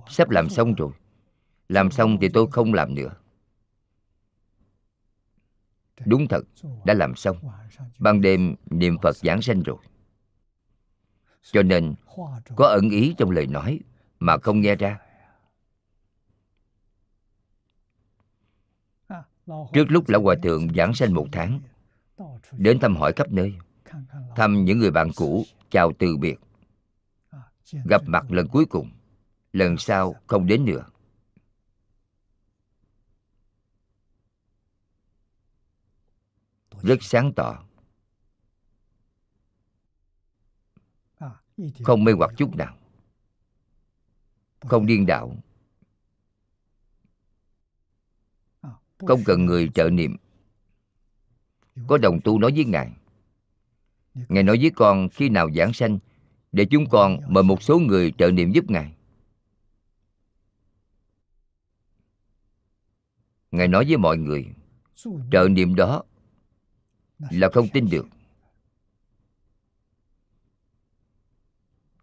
sắp 0.09 0.31
làm 0.31 0.49
xong 0.49 0.75
rồi. 0.75 0.93
Làm 1.69 1.91
xong 1.91 2.19
thì 2.21 2.29
tôi 2.29 2.47
không 2.51 2.75
làm 2.75 2.95
nữa. 2.95 3.15
Đúng 6.05 6.29
thật, 6.29 6.45
đã 6.85 6.95
làm 6.95 7.17
xong. 7.17 7.37
Ban 7.99 8.21
đêm 8.21 8.55
niệm 8.71 8.97
phật 9.03 9.17
giảng 9.17 9.43
sanh 9.43 9.63
rồi. 9.63 9.79
Cho 11.43 11.63
nên, 11.63 11.95
có 12.57 12.67
ẩn 12.67 12.91
ý 12.91 13.15
trong 13.19 13.31
lời 13.31 13.47
nói 13.47 13.81
mà 14.19 14.39
không 14.39 14.61
nghe 14.61 14.77
ra. 14.77 14.99
Trước 19.47 19.85
lúc 19.89 20.09
lão 20.09 20.23
hòa 20.23 20.35
thượng 20.43 20.75
giảng 20.75 20.95
sanh 20.95 21.15
một 21.15 21.27
tháng 21.33 21.61
đến 22.53 22.81
thăm 22.81 22.97
hỏi 22.97 23.13
khắp 23.17 23.33
nơi, 23.33 23.55
thăm 24.37 24.65
những 24.65 24.79
người 24.79 24.91
bạn 24.91 25.11
cũ, 25.17 25.45
chào 25.71 25.93
từ 25.99 26.17
biệt. 26.17 26.37
Gặp 27.85 28.03
mặt 28.07 28.33
lần 28.33 28.49
cuối 28.49 28.65
cùng, 28.71 28.91
lần 29.53 29.77
sau 29.79 30.15
không 30.27 30.47
đến 30.47 30.65
nữa. 30.65 30.85
Rất 36.83 36.99
sáng 37.01 37.33
tỏ. 37.37 37.65
Không 41.85 42.05
mê 42.05 42.13
hoặc 42.13 42.31
chút 42.37 42.57
nào. 42.57 42.77
Không 44.61 44.87
điên 44.87 45.07
đảo. 45.07 45.37
Không 48.99 49.21
cần 49.27 49.47
người 49.47 49.71
trợ 49.75 49.91
niệm 49.91 50.17
có 51.87 51.99
đồng 51.99 52.21
tu 52.25 52.39
nói 52.39 52.53
với 52.55 52.65
ngài. 52.65 52.93
Ngài 54.29 54.43
nói 54.43 54.59
với 54.61 54.71
con 54.71 55.09
khi 55.09 55.29
nào 55.29 55.51
giảng 55.51 55.73
sanh, 55.73 55.99
để 56.53 56.67
chúng 56.71 56.89
con 56.91 57.21
mời 57.29 57.43
một 57.43 57.63
số 57.63 57.79
người 57.79 58.13
trợ 58.19 58.31
niệm 58.31 58.53
giúp 58.53 58.71
ngài. 58.71 58.93
Ngài 63.51 63.69
nói 63.69 63.85
với 63.85 63.97
mọi 63.97 64.17
người, 64.17 64.47
trợ 65.33 65.49
niệm 65.51 65.75
đó 65.75 66.03
là 67.19 67.49
không 67.53 67.69
tin 67.73 67.89
được. 67.91 68.07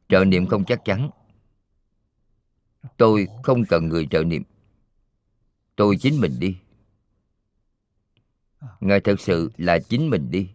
Trợ 0.09 0.25
niệm 0.25 0.45
không 0.45 0.65
chắc 0.65 0.85
chắn. 0.85 1.09
Tôi 2.97 3.27
không 3.43 3.63
cần 3.69 3.87
người 3.87 4.07
trợ 4.11 4.23
niệm. 4.23 4.43
Tôi 5.75 5.97
chính 5.99 6.21
mình 6.21 6.35
đi 6.39 6.57
ngài 8.79 8.99
thật 8.99 9.19
sự 9.19 9.51
là 9.57 9.79
chính 9.79 10.09
mình 10.09 10.31
đi. 10.31 10.49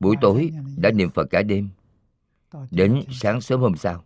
Buổi 0.00 0.16
tối 0.20 0.50
đã 0.76 0.90
niệm 0.90 1.10
phật 1.10 1.26
cả 1.30 1.42
đêm. 1.42 1.68
Đến 2.70 3.02
sáng 3.10 3.40
sớm 3.40 3.60
hôm 3.60 3.76
sau 3.76 4.04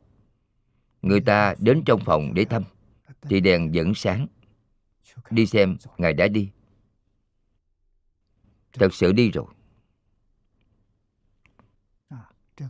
người 1.04 1.20
ta 1.20 1.54
đến 1.58 1.82
trong 1.86 2.00
phòng 2.04 2.34
để 2.34 2.44
thăm. 2.44 2.64
Thì 3.22 3.40
đèn 3.40 3.72
vẫn 3.74 3.94
sáng. 3.94 4.26
Đi 5.30 5.46
xem 5.46 5.76
ngài 5.98 6.12
đã 6.12 6.28
đi. 6.28 6.50
Thật 8.72 8.94
sự 8.94 9.12
đi 9.12 9.30
rồi. 9.30 9.46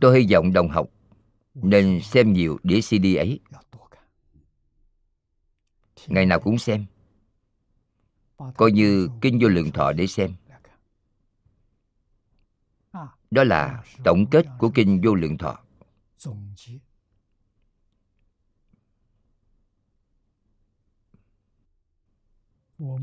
Tôi 0.01 0.19
hy 0.19 0.27
vọng 0.33 0.53
đồng 0.53 0.69
học 0.69 0.89
nên 1.53 2.01
xem 2.01 2.33
nhiều 2.33 2.59
đĩa 2.63 2.81
cd 2.81 3.17
ấy. 3.17 3.39
Ngày 6.07 6.25
nào 6.25 6.39
cũng 6.39 6.57
xem 6.57 6.85
coi 8.37 8.71
như 8.71 9.09
kinh 9.21 9.39
vô 9.41 9.47
lượng 9.47 9.71
thọ 9.71 9.91
để 9.91 10.07
xem. 10.07 10.35
Đó 13.31 13.43
là 13.43 13.83
tổng 14.03 14.25
kết 14.31 14.45
của 14.59 14.71
kinh 14.75 15.01
vô 15.03 15.15
lượng 15.15 15.37
thọ. 15.37 15.59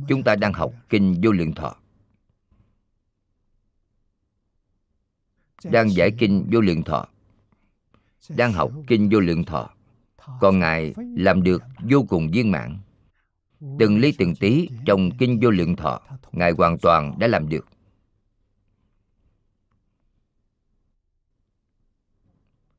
Chúng 0.09 0.23
ta 0.25 0.37
đang 0.37 0.53
học 0.53 0.73
kinh 0.89 1.21
vô 1.23 1.33
lượng 1.33 1.55
thọ. 1.55 1.77
Đang 5.65 5.91
giải 5.91 6.11
kinh 6.19 6.49
vô 6.53 6.61
lượng 6.61 6.83
thọ. 6.83 7.09
Đang 8.29 8.53
học 8.53 8.73
kinh 8.87 9.09
vô 9.13 9.21
lượng 9.21 9.45
thọ. 9.45 9.71
Còn 10.41 10.59
ngài 10.59 10.95
làm 11.17 11.43
được 11.43 11.63
vô 11.91 12.05
cùng 12.09 12.31
viên 12.33 12.51
mãn 12.51 12.79
từng 13.79 13.99
ly 13.99 14.13
từng 14.19 14.35
tí 14.35 14.69
trong 14.87 15.11
kinh 15.19 15.41
vô 15.43 15.51
lượng 15.51 15.77
thọ, 15.77 16.01
ngài 16.33 16.53
hoàn 16.53 16.79
toàn 16.79 17.19
đã 17.19 17.27
làm 17.27 17.49
được. 17.49 17.67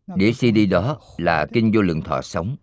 Đĩa 0.07 0.31
cd 0.31 0.71
đó 0.71 0.99
là 1.17 1.47
kinh 1.53 1.71
vô 1.73 1.81
lượng 1.81 2.01
thọ 2.01 2.21
sống. 2.21 2.55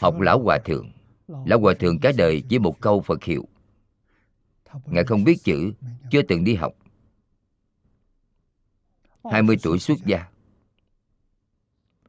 Học 0.00 0.20
lão 0.20 0.42
hòa 0.42 0.58
thượng. 0.58 0.92
Lão 1.28 1.60
hòa 1.60 1.74
thượng 1.80 1.98
cả 1.98 2.12
đời 2.16 2.42
chỉ 2.48 2.58
một 2.58 2.80
câu 2.80 3.00
phật 3.00 3.24
hiệu. 3.24 3.48
Ngài 4.86 5.04
không 5.04 5.24
biết 5.24 5.36
chữ, 5.44 5.72
chưa 6.10 6.22
từng 6.22 6.44
đi 6.44 6.54
học. 6.54 6.72
20 9.24 9.56
tuổi 9.62 9.78
xuất 9.78 9.98
gia 10.06 10.28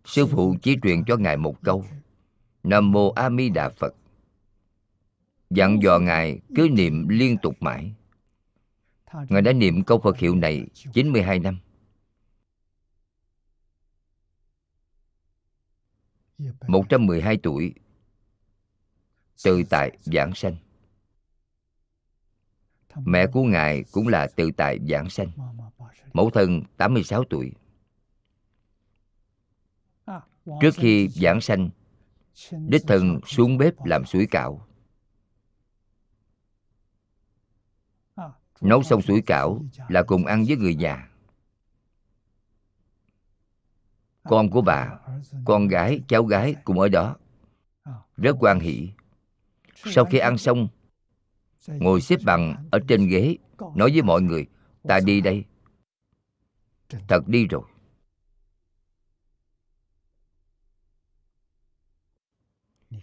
sư 0.06 0.26
phụ 0.26 0.56
chỉ 0.62 0.78
truyền 0.84 1.04
cho 1.08 1.18
ngài 1.18 1.38
một 1.38 1.64
câu. 1.64 1.86
Nam 2.64 2.92
mô 2.92 3.12
a 3.12 3.30
di 3.30 3.50
đà 3.50 3.70
phật. 3.70 3.96
Dặn 5.50 5.82
dò 5.84 6.00
ngài 6.00 6.40
cứ 6.56 6.70
niệm 6.72 7.08
liên 7.08 7.38
tục 7.42 7.56
mãi. 7.60 7.94
Ngài 9.30 9.42
đã 9.42 9.54
niệm 9.54 9.84
câu 9.84 10.00
phật 10.00 10.18
hiệu 10.18 10.36
này 10.36 10.68
92 10.94 11.40
năm. 11.40 11.58
một 16.68 16.84
trăm 16.90 17.06
mười 17.06 17.22
hai 17.22 17.38
tuổi. 17.44 17.74
Tự 19.44 19.64
tại 19.70 19.98
giảng 20.02 20.36
sanh. 20.36 20.56
Mẹ 22.96 23.28
của 23.28 23.44
ngài 23.44 23.84
cũng 23.92 24.08
là 24.08 24.28
tự 24.36 24.52
tại 24.58 24.80
giảng 24.90 25.10
sanh. 25.10 25.32
Mẫu 26.14 26.30
thân 26.30 26.64
86 26.78 27.24
tuổi 27.24 27.52
trước 30.46 30.76
khi 30.76 31.08
giảng 31.08 31.42
sanh, 31.42 31.70
đích 32.52 32.82
thân 32.88 33.20
xuống 33.26 33.58
bếp 33.58 33.74
làm 33.86 34.06
sủi 34.06 34.28
cảo. 34.28 34.68
Nấu 38.62 38.84
xong 38.84 39.02
sủi 39.02 39.22
cảo 39.22 39.66
là 39.90 40.04
cùng 40.04 40.26
ăn 40.26 40.44
với 40.48 40.58
người 40.58 40.76
nhà. 40.76 41.10
Con 44.24 44.50
của 44.50 44.62
bà, 44.62 45.00
con 45.46 45.68
gái, 45.68 46.02
cháu 46.08 46.24
gái 46.24 46.56
cùng 46.64 46.80
ở 46.80 46.90
đó. 46.90 47.16
Rất 48.18 48.36
quan 48.40 48.60
hỷ. 48.60 48.90
Sau 49.76 50.06
khi 50.06 50.18
ăn 50.18 50.38
xong, 50.38 50.68
ngồi 51.68 52.02
xếp 52.02 52.20
bằng 52.26 52.68
ở 52.72 52.80
trên 52.88 53.08
ghế, 53.08 53.38
nói 53.76 53.92
với 53.92 54.02
mọi 54.02 54.22
người, 54.22 54.48
ta 54.84 55.00
đi 55.00 55.22
đây. 55.22 55.46
Thật 57.08 57.28
đi 57.28 57.48
rồi. 57.48 57.64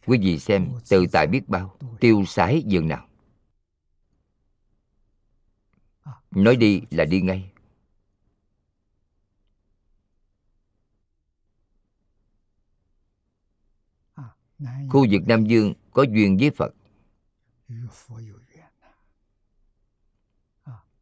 Quý 0.06 0.18
vị 0.18 0.38
xem 0.38 0.68
tự 0.88 1.06
tại 1.12 1.26
biết 1.26 1.48
bao, 1.48 1.76
tiêu 2.00 2.24
sái 2.26 2.62
dường 2.66 2.88
nào. 2.88 3.08
Nói 6.30 6.56
đi 6.56 6.82
là 6.90 7.04
đi 7.04 7.20
ngay. 7.20 7.52
Khu 14.88 15.06
vực 15.10 15.22
nam 15.26 15.46
dương 15.46 15.74
có 15.92 16.02
duyên 16.02 16.36
với 16.36 16.50
phật. 16.50 16.74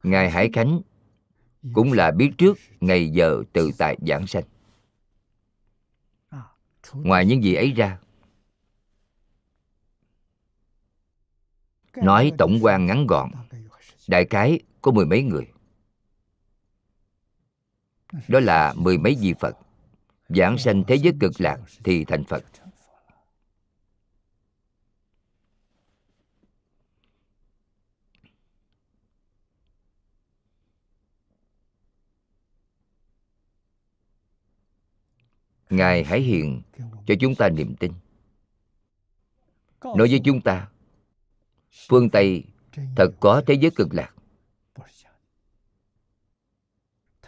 Ngài 0.03 0.31
hải 0.31 0.51
khánh 0.53 0.81
cũng 1.75 1.93
là 1.93 2.11
biết 2.11 2.31
trước 2.39 2.59
ngày 2.81 3.11
giờ 3.11 3.43
tự 3.53 3.71
tại 3.79 3.97
giảng 4.07 4.27
sanh. 4.27 4.45
Ngoài 6.93 7.27
những 7.27 7.43
gì 7.43 7.55
ấy 7.55 7.73
ra 7.73 7.99
nói 11.97 12.33
tổng 12.39 12.59
quan 12.63 12.87
ngắn 12.87 13.07
gọn. 13.07 13.31
Đại 14.09 14.25
cái 14.25 14.61
có 14.83 14.93
mười 14.93 15.07
mấy 15.07 15.23
người. 15.23 15.47
Đó 18.29 18.41
là 18.41 18.75
mười 18.77 18.99
mấy 18.99 19.17
vị 19.21 19.35
phật. 19.41 19.57
Giảng 20.29 20.59
sanh 20.59 20.85
thế 20.85 20.95
giới 20.95 21.13
cực 21.21 21.41
lạc 21.41 21.61
thì 21.85 22.05
thành 22.05 22.25
phật. 22.25 22.45
Ngài 35.71 36.05
hãy 36.05 36.21
hiện 36.21 36.63
cho 37.07 37.15
chúng 37.21 37.35
ta 37.35 37.49
niềm 37.49 37.77
tin. 37.77 37.93
Nói 39.83 40.09
với 40.09 40.21
chúng 40.25 40.41
ta 40.41 40.69
phương 41.89 42.11
tây 42.11 42.45
thật 42.97 43.11
có 43.21 43.43
thế 43.47 43.55
giới 43.55 43.71
cực 43.71 43.95
lạc. 43.95 44.15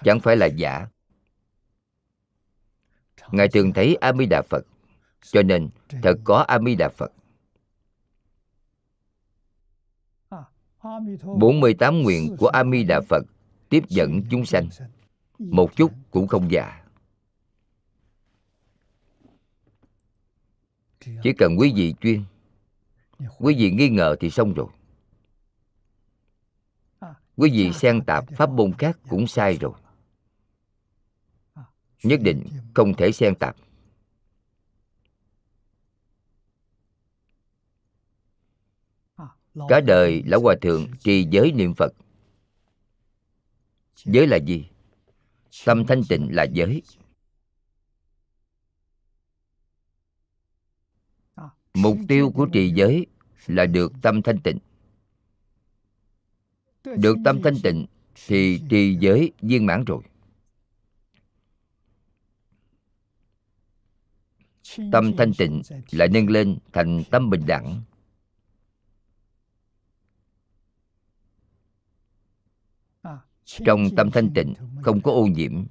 Chẳng 0.02 0.20
phải 0.20 0.36
là 0.36 0.46
giả. 0.46 0.86
Ngài 3.30 3.48
thường 3.48 3.72
thấy 3.72 3.96
a 4.00 4.12
di 4.12 4.26
đà 4.26 4.42
phật, 4.42 4.66
cho 5.22 5.42
nên 5.42 5.68
thật 6.02 6.14
có 6.24 6.44
a 6.48 6.58
di 6.58 6.74
đà 6.74 6.88
phật 6.88 7.12
48 11.38 12.02
nguyện 12.02 12.36
của 12.38 12.48
A 12.48 12.64
Di 12.72 12.84
Đà 12.84 13.00
Phật 13.00 13.22
tiếp 13.68 13.84
dẫn 13.88 14.22
chúng 14.30 14.46
sanh. 14.46 14.68
Một 15.38 15.76
chút 15.76 15.92
cũng 16.10 16.26
không 16.26 16.50
giả 16.50 16.84
chỉ 21.22 21.32
cần 21.38 21.56
quý 21.58 21.72
vị 21.76 21.94
chuyên 22.00 22.24
quý 23.38 23.54
vị 23.58 23.70
nghi 23.70 23.88
ngờ 23.88 24.16
thì 24.20 24.30
xong 24.30 24.54
rồi. 24.54 24.66
Quý 27.36 27.50
vị 27.50 27.72
xen 27.72 28.04
tạp 28.06 28.24
pháp 28.36 28.50
môn 28.50 28.72
khác 28.78 28.98
cũng 29.08 29.26
sai 29.26 29.56
rồi. 29.60 29.72
Nhất 32.02 32.20
định 32.22 32.46
không 32.74 32.94
thể 32.94 33.12
xen 33.12 33.34
tạp. 33.34 33.56
Cả 39.68 39.80
đời 39.80 40.22
lão 40.26 40.40
hòa 40.40 40.54
thượng 40.62 40.86
trì 41.00 41.26
giới 41.30 41.52
niệm 41.52 41.74
phật. 41.74 41.92
Giới 44.04 44.26
là 44.26 44.36
gì? 44.36 44.68
Tâm 45.64 45.86
thanh 45.86 46.02
tịnh 46.08 46.28
là 46.30 46.42
giới 46.42 46.82
mục 51.78 51.98
tiêu 52.08 52.30
của 52.34 52.46
trì 52.52 52.72
giới 52.74 53.06
là 53.46 53.66
được 53.66 53.92
tâm 54.02 54.22
thanh 54.22 54.40
tịnh. 54.40 54.58
Được 56.84 57.16
tâm 57.24 57.42
thanh 57.42 57.54
tịnh 57.62 57.86
thì 58.26 58.60
trì 58.70 58.96
giới 59.00 59.32
viên 59.42 59.66
mãn 59.66 59.84
rồi. 59.84 60.02
Tâm 64.92 65.12
thanh 65.18 65.32
tịnh 65.38 65.62
lại 65.90 66.08
nâng 66.08 66.28
lên 66.28 66.58
thành 66.72 67.02
tâm 67.10 67.30
bình 67.30 67.42
đẳng. 67.46 67.82
Trong 73.44 73.88
tâm 73.96 74.10
thanh 74.10 74.30
tịnh 74.34 74.54
không 74.82 75.00
có 75.00 75.12
ô 75.12 75.26
nhiễm. 75.26 75.64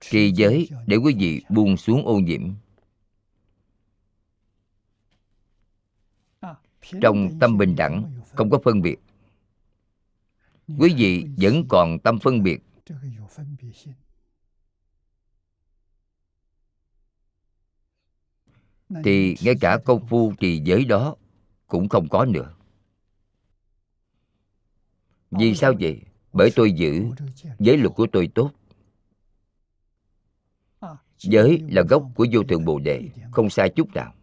Trì 0.00 0.32
giới 0.32 0.68
để 0.86 0.96
quý 0.96 1.14
vị 1.18 1.42
buông 1.48 1.76
xuống 1.76 2.06
ô 2.06 2.18
nhiễm. 2.18 2.54
Trong 7.02 7.38
tâm 7.40 7.58
bình 7.58 7.76
đẳng, 7.76 8.20
không 8.34 8.50
có 8.50 8.58
phân 8.64 8.82
biệt. 8.82 8.96
Quý 10.78 10.94
vị 10.96 11.26
vẫn 11.36 11.64
còn 11.68 11.98
tâm 11.98 12.18
phân 12.18 12.42
biệt. 12.42 12.62
Thì 19.04 19.36
ngay 19.42 19.54
cả 19.60 19.78
công 19.84 20.06
phu 20.06 20.32
trì 20.40 20.62
giới 20.64 20.84
đó 20.84 21.16
cũng 21.66 21.88
không 21.88 22.08
có 22.08 22.24
nữa. 22.24 22.54
Vì 25.30 25.54
sao 25.54 25.72
vậy? 25.80 26.02
Bởi 26.32 26.50
tôi 26.56 26.72
giữ 26.72 27.04
giới 27.58 27.76
luật 27.76 27.94
của 27.94 28.06
tôi 28.12 28.30
tốt 28.34 28.50
giới 31.20 31.62
là 31.68 31.82
gốc 31.82 32.04
của 32.14 32.26
vô 32.32 32.42
thượng 32.42 32.64
bồ 32.64 32.78
đề, 32.78 33.10
không 33.30 33.50
sai 33.50 33.70
chút 33.70 33.94
nào. 33.94 34.14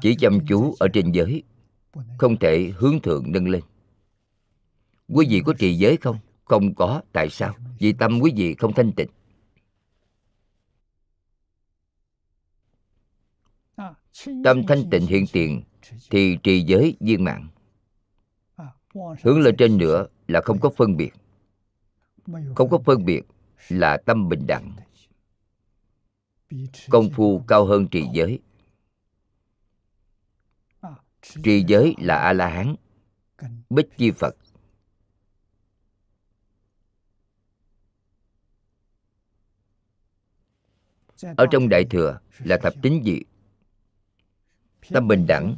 Chỉ 0.00 0.14
chăm 0.14 0.38
chú 0.48 0.74
ở 0.78 0.88
trên 0.92 1.12
giới, 1.12 1.42
không 2.18 2.36
thể 2.36 2.72
hướng 2.76 3.00
thượng 3.00 3.32
nâng 3.32 3.48
lên. 3.48 3.62
Quý 5.08 5.26
vị 5.30 5.42
có 5.46 5.54
trì 5.58 5.74
giới 5.74 5.96
không? 5.96 6.18
Không 6.44 6.74
có, 6.74 7.02
tại 7.12 7.30
sao? 7.30 7.54
Vì 7.78 7.92
tâm 7.92 8.20
quý 8.20 8.32
vị 8.36 8.54
không 8.54 8.72
thanh 8.72 8.92
tịnh. 8.92 9.08
Tâm 14.44 14.62
thanh 14.68 14.90
tịnh 14.90 15.06
hiện 15.06 15.24
tiền, 15.32 15.62
thì 16.10 16.36
trì 16.42 16.60
giới 16.60 16.96
viên 17.00 17.24
mạng 17.24 17.48
hướng 18.94 19.40
lên 19.40 19.56
trên 19.58 19.78
nữa 19.78 20.06
là 20.28 20.40
không 20.40 20.60
có 20.60 20.70
phân 20.70 20.96
biệt. 20.96 21.10
Không 22.54 22.70
có 22.70 22.78
phân 22.84 23.04
biệt 23.04 23.22
là 23.68 23.98
tâm 24.06 24.28
bình 24.28 24.46
đẳng. 24.46 24.76
Công 26.90 27.10
phu 27.10 27.44
cao 27.48 27.66
hơn 27.66 27.88
trì 27.88 28.04
giới. 28.12 28.40
Trì 31.42 31.64
giới 31.68 31.94
là 31.98 32.16
a 32.16 32.32
la 32.32 32.48
hán 32.48 32.74
bích 33.70 33.86
chi 33.96 34.10
phật. 34.10 34.36
Ở 41.36 41.46
trong 41.50 41.68
đại 41.68 41.84
thừa 41.90 42.20
là 42.38 42.58
thập 42.62 42.74
tính 42.82 43.02
dị 43.04 43.20
tâm 44.90 45.08
bình 45.08 45.26
đẳng 45.26 45.56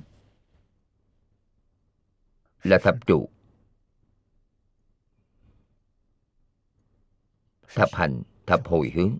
là 2.63 2.79
thập 2.83 3.07
trụ. 3.07 3.32
Thập 7.75 7.89
hành, 7.93 8.23
thập 8.47 8.67
hồi 8.67 8.93
hướng. 8.95 9.19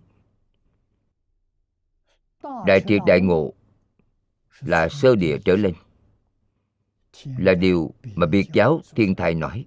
Đại 2.65 2.81
triệt 2.87 3.01
đại 3.07 3.21
ngộ 3.21 3.53
là 4.59 4.89
sơ 4.89 5.15
địa 5.15 5.37
trở 5.45 5.55
lên. 5.55 5.73
Là 7.37 7.53
điều 7.53 7.93
mà 8.15 8.25
biệt 8.25 8.49
giáo 8.53 8.81
thiên 8.95 9.15
thai 9.15 9.33
nói. 9.35 9.65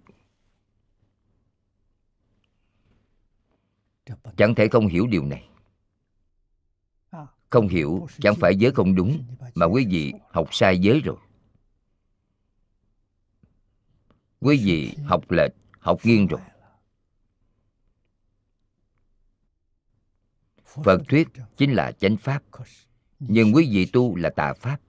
Chẳng 4.36 4.54
thể 4.54 4.68
không 4.68 4.86
hiểu 4.86 5.06
điều 5.06 5.24
này. 5.24 5.48
Không 7.50 7.68
hiểu 7.68 8.06
chẳng 8.18 8.34
phải 8.40 8.56
giới 8.56 8.72
không 8.72 8.94
đúng 8.94 9.24
mà 9.54 9.66
quý 9.66 9.86
vị 9.90 10.12
học 10.30 10.48
sai 10.52 10.78
giới 10.78 11.00
rồi. 11.00 11.16
Quý 14.40 14.60
vị 14.64 14.94
học 15.04 15.30
lệch, 15.30 15.52
học 15.78 15.98
nghiêng 16.04 16.26
rồi. 16.26 16.40
Phật 20.84 21.00
thuyết 21.08 21.28
chính 21.56 21.72
là 21.72 21.92
chánh 21.92 22.16
pháp. 22.16 22.42
Nhưng 23.18 23.54
quý 23.54 23.68
vị 23.72 23.86
tu 23.92 24.16
là 24.16 24.30
tà 24.30 24.52
pháp. 24.52 24.80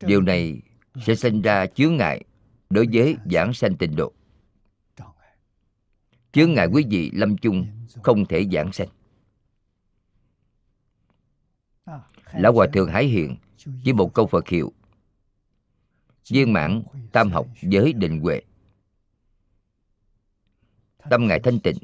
Điều 0.00 0.20
này 0.20 0.62
sẽ 1.06 1.14
sinh 1.14 1.42
ra 1.42 1.66
chướng 1.66 1.96
ngại 1.96 2.24
đối 2.70 2.86
với 2.92 3.16
giảng 3.30 3.52
sanh 3.52 3.76
tịnh 3.76 3.96
độ. 3.96 4.12
Chướng 6.32 6.52
ngại 6.52 6.66
quý 6.72 6.84
vị 6.90 7.10
lâm 7.14 7.36
chung 7.36 7.66
không 8.02 8.26
thể 8.26 8.48
giảng 8.52 8.72
sanh. 8.72 8.88
Lão 12.32 12.52
hòa 12.52 12.66
thượng 12.72 12.88
hải 12.88 13.04
hiện 13.04 13.36
với 13.84 13.92
một 13.92 14.14
câu 14.14 14.26
phật 14.26 14.48
hiệu 14.48 14.72
viên 16.28 16.52
mãn 16.52 16.82
tam 17.12 17.30
học 17.30 17.46
giới 17.62 17.92
định 17.92 18.20
huệ. 18.20 18.42
Tâm 21.10 21.26
ngài 21.26 21.40
thanh 21.40 21.60
tịnh. 21.60 21.78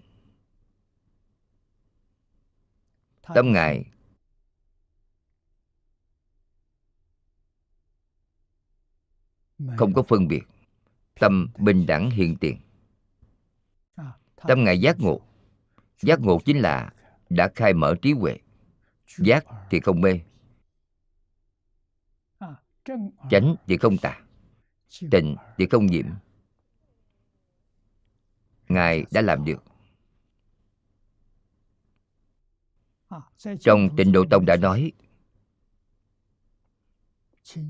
Tâm 3.34 3.52
ngài 3.52 3.84
không 9.76 9.92
có 9.94 10.02
phân 10.02 10.28
biệt. 10.28 10.42
Tâm 11.20 11.48
bình 11.58 11.86
đẳng 11.86 12.10
hiện 12.10 12.36
tiền. 12.36 12.60
Tâm 14.36 14.64
ngài 14.64 14.80
giác 14.80 14.96
ngộ. 15.00 15.20
Giác 16.02 16.20
ngộ 16.20 16.38
chính 16.44 16.58
là 16.58 16.92
đã 17.30 17.48
khai 17.54 17.74
mở 17.74 17.94
trí 18.02 18.12
huệ. 18.12 18.38
Giác 19.18 19.44
thì 19.70 19.80
không 19.80 20.00
mê. 20.00 20.20
Chánh 23.30 23.54
thì 23.66 23.76
không 23.76 23.96
tà 23.98 24.27
tịnh 25.10 25.36
thì 25.58 25.66
không 25.70 25.86
nhiễm. 25.86 26.06
Ngài 28.68 29.04
đã 29.10 29.22
làm 29.22 29.44
được. 29.44 29.64
Trong 33.60 33.96
tịnh 33.96 34.12
độ 34.12 34.24
tông 34.30 34.46
đã 34.46 34.56
nói 34.56 34.92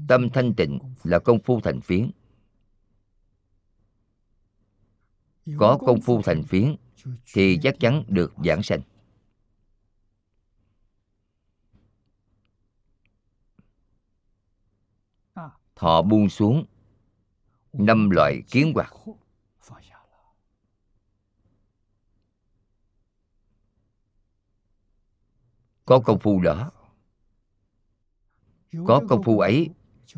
tâm 0.08 0.28
thanh 0.34 0.54
tịnh 0.54 0.78
là 1.02 1.18
công 1.18 1.40
phu 1.40 1.60
thành 1.60 1.80
phiến. 1.80 2.10
Có 5.56 5.78
công 5.86 6.00
phu 6.00 6.22
thành 6.22 6.42
phiến 6.42 6.76
thì 7.32 7.58
chắc 7.62 7.74
chắn 7.80 8.04
được 8.08 8.34
giảng 8.44 8.62
sanh. 8.62 8.80
Thọ 15.74 16.02
buông 16.02 16.28
xuống 16.28 16.64
năm 17.72 18.10
loại 18.10 18.42
kiến 18.50 18.72
hoạt 18.74 18.94
có 25.88 26.00
công 26.00 26.18
phu 26.18 26.40
đó. 26.40 26.70
Có 28.86 29.02
công 29.08 29.22
phu 29.22 29.40
ấy 29.40 29.70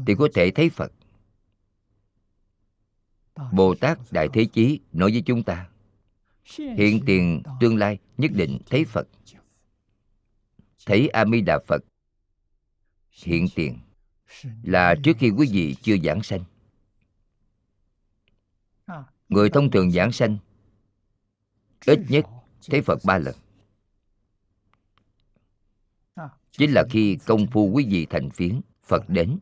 thì 0.06 0.14
có 0.18 0.28
thể 0.34 0.50
thấy 0.50 0.70
phật. 0.70 0.92
Bồ 3.52 3.74
tát 3.74 3.98
đại 4.10 4.28
thế 4.32 4.44
chí 4.44 4.80
nói 4.92 5.10
với 5.12 5.22
chúng 5.26 5.42
ta, 5.42 5.68
hiện 6.76 7.00
tiền 7.06 7.42
tương 7.60 7.76
lai 7.76 7.98
nhất 8.18 8.30
định 8.34 8.58
thấy 8.66 8.84
phật. 8.84 9.08
Thấy 10.86 11.08
a 11.08 11.24
di 11.24 11.40
đà 11.40 11.58
phật, 11.66 11.84
hiện 13.10 13.46
tiền, 13.54 13.78
là 14.62 14.94
trước 15.04 15.16
khi 15.18 15.30
quý 15.30 15.48
vị 15.52 15.76
chưa 15.82 15.96
giảng 16.04 16.22
sanh 16.22 16.44
người 19.30 19.50
thông 19.50 19.70
thường 19.70 19.90
giảng 19.90 20.12
sanh, 20.12 20.38
ít 21.86 22.00
nhất 22.08 22.24
thấy 22.66 22.82
phật 22.82 22.98
ba 23.04 23.18
lần. 23.18 23.34
Chính 26.52 26.72
là 26.72 26.84
khi 26.90 27.18
công 27.26 27.46
phu 27.46 27.70
quý 27.74 27.86
vị 27.90 28.06
thành 28.10 28.30
phiến, 28.30 28.60
phật 28.84 29.08
đến. 29.08 29.38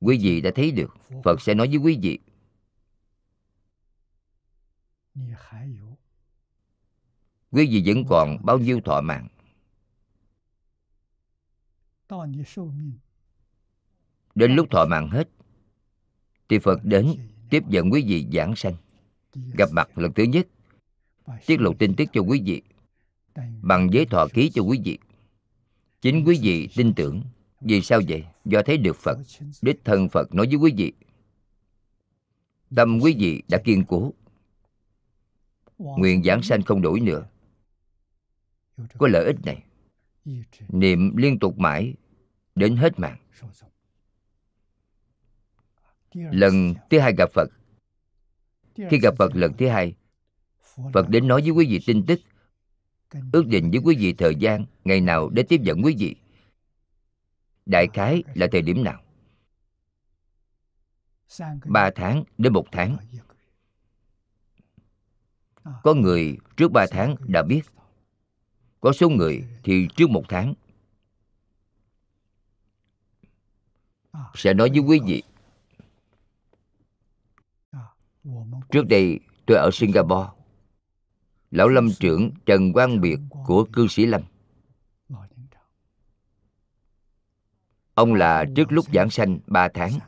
Quý 0.00 0.18
vị 0.22 0.40
đã 0.40 0.50
thấy 0.54 0.70
được, 0.70 0.96
phật 1.24 1.40
sẽ 1.40 1.54
nói 1.54 1.68
với 1.68 1.76
quý 1.76 1.98
vị. 2.02 2.18
Quý 7.50 7.66
vị 7.70 7.82
vẫn 7.86 8.04
còn 8.08 8.36
bao 8.44 8.58
nhiêu 8.58 8.80
thọ 8.84 9.00
mạng? 9.00 9.28
Đến 14.34 14.54
lúc 14.54 14.66
thọ 14.70 14.84
mạng 14.84 15.10
hết 15.10 15.28
thì 16.48 16.58
phật 16.58 16.84
đến 16.84 17.14
tiếp 17.50 17.62
dẫn 17.68 17.92
quý 17.92 18.04
vị 18.06 18.26
giảng 18.32 18.56
sanh. 18.56 18.74
Gặp 19.34 19.68
mặt 19.72 19.98
lần 19.98 20.12
thứ 20.12 20.22
nhất. 20.22 20.46
Tiết 21.46 21.60
lộ 21.60 21.74
tin 21.74 21.94
tức 21.94 22.08
cho 22.12 22.20
quý 22.20 22.42
vị. 22.44 22.62
Bằng 23.62 23.92
giấy 23.92 24.06
thọ 24.06 24.26
ký 24.34 24.50
cho 24.50 24.62
quý 24.62 24.80
vị. 24.84 24.98
Chính 26.00 26.24
quý 26.26 26.38
vị 26.42 26.68
tin 26.76 26.94
tưởng. 26.94 27.22
Vì 27.60 27.80
sao 27.80 28.00
vậy? 28.08 28.24
Do 28.44 28.62
thấy 28.62 28.76
được 28.76 28.96
phật. 28.96 29.18
Đích 29.62 29.84
thân 29.84 30.08
phật 30.08 30.34
nói 30.34 30.46
với 30.46 30.56
quý 30.56 30.74
vị. 30.76 30.92
Tâm 32.76 33.00
quý 33.00 33.16
vị 33.18 33.42
đã 33.48 33.58
kiên 33.64 33.84
cố. 33.88 34.12
Nguyện 35.78 36.22
giảng 36.22 36.42
sanh 36.42 36.62
không 36.62 36.82
đổi 36.82 37.00
nữa. 37.00 37.26
Có 38.98 39.08
lợi 39.08 39.26
ích 39.26 39.36
này. 39.44 39.62
Niệm 40.68 41.16
liên 41.16 41.38
tục 41.38 41.58
mãi, 41.58 41.94
đến 42.54 42.76
hết 42.76 42.98
mạng 42.98 43.18
lần 46.16 46.74
thứ 46.90 46.98
hai 46.98 47.14
gặp 47.18 47.30
phật. 47.32 47.50
Khi 48.76 48.98
gặp 49.02 49.14
phật 49.18 49.36
lần 49.36 49.52
thứ 49.58 49.68
hai, 49.68 49.94
phật 50.92 51.08
đến 51.08 51.28
nói 51.28 51.40
với 51.40 51.50
quý 51.50 51.66
vị 51.66 51.80
tin 51.86 52.06
tức, 52.06 52.20
ước 53.32 53.46
định 53.46 53.70
với 53.70 53.80
quý 53.84 53.96
vị 53.96 54.12
thời 54.12 54.34
gian, 54.34 54.64
ngày 54.84 55.00
nào 55.00 55.28
để 55.28 55.42
tiếp 55.42 55.60
dẫn 55.62 55.82
quý 55.84 55.96
vị. 55.98 56.16
Đại 57.66 57.86
khái 57.94 58.22
là 58.34 58.46
thời 58.52 58.62
điểm 58.62 58.84
nào? 58.84 59.02
Ba 61.64 61.90
tháng 61.94 62.24
đến 62.38 62.52
một 62.52 62.66
tháng. 62.72 62.96
Có 65.82 65.94
người 65.94 66.38
trước 66.56 66.72
ba 66.72 66.86
tháng 66.90 67.16
đã 67.28 67.42
biết. 67.42 67.62
Có 68.80 68.92
số 68.92 69.08
người 69.08 69.44
thì 69.64 69.88
trước 69.96 70.10
một 70.10 70.24
tháng. 70.28 70.54
Sẽ 74.34 74.54
nói 74.54 74.70
với 74.70 74.78
quý 74.78 75.00
vị 75.06 75.22
trước 78.70 78.86
đây, 78.88 79.20
tôi 79.46 79.56
ở 79.56 79.70
singapore. 79.72 80.28
Lão 81.50 81.68
lâm 81.68 81.88
trưởng 82.00 82.30
trần 82.46 82.72
quang 82.72 83.00
biệt 83.00 83.18
của 83.46 83.66
cư 83.72 83.86
sĩ 83.88 84.06
lâm. 84.06 84.22
Ông 87.94 88.14
là 88.14 88.44
trước 88.56 88.72
lúc 88.72 88.86
giảng 88.92 89.10
sanh 89.10 89.38
ba 89.46 89.68
tháng. 89.74 89.98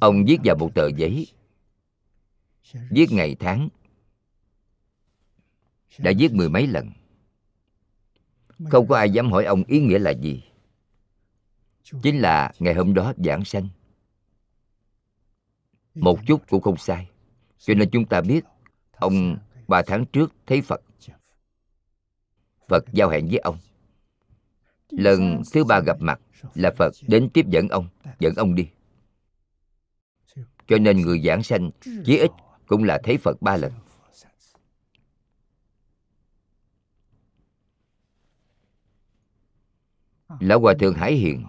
Ông 0.00 0.24
viết 0.26 0.38
vào 0.44 0.56
một 0.56 0.70
tờ 0.74 0.88
giấy. 0.96 1.26
Viết 2.90 3.06
ngày 3.10 3.36
tháng. 3.40 3.68
Đã 5.98 6.12
viết 6.18 6.32
mười 6.32 6.48
mấy 6.48 6.66
lần 6.66 6.90
không 8.70 8.88
có 8.88 8.96
ai 8.96 9.10
dám 9.10 9.32
hỏi 9.32 9.44
ông 9.44 9.64
ý 9.66 9.80
nghĩa 9.80 9.98
là 9.98 10.10
gì. 10.10 10.42
Chính 12.02 12.18
là 12.18 12.52
ngày 12.58 12.74
hôm 12.74 12.94
đó 12.94 13.12
giảng 13.16 13.44
sanh. 13.44 13.68
Một 15.94 16.18
chút 16.26 16.42
cũng 16.48 16.62
không 16.62 16.76
sai. 16.76 17.10
Cho 17.58 17.74
nên 17.74 17.90
chúng 17.90 18.06
ta 18.06 18.20
biết 18.20 18.44
ông 18.96 19.36
ba 19.68 19.82
tháng 19.86 20.06
trước 20.06 20.32
thấy 20.46 20.62
phật. 20.62 20.80
Phật 22.68 22.84
giao 22.92 23.08
hẹn 23.08 23.28
với 23.28 23.38
ông. 23.38 23.58
Lần 24.90 25.42
thứ 25.52 25.64
ba 25.64 25.80
gặp 25.80 25.96
mặt 26.00 26.20
là 26.54 26.72
phật 26.78 26.92
đến 27.08 27.28
tiếp 27.34 27.46
dẫn 27.48 27.68
ông 27.68 27.88
dẫn 28.18 28.34
ông 28.34 28.54
đi. 28.54 28.68
cho 30.66 30.78
nên 30.78 31.00
người 31.00 31.20
giảng 31.24 31.42
sanh 31.42 31.70
chí 32.04 32.18
ít 32.18 32.30
cũng 32.66 32.84
là 32.84 33.00
thấy 33.04 33.18
phật 33.18 33.42
ba 33.42 33.56
lần 33.56 33.72
lão 40.40 40.60
hòa 40.60 40.74
thượng 40.80 40.94
hải 40.94 41.12
hiền. 41.12 41.46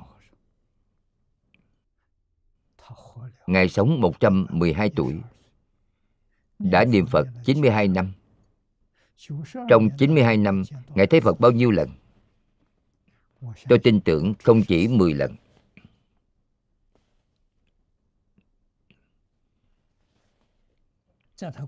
Ngài 3.48 3.70
sống 3.70 4.02
112 4.02 4.90
tuổi. 4.96 5.22
Đã 6.60 6.86
niệm 6.86 7.06
Phật 7.08 7.28
92 7.46 7.88
năm. 7.88 8.14
Trong 9.70 9.90
92 9.98 10.38
năm, 10.38 10.64
Ngài 10.96 11.08
thấy 11.08 11.22
Phật 11.22 11.40
bao 11.40 11.52
nhiêu 11.52 11.72
lần? 11.72 11.90
Tôi 13.70 13.80
tin 13.80 14.02
tưởng 14.02 14.34
không 14.44 14.64
chỉ 14.68 14.88
10 14.88 15.14
lần. 15.14 15.36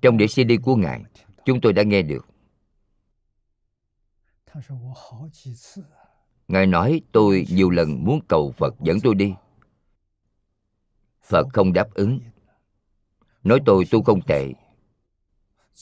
Trong 0.01 0.17
đĩa 0.17 0.27
CD 0.27 0.51
của 0.63 0.75
Ngài, 0.75 1.03
Chúng 1.47 1.61
tôi 1.61 1.73
đã 1.73 1.83
nghe 1.83 2.01
được. 2.01 2.25
Ngài 6.47 6.67
nói, 6.67 7.01
tôi 7.11 7.45
nhiều 7.49 7.69
lần 7.69 8.03
muốn 8.03 8.19
cầu 8.27 8.51
Phật 8.51 8.75
dẫn 8.79 8.97
tôi 9.03 9.15
đi. 9.15 9.33
Phật 11.21 11.47
không 11.53 11.73
đáp 11.73 11.93
ứng. 11.93 12.19
Nói 13.43 13.59
tôi 13.65 13.85
tu 13.91 14.03
không 14.03 14.21
tệ. 14.21 14.53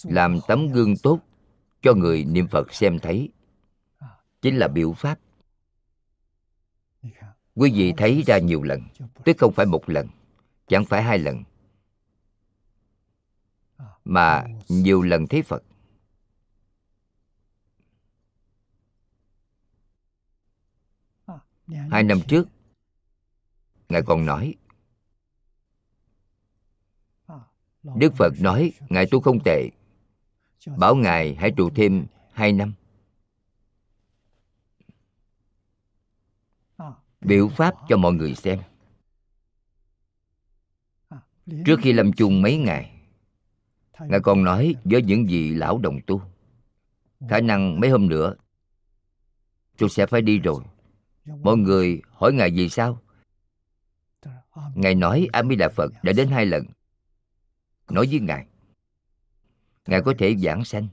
Làm 0.03 0.39
tấm 0.47 0.67
gương 0.67 0.97
tốt 1.03 1.19
cho 1.81 1.93
người 1.93 2.25
niệm 2.25 2.47
Phật 2.47 2.73
xem 2.73 2.99
thấy. 2.99 3.29
Chính 4.41 4.57
là 4.57 4.67
biểu 4.67 4.93
pháp. 4.93 5.19
Quý 7.55 7.71
vị 7.71 7.93
thấy 7.97 8.23
ra 8.25 8.37
nhiều 8.37 8.63
lần, 8.63 8.81
Tức 9.23 9.37
không 9.37 9.53
phải 9.53 9.65
một 9.65 9.89
lần, 9.89 10.07
Chẳng 10.67 10.85
phải 10.85 11.03
hai 11.03 11.19
lần, 11.19 11.43
Mà 14.05 14.45
nhiều 14.69 15.01
lần 15.01 15.27
thấy 15.27 15.41
Phật. 15.41 15.63
Hai 21.67 22.03
năm 22.03 22.17
trước 22.27 22.47
Ngài 23.89 24.01
còn 24.01 24.25
nói. 24.25 24.55
Đức 27.83 28.13
Phật 28.17 28.33
nói 28.39 28.73
Ngài 28.89 29.05
tu 29.11 29.21
không 29.21 29.39
tệ 29.45 29.69
Bảo 30.77 30.95
Ngài 30.95 31.35
hãy 31.35 31.51
trụ 31.57 31.69
thêm 31.69 32.05
hai 32.31 32.51
năm. 32.51 32.73
Biểu 37.21 37.49
pháp 37.49 37.73
cho 37.89 37.97
mọi 37.97 38.13
người 38.13 38.35
xem. 38.35 38.59
Trước 41.65 41.79
khi 41.81 41.93
lâm 41.93 42.13
chung 42.13 42.41
mấy 42.41 42.57
ngày 42.57 42.91
Ngài 43.99 44.19
còn 44.23 44.43
nói 44.43 44.75
với 44.83 45.01
những 45.01 45.25
vị 45.25 45.49
lão 45.53 45.77
đồng 45.77 45.99
tu 46.07 46.21
Khả 47.29 47.39
năng 47.39 47.79
mấy 47.79 47.89
hôm 47.89 48.07
nữa 48.07 48.35
Tôi 49.77 49.89
sẽ 49.89 50.05
phải 50.05 50.21
đi 50.21 50.39
rồi 50.39 50.63
Mọi 51.25 51.57
người 51.57 52.01
hỏi 52.11 52.33
Ngài 52.33 52.51
vì 52.51 52.69
sao? 52.69 53.01
Ngài 54.75 54.95
nói 54.95 55.27
A 55.31 55.43
Di 55.43 55.55
Đà 55.55 55.69
Phật 55.69 55.91
đã 56.03 56.13
đến 56.13 56.27
hai 56.27 56.45
lần. 56.45 56.65
Nói 57.89 58.07
với 58.11 58.19
ngài. 58.19 58.45
Ngài 59.85 60.01
có 60.01 60.13
thể 60.17 60.35
giảng 60.35 60.65
sanh. 60.65 60.87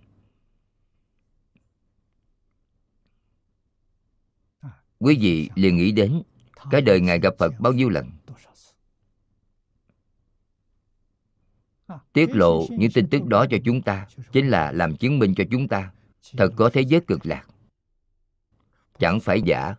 Quý 4.98 5.18
vị 5.20 5.50
liền 5.54 5.76
nghĩ 5.76 5.92
đến 5.92 6.22
cái 6.70 6.80
đời 6.80 7.00
ngài 7.00 7.20
gặp 7.20 7.34
phật 7.38 7.52
bao 7.60 7.72
nhiêu 7.72 7.88
lần? 7.88 8.10
tiết 12.12 12.30
lộ 12.30 12.66
những 12.70 12.90
tin 12.94 13.08
tức 13.08 13.26
đó 13.26 13.46
cho 13.50 13.56
chúng 13.64 13.82
ta 13.82 14.06
chính 14.32 14.48
là 14.48 14.72
làm 14.72 14.96
chứng 14.96 15.18
minh 15.18 15.34
cho 15.36 15.44
chúng 15.50 15.68
ta. 15.68 15.92
Thật 16.36 16.48
có 16.56 16.70
thế 16.72 16.80
giới 16.80 17.00
cực 17.00 17.26
lạc. 17.26 17.46
Chẳng 18.98 19.20
phải 19.20 19.42
giả 19.42 19.74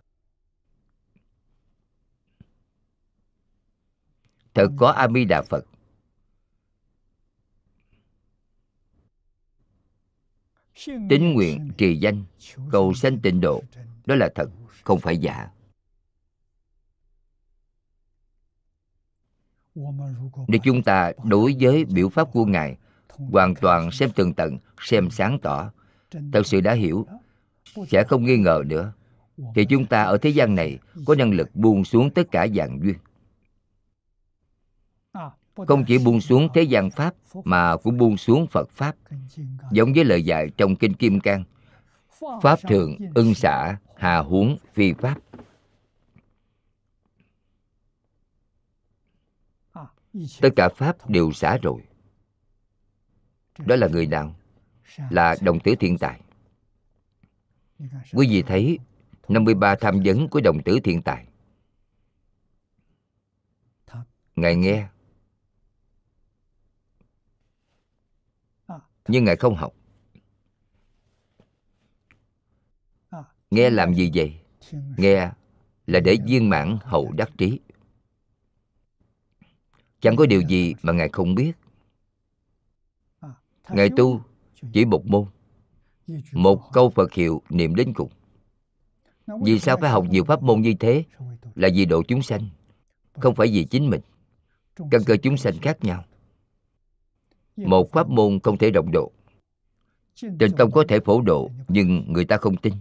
thật 4.53 4.71
có 4.77 4.89
a 4.89 5.07
di 5.07 5.25
đà 5.25 5.41
phật. 5.41 5.65
Tín 10.85 11.33
nguyện 11.33 11.71
trì 11.77 11.95
danh, 11.95 12.23
cầu 12.71 12.93
sanh 12.93 13.19
tịnh 13.19 13.41
độ, 13.41 13.63
đó 14.05 14.15
là 14.15 14.29
thật, 14.35 14.49
không 14.83 14.99
phải 14.99 15.17
giả. 15.17 15.49
Nếu 20.47 20.59
chúng 20.63 20.83
ta 20.83 21.11
đối 21.23 21.55
với 21.59 21.85
biểu 21.85 22.09
pháp 22.09 22.31
của 22.31 22.45
ngài, 22.45 22.77
hoàn 23.09 23.55
toàn 23.55 23.91
xem 23.91 24.09
tường 24.15 24.33
tận, 24.33 24.57
xem 24.81 25.09
sáng 25.09 25.39
tỏ, 25.41 25.71
thật 26.11 26.41
sự 26.45 26.61
đã 26.61 26.73
hiểu, 26.73 27.07
sẽ 27.87 28.03
không 28.03 28.25
nghi 28.25 28.37
ngờ 28.37 28.63
nữa, 28.65 28.93
thì 29.55 29.65
chúng 29.65 29.85
ta 29.85 30.03
ở 30.03 30.17
thế 30.17 30.29
gian 30.29 30.55
này 30.55 30.79
có 31.05 31.15
năng 31.15 31.31
lực 31.31 31.55
buông 31.55 31.85
xuống 31.85 32.09
tất 32.09 32.23
cả 32.31 32.47
dạng 32.55 32.79
duyên 32.83 32.95
không 35.55 35.85
chỉ 35.87 35.97
buông 35.97 36.21
xuống 36.21 36.47
thế 36.53 36.61
gian 36.63 36.89
pháp 36.89 37.15
mà 37.43 37.77
cũng 37.77 37.97
buông 37.97 38.17
xuống 38.17 38.47
phật 38.47 38.69
pháp. 38.69 38.95
Giống 39.71 39.93
với 39.93 40.05
lời 40.05 40.25
dạy 40.25 40.49
trong 40.57 40.75
kinh 40.75 40.93
kim 40.93 41.19
cang 41.19 41.43
pháp 42.41 42.59
thường 42.67 42.97
ưng 43.15 43.33
xả 43.33 43.77
hà 43.95 44.17
huống 44.17 44.57
phi 44.73 44.93
pháp. 44.93 45.15
Tất 50.41 50.49
cả 50.55 50.69
pháp 50.69 51.09
đều 51.09 51.31
xả 51.31 51.57
rồi. 51.57 51.81
Đó 53.57 53.75
là 53.75 53.87
người 53.87 54.07
nào? 54.07 54.35
Là 55.09 55.35
đồng 55.41 55.59
tử 55.59 55.75
thiện 55.79 55.97
tài. 55.97 56.21
Quý 58.13 58.27
vị 58.29 58.43
thấy 58.47 58.79
53 59.27 59.75
tham 59.75 60.01
vấn 60.05 60.27
của 60.27 60.41
đồng 60.41 60.63
tử 60.63 60.79
thiện 60.83 61.01
tài. 61.01 61.27
Ngài 64.35 64.55
nghe 64.55 64.87
nhưng 69.07 69.23
ngài 69.23 69.35
không 69.35 69.55
học. 69.55 69.73
Nghe 73.51 73.69
làm 73.69 73.93
gì 73.93 74.11
vậy? 74.15 74.39
Nghe 74.97 75.31
là 75.87 75.99
để 75.99 76.17
viên 76.25 76.49
mãn 76.49 76.77
hậu 76.83 77.11
đắc 77.11 77.29
trí. 77.37 77.59
Chẳng 80.01 80.15
có 80.15 80.25
điều 80.25 80.41
gì 80.41 80.75
mà 80.81 80.93
ngài 80.93 81.09
không 81.09 81.35
biết. 81.35 81.51
Ngài 83.69 83.89
tu 83.97 84.21
chỉ 84.73 84.85
một 84.85 85.05
môn 85.05 85.25
một 86.31 86.73
câu 86.73 86.89
phật 86.89 87.13
hiệu 87.13 87.41
niệm 87.49 87.75
đến 87.75 87.93
cùng. 87.93 88.09
Vì 89.41 89.59
sao 89.59 89.77
phải 89.81 89.91
học 89.91 90.05
nhiều 90.09 90.23
pháp 90.23 90.43
môn 90.43 90.61
như 90.61 90.73
thế? 90.79 91.03
Là 91.55 91.69
vì 91.73 91.85
độ 91.85 92.03
chúng 92.07 92.21
sanh 92.21 92.49
không 93.13 93.35
phải 93.35 93.47
vì 93.47 93.63
chính 93.63 93.89
mình. 93.89 94.01
căn 94.91 95.01
cơ 95.05 95.17
chúng 95.17 95.37
sanh 95.37 95.53
khác 95.61 95.83
nhau 95.83 96.03
một 97.55 97.91
pháp 97.91 98.09
môn 98.09 98.39
không 98.39 98.57
thể 98.57 98.71
rộng 98.71 98.91
độ. 98.91 99.11
Trên 100.15 100.55
tông 100.57 100.71
có 100.71 100.83
thể 100.87 100.99
phổ 100.99 101.21
độ 101.21 101.51
nhưng 101.67 102.13
người 102.13 102.25
ta 102.25 102.37
không 102.37 102.57
tin. 102.57 102.73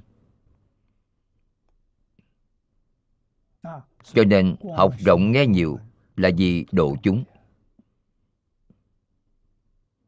Cho 4.13 4.25
nên 4.27 4.57
học 4.77 4.95
rộng 4.99 5.33
nghe 5.33 5.47
nhiều 5.47 5.79
là 6.17 6.31
vì 6.37 6.67
độ 6.73 6.97
chúng. 7.03 7.25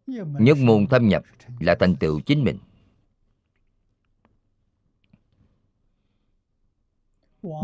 Nhất 0.06 0.58
môn 0.58 0.86
thâm 0.86 1.08
nhập 1.08 1.22
là 1.60 1.76
thành 1.80 1.96
tựu 1.96 2.20
chính 2.20 2.44
mình. 2.44 2.58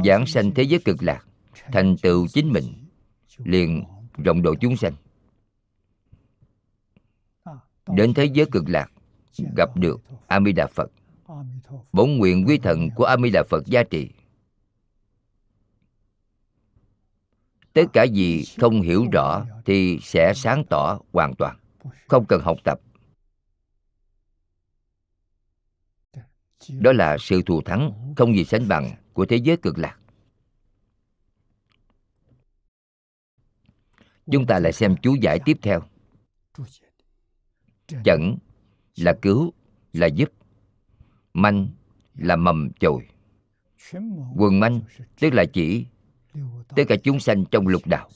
Giảng 0.05 0.27
sanh 0.27 0.55
thế 0.55 0.63
giới 0.63 0.81
cực 0.85 1.03
lạc 1.03 1.27
thành 1.73 1.97
tựu 2.03 2.27
chính 2.29 2.53
mình 2.53 2.65
liền 3.39 3.85
rộng 4.25 4.43
độ 4.43 4.55
chúng 4.61 4.77
sanh 4.77 4.93
đến 7.95 8.15
thế 8.15 8.25
giới 8.25 8.47
cực 8.53 8.69
lạc, 8.69 8.93
gặp 9.57 9.77
được 9.77 10.01
a 10.27 10.41
di 10.41 10.53
đà 10.53 10.67
phật. 10.67 10.91
Bổn 11.93 12.11
nguyện 12.11 12.45
quy 12.47 12.59
thần 12.59 12.89
của 12.97 13.05
a 13.05 13.17
di 13.17 13.31
đà 13.31 13.43
phật 13.49 13.67
gia 13.67 13.83
trì. 13.83 14.11
Tất 17.73 17.85
cả 17.93 18.03
gì 18.03 18.45
không 18.59 18.81
hiểu 18.81 19.07
rõ 19.13 19.45
thì 19.65 19.99
sẽ 20.03 20.33
sáng 20.35 20.65
tỏ 20.71 20.99
hoàn 21.13 21.35
toàn, 21.35 21.57
không 22.09 22.25
cần 22.29 22.41
học 22.45 22.57
tập. 22.65 22.81
Đó 26.69 26.93
là 26.93 27.17
sự 27.21 27.43
thù 27.43 27.61
thắng 27.63 28.15
không 28.17 28.37
gì 28.37 28.45
sánh 28.45 28.69
bằng 28.69 28.91
của 29.13 29.27
thế 29.27 29.37
giới 29.37 29.57
cực 29.57 29.79
lạc. 29.79 29.97
Chúng 34.33 34.47
ta 34.47 34.59
lại 34.59 34.73
xem 34.73 34.97
chú 35.03 35.15
giải 35.15 35.39
tiếp 35.45 35.57
theo 35.63 35.83
chẩn 38.05 38.37
là 38.97 39.19
cứu, 39.23 39.53
là 39.93 40.07
giúp. 40.07 40.33
Manh 41.35 41.69
là 42.15 42.37
mầm 42.37 42.71
chồi. 42.81 43.07
Quần 44.37 44.61
manh, 44.61 44.81
tức 45.21 45.35
là 45.35 45.45
chỉ 45.53 45.87
tất 46.77 46.83
cả 46.89 46.97
chúng 47.05 47.21
sanh 47.21 47.45
trong 47.51 47.67
lục 47.67 47.87
đạo. 47.87 48.11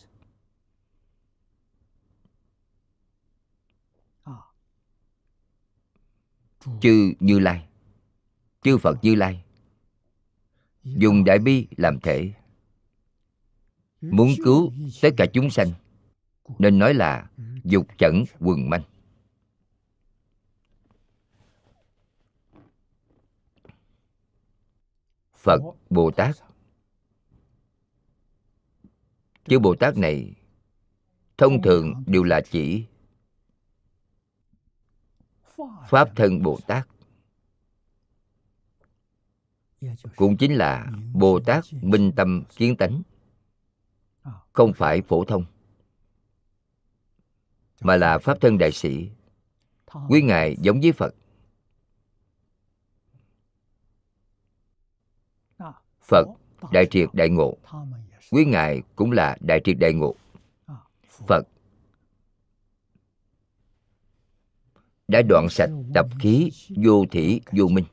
Chư 6.81 7.13
như 7.21 7.39
lai, 7.39 7.69
chư 8.63 8.79
phật 8.79 8.99
như 9.03 9.15
lai, 9.15 9.45
dùng 10.83 11.25
đại 11.25 11.39
bi 11.39 11.67
làm 11.77 12.01
thể, 12.01 12.33
muốn 14.01 14.31
cứu 14.45 14.73
tất 15.03 15.09
cả 15.17 15.27
chúng 15.33 15.51
sanh, 15.51 15.69
nên 16.59 16.79
nói 16.79 16.95
là 16.95 17.31
dục 17.65 17.87
chẩn 17.99 18.25
quần 18.39 18.71
manh. 18.71 18.83
Phật 25.45 25.61
bồ 25.91 26.11
tát 26.11 26.37
chữ 29.45 29.59
bồ 29.59 29.75
tát 29.75 29.97
này 29.97 30.35
thông 31.39 31.63
thường 31.63 32.05
đều 32.07 32.25
là 32.25 32.41
chỉ 32.51 32.87
pháp 35.89 36.09
thân 36.17 36.43
bồ 36.43 36.59
tát 36.67 36.89
cũng 40.17 40.37
chính 40.37 40.55
là 40.55 40.93
bồ 41.15 41.41
tát 41.41 41.65
minh 41.83 42.13
tâm 42.17 42.43
kiến 42.57 42.77
tánh, 42.77 43.03
không 44.53 44.73
phải 44.73 45.03
phổ 45.03 45.25
thông, 45.25 45.45
mà 47.81 47.97
là 47.97 48.19
pháp 48.19 48.41
thân 48.41 48.59
đại 48.59 48.73
sĩ. 48.73 49.11
Quý 50.09 50.23
ngài 50.23 50.57
giống 50.61 50.81
với 50.81 50.93
phật 50.93 51.15
phật, 56.05 56.29
đại 56.73 56.87
triệt 56.91 57.09
đại 57.13 57.29
ngộ. 57.29 57.57
Quý 58.31 58.45
ngài 58.45 58.83
cũng 58.97 59.13
là 59.13 59.37
đại 59.41 59.61
triệt 59.65 59.79
đại 59.79 59.93
ngộ. 59.93 60.15
Phật. 61.27 61.43
Đã 65.09 65.23
đoạn 65.29 65.47
sạch 65.51 65.71
tập 65.95 66.07
khí 66.21 66.51
vô 66.77 67.05
thỉ 67.11 67.41
vô 67.53 67.69
minh. 67.69 67.85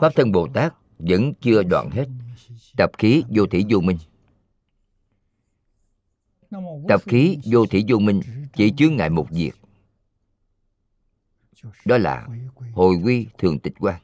Pháp 0.00 0.12
thân 0.14 0.32
bồ 0.32 0.48
tát 0.54 0.74
vẫn 0.98 1.32
chưa 1.40 1.62
đoạn 1.62 1.90
hết 1.90 2.06
tập 2.76 2.90
khí 2.98 3.22
vô 3.28 3.46
thỉ 3.50 3.64
vô 3.70 3.80
minh. 3.80 3.98
Tập 6.88 7.00
khí 7.06 7.38
vô 7.44 7.66
thỉ 7.66 7.84
vô 7.88 7.98
minh 7.98 8.20
chỉ 8.56 8.72
chướng 8.76 8.96
ngại 8.96 9.10
một 9.10 9.26
việc. 9.30 9.52
Đó 11.84 11.98
là 11.98 12.28
hồi 12.72 12.96
quy 13.04 13.26
thường 13.38 13.58
tịch 13.58 13.74
quan 13.78 14.00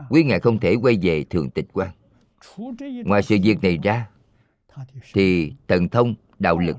Ờ. 0.00 0.06
quý 0.10 0.24
ngài 0.24 0.40
không 0.40 0.60
thể 0.60 0.74
quay 0.82 0.98
về 1.02 1.24
thường 1.30 1.50
tịch 1.50 1.66
quan 1.72 1.90
ngoài 3.04 3.22
sự 3.22 3.36
việc 3.42 3.62
này 3.62 3.78
ra, 3.82 4.10
thì 5.12 5.52
thần 5.68 5.88
thông, 5.88 6.14
đạo 6.38 6.58
lực, 6.58 6.76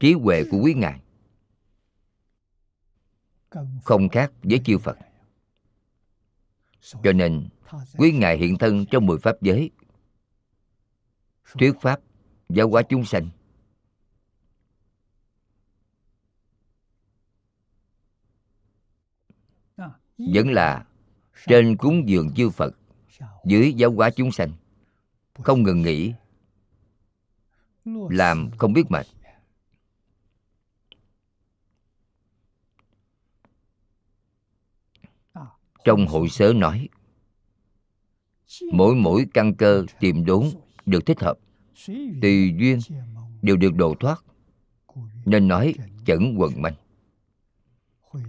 trí 0.00 0.12
huệ 0.12 0.44
của 0.50 0.58
quý 0.62 0.74
ngài 0.74 1.00
không 3.84 4.08
khác 4.08 4.32
với 4.42 4.60
chư 4.64 4.78
phật. 4.78 4.98
Cho 6.80 7.12
nên, 7.12 7.48
quý 7.96 8.12
ngài 8.12 8.38
hiện 8.38 8.58
thân 8.58 8.84
trong 8.90 9.06
mười 9.06 9.18
pháp 9.18 9.42
giới. 9.42 9.70
Thuyết 11.52 11.72
pháp, 11.80 12.00
giáo 12.48 12.68
hóa 12.68 12.82
chúng 12.82 13.04
sanh. 13.04 13.30
Vẫn 20.18 20.52
là 20.52 20.86
trên 21.46 21.76
cúng 21.76 22.08
dường 22.08 22.34
chư 22.34 22.50
phật, 22.50 22.74
dưới 23.44 23.72
giáo 23.72 23.92
hóa 23.92 24.10
chúng 24.10 24.32
sanh, 24.32 24.52
không 25.34 25.62
ngừng 25.62 25.82
nghỉ, 25.82 26.12
làm 28.10 28.50
không 28.58 28.72
biết 28.72 28.90
mệt. 28.90 29.06
Trong 35.84 36.06
hội 36.06 36.28
sớ 36.28 36.52
nói, 36.56 36.88
mỗi 38.72 38.94
mỗi 38.94 39.26
căn 39.34 39.54
cơ 39.54 39.84
tìm 40.00 40.24
đốn 40.24 40.44
được 40.86 41.06
thích 41.06 41.20
hợp, 41.20 41.38
tùy 42.22 42.54
duyên 42.58 42.78
đều 43.42 43.56
được 43.56 43.74
độ 43.74 43.94
thoát, 44.00 44.24
nên 45.24 45.48
nói 45.48 45.74
chẩn 46.06 46.34
quần 46.36 46.62
manh. 46.62 46.74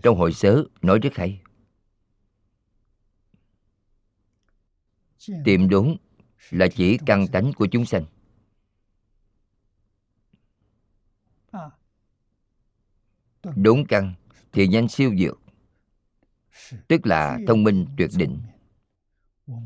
Trong 0.03 0.17
hội 0.17 0.33
sớ 0.33 0.63
nói 0.81 0.99
rất 0.99 1.15
hay 1.15 1.41
tìm 5.45 5.69
đốn 5.69 5.97
là 6.49 6.67
chỉ 6.75 6.97
căn 7.05 7.27
tánh 7.27 7.53
của 7.53 7.67
chúng 7.71 7.85
sanh. 7.85 8.05
Đốn 13.55 13.85
căn 13.87 14.13
thì 14.51 14.67
nhanh 14.67 14.87
siêu 14.87 15.15
dược 15.17 15.39
tức 16.87 17.05
là 17.05 17.39
thông 17.47 17.63
minh 17.63 17.85
tuyệt 17.97 18.09
đỉnh. 18.17 18.39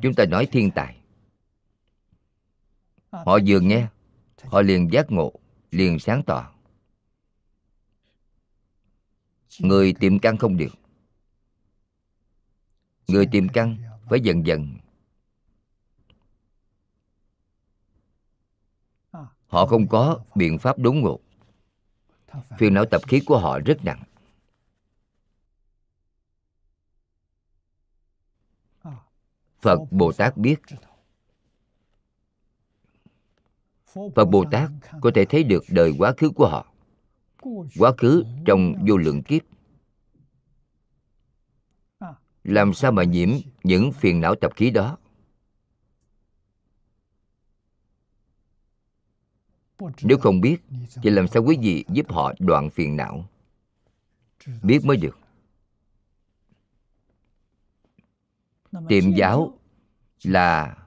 Chúng 0.02 0.14
ta 0.14 0.26
nói 0.26 0.48
thiên 0.52 0.72
tài. 0.72 0.98
Họ 3.12 3.40
vừa 3.48 3.60
nghe, 3.60 3.88
họ 4.44 4.62
liền 4.62 4.92
giác 4.92 5.12
ngộ, 5.12 5.34
liền 5.72 6.00
sáng 6.00 6.24
tỏ. 6.24 6.54
Người 9.60 9.94
tìm 10.00 10.20
căn 10.20 10.38
không 10.38 10.58
được. 10.58 10.76
Người 13.08 13.26
tìm 13.32 13.48
căn 13.54 13.78
phải 14.10 14.20
dần 14.20 14.46
dần 14.46 14.78
họ 19.50 19.66
không 19.66 19.88
có 19.88 20.20
biện 20.36 20.58
pháp 20.60 20.80
đốn 20.80 21.00
ngộ 21.00 21.20
phiền 22.58 22.74
não 22.74 22.86
tập 22.86 23.02
khí 23.08 23.22
của 23.26 23.40
họ 23.40 23.60
rất 23.60 23.86
nặng. 23.86 24.04
Phật 29.62 29.80
bồ 29.92 30.12
tát 30.12 30.38
biết. 30.38 30.60
Phật 34.16 34.26
bồ 34.26 34.46
tát 34.52 34.70
có 35.02 35.12
thể 35.16 35.26
thấy 35.26 35.44
được 35.44 35.64
đời 35.70 35.94
quá 35.98 36.14
khứ 36.18 36.30
của 36.30 36.48
họ. 36.50 36.66
Quá 37.78 37.92
khứ 37.98 38.24
trong 38.46 38.74
vô 38.88 38.98
lượng 38.98 39.24
kiếp. 39.24 39.42
Làm 42.44 42.74
sao 42.74 42.92
mà 42.92 43.04
nhiễm 43.04 43.30
những 43.64 43.92
phiền 43.92 44.22
não 44.22 44.36
tập 44.36 44.52
khí 44.56 44.72
đó? 44.72 44.98
Nếu 50.02 50.18
không 50.18 50.42
biết 50.42 50.58
thì 51.04 51.10
làm 51.10 51.28
sao 51.28 51.44
quý 51.44 51.58
vị 51.62 51.86
giúp 51.88 52.12
họ 52.12 52.34
đoạn 52.40 52.70
phiền 52.70 52.98
não? 52.98 53.26
Biết 54.64 54.86
mới 54.86 54.98
được. 54.98 55.20
Tiệm 58.88 59.14
giáo 59.16 59.54
là 60.24 60.78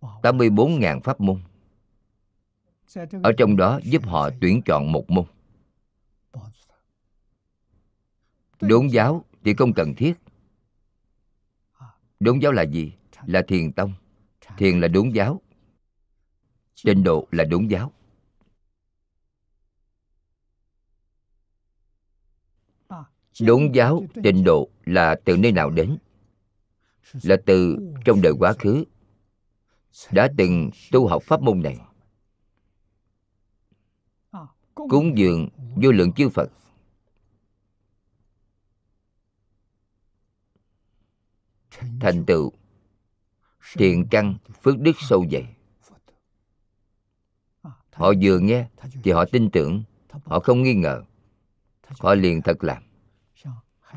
84.000 0.00 1.00
pháp 1.00 1.20
môn. 1.20 1.40
Ở 3.22 3.32
trong 3.38 3.56
đó 3.56 3.80
giúp 3.82 4.06
họ 4.06 4.30
tuyển 4.40 4.62
chọn 4.62 4.92
một 4.92 5.10
môn. 5.10 5.24
Đốn 8.60 8.88
giáo 8.88 9.24
thì 9.44 9.54
không 9.54 9.72
cần 9.72 9.94
thiết. 9.94 10.14
Đốn 12.20 12.38
giáo 12.38 12.52
là 12.52 12.62
gì? 12.62 12.92
Là 13.26 13.42
thiền 13.48 13.72
tông. 13.72 13.92
Thiền 14.58 14.80
là 14.80 14.88
đốn 14.88 15.10
giáo. 15.10 15.40
Trình 16.74 17.04
độ 17.04 17.28
là 17.30 17.44
đốn 17.44 17.66
giáo 17.66 17.92
đốn 23.40 23.72
giáo 23.72 24.04
trình 24.22 24.44
độ 24.44 24.68
là 24.84 25.16
từ 25.24 25.36
nơi 25.36 25.52
nào 25.52 25.70
đến? 25.70 25.98
Là 27.22 27.36
từ 27.46 27.76
trong 28.04 28.22
đời 28.22 28.32
quá 28.38 28.52
khứ, 28.58 28.84
đã 30.10 30.28
từng 30.38 30.70
tu 30.92 31.06
học 31.06 31.22
pháp 31.22 31.42
môn 31.42 31.62
này. 31.62 31.78
Cúng 34.74 35.18
dường 35.18 35.48
vô 35.76 35.92
lượng 35.92 36.12
chư 36.12 36.28
phật. 36.28 36.50
Thành 42.00 42.24
tựu, 42.26 42.52
thiện 43.76 44.06
căn, 44.10 44.36
phước 44.62 44.78
đức 44.78 44.96
sâu 44.98 45.24
dày. 45.32 45.54
Họ 47.92 48.12
vừa 48.22 48.38
nghe 48.38 48.68
thì 49.02 49.10
họ 49.10 49.24
tin 49.32 49.50
tưởng, 49.50 49.82
họ 50.24 50.40
không 50.40 50.62
nghi 50.62 50.74
ngờ. 50.74 51.02
Họ 51.98 52.14
liền 52.14 52.42
thật 52.42 52.64
làm 52.64 52.85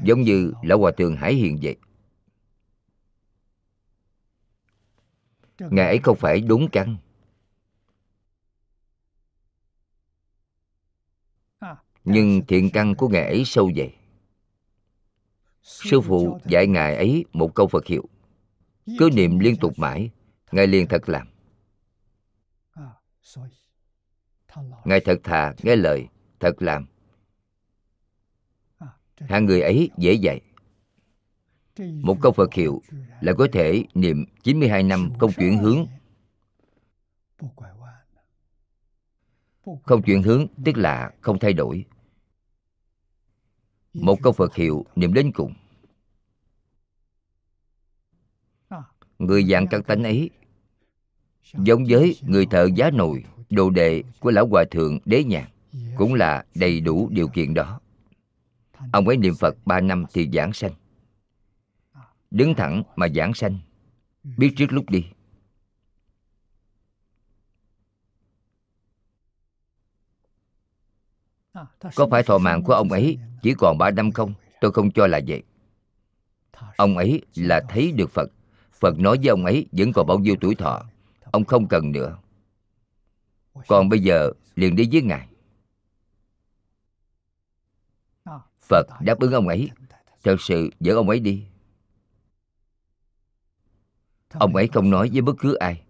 giống 0.03 0.21
như 0.21 0.53
lão 0.63 0.79
hòa 0.79 0.91
thượng 0.97 1.15
hải 1.15 1.33
hiền 1.33 1.59
vậy. 1.61 1.75
Ngài 5.59 5.85
ấy 5.85 5.99
không 6.03 6.17
phải 6.17 6.41
đúng 6.41 6.69
căn 6.71 6.97
nhưng 12.03 12.41
thiện 12.47 12.69
căn 12.73 12.95
của 12.95 13.07
ngài 13.07 13.23
ấy 13.23 13.43
sâu 13.45 13.71
dày. 13.77 13.95
Sư 15.61 16.01
phụ 16.01 16.39
dạy 16.45 16.67
ngài 16.67 16.95
ấy 16.95 17.25
một 17.33 17.55
câu 17.55 17.67
phật 17.67 17.85
hiệu. 17.85 18.03
Cứ 18.99 19.09
niệm 19.13 19.39
liên 19.39 19.55
tục 19.55 19.79
mãi 19.79 20.09
ngài 20.51 20.67
liền 20.67 20.87
thật 20.87 21.09
làm. 21.09 21.27
Ngài 24.85 24.99
thật 24.99 25.19
thà 25.23 25.53
nghe 25.63 25.75
lời 25.75 26.07
thật 26.39 26.61
làm 26.61 26.85
hạng 29.19 29.45
người 29.45 29.61
ấy 29.61 29.89
dễ 29.97 30.13
dạy. 30.13 30.41
Một 31.79 32.17
câu 32.21 32.31
Phật 32.31 32.53
hiệu 32.53 32.81
là 33.21 33.33
có 33.33 33.47
thể 33.51 33.83
niệm 33.93 34.25
92 34.43 34.83
năm 34.83 35.11
không 35.19 35.31
chuyển 35.37 35.57
hướng. 35.57 35.85
Không 39.83 40.01
chuyển 40.05 40.23
hướng 40.23 40.47
tức 40.65 40.77
là 40.77 41.11
không 41.21 41.39
thay 41.39 41.53
đổi. 41.53 41.85
Một 43.93 44.19
câu 44.23 44.33
Phật 44.33 44.55
hiệu 44.55 44.85
niệm 44.95 45.13
đến 45.13 45.31
cùng. 45.31 45.53
Người 49.19 49.43
dạng 49.43 49.67
căn 49.67 49.83
tánh 49.83 50.03
ấy, 50.03 50.29
Giống 51.53 51.83
với 51.89 52.15
người 52.21 52.45
thợ 52.45 52.69
giá 52.75 52.91
nồi, 52.91 53.23
Đồ 53.49 53.69
đệ 53.69 54.03
của 54.19 54.31
Lão 54.31 54.47
Hòa 54.47 54.63
Thượng 54.71 54.99
Đế 55.05 55.23
Nhàn 55.23 55.45
Cũng 55.97 56.13
là 56.13 56.45
đầy 56.55 56.81
đủ 56.81 57.09
điều 57.11 57.27
kiện 57.27 57.53
đó. 57.53 57.79
Ông 58.91 59.07
ấy 59.07 59.17
niệm 59.17 59.33
Phật 59.39 59.55
ba 59.65 59.81
năm 59.81 60.05
thì 60.13 60.29
giảng 60.33 60.53
sanh 60.53 60.73
Đứng 62.31 62.53
thẳng 62.55 62.83
mà 62.95 63.07
giảng 63.15 63.33
sanh 63.33 63.59
Biết 64.37 64.53
trước 64.57 64.71
lúc 64.71 64.89
đi 64.89 65.05
Có 71.95 72.07
phải 72.11 72.23
thọ 72.23 72.37
mạng 72.37 72.63
của 72.63 72.73
ông 72.73 72.91
ấy 72.91 73.17
chỉ 73.41 73.53
còn 73.57 73.77
ba 73.77 73.91
năm 73.91 74.11
không? 74.11 74.33
Tôi 74.61 74.71
không 74.71 74.91
cho 74.91 75.07
là 75.07 75.19
vậy. 75.27 75.43
Ông 76.77 76.97
ấy 76.97 77.21
là 77.35 77.61
thấy 77.69 77.91
được 77.91 78.11
Phật. 78.11 78.31
Phật 78.79 78.99
nói 78.99 79.17
với 79.17 79.27
ông 79.27 79.45
ấy 79.45 79.65
vẫn 79.71 79.93
còn 79.93 80.07
bao 80.07 80.19
nhiêu 80.19 80.35
tuổi 80.41 80.55
thọ. 80.55 80.83
Ông 81.31 81.45
không 81.45 81.67
cần 81.67 81.91
nữa. 81.91 82.17
Còn 83.67 83.89
bây 83.89 83.99
giờ 83.99 84.31
liền 84.55 84.75
đi 84.75 84.89
với 84.91 85.01
Ngài. 85.01 85.27
Phật 88.69 88.87
đáp 89.01 89.19
ứng 89.19 89.31
ông 89.31 89.47
ấy. 89.47 89.69
Thật 90.23 90.35
sự 90.39 90.69
dẫn 90.79 90.95
ông 90.95 91.09
ấy 91.09 91.19
đi. 91.19 91.45
Ông 94.29 94.55
ấy 94.55 94.67
không 94.67 94.89
nói 94.89 95.09
với 95.13 95.21
bất 95.21 95.33
cứ 95.39 95.53
ai. 95.53 95.83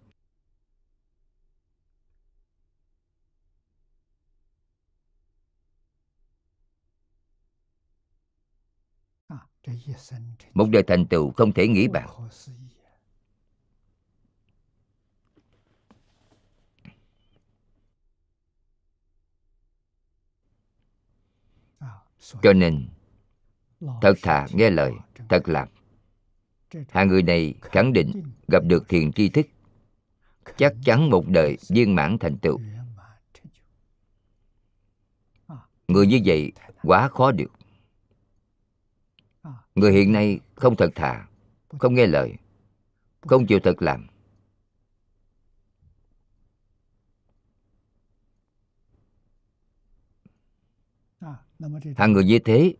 Một 10.54 10.66
đời 10.72 10.82
thành 10.82 11.06
tựu 11.06 11.32
không 11.32 11.52
thể 11.52 11.68
nghĩ 11.68 11.88
bạn 11.88 12.08
cho 22.42 22.52
nên 22.52 22.88
thật 24.02 24.14
thà 24.22 24.46
nghe 24.52 24.70
lời 24.70 24.92
thật 25.28 25.48
làm 25.48 25.68
hai 26.88 27.06
người 27.06 27.22
này 27.22 27.54
khẳng 27.62 27.92
định 27.92 28.22
gặp 28.48 28.64
được 28.64 28.88
thiền 28.88 29.12
tri 29.12 29.28
thức. 29.28 29.46
Chắc 30.56 30.74
chắn 30.84 31.10
một 31.10 31.28
đời 31.28 31.56
viên 31.68 31.94
mãn 31.94 32.18
thành 32.18 32.38
tựu. 32.38 32.60
người 35.88 36.06
như 36.06 36.20
vậy 36.24 36.52
quá 36.82 37.08
khó 37.08 37.32
được. 37.32 37.52
Người 39.74 39.92
hiện 39.92 40.12
nay 40.12 40.40
không 40.54 40.76
thật 40.76 40.90
thà 40.94 41.28
không 41.78 41.94
nghe 41.94 42.06
lời 42.06 42.34
không 43.20 43.46
chịu 43.46 43.60
thật 43.60 43.82
làm 43.82 44.06
hạng 51.96 52.12
người 52.12 52.24
như 52.24 52.38
thế, 52.38 52.74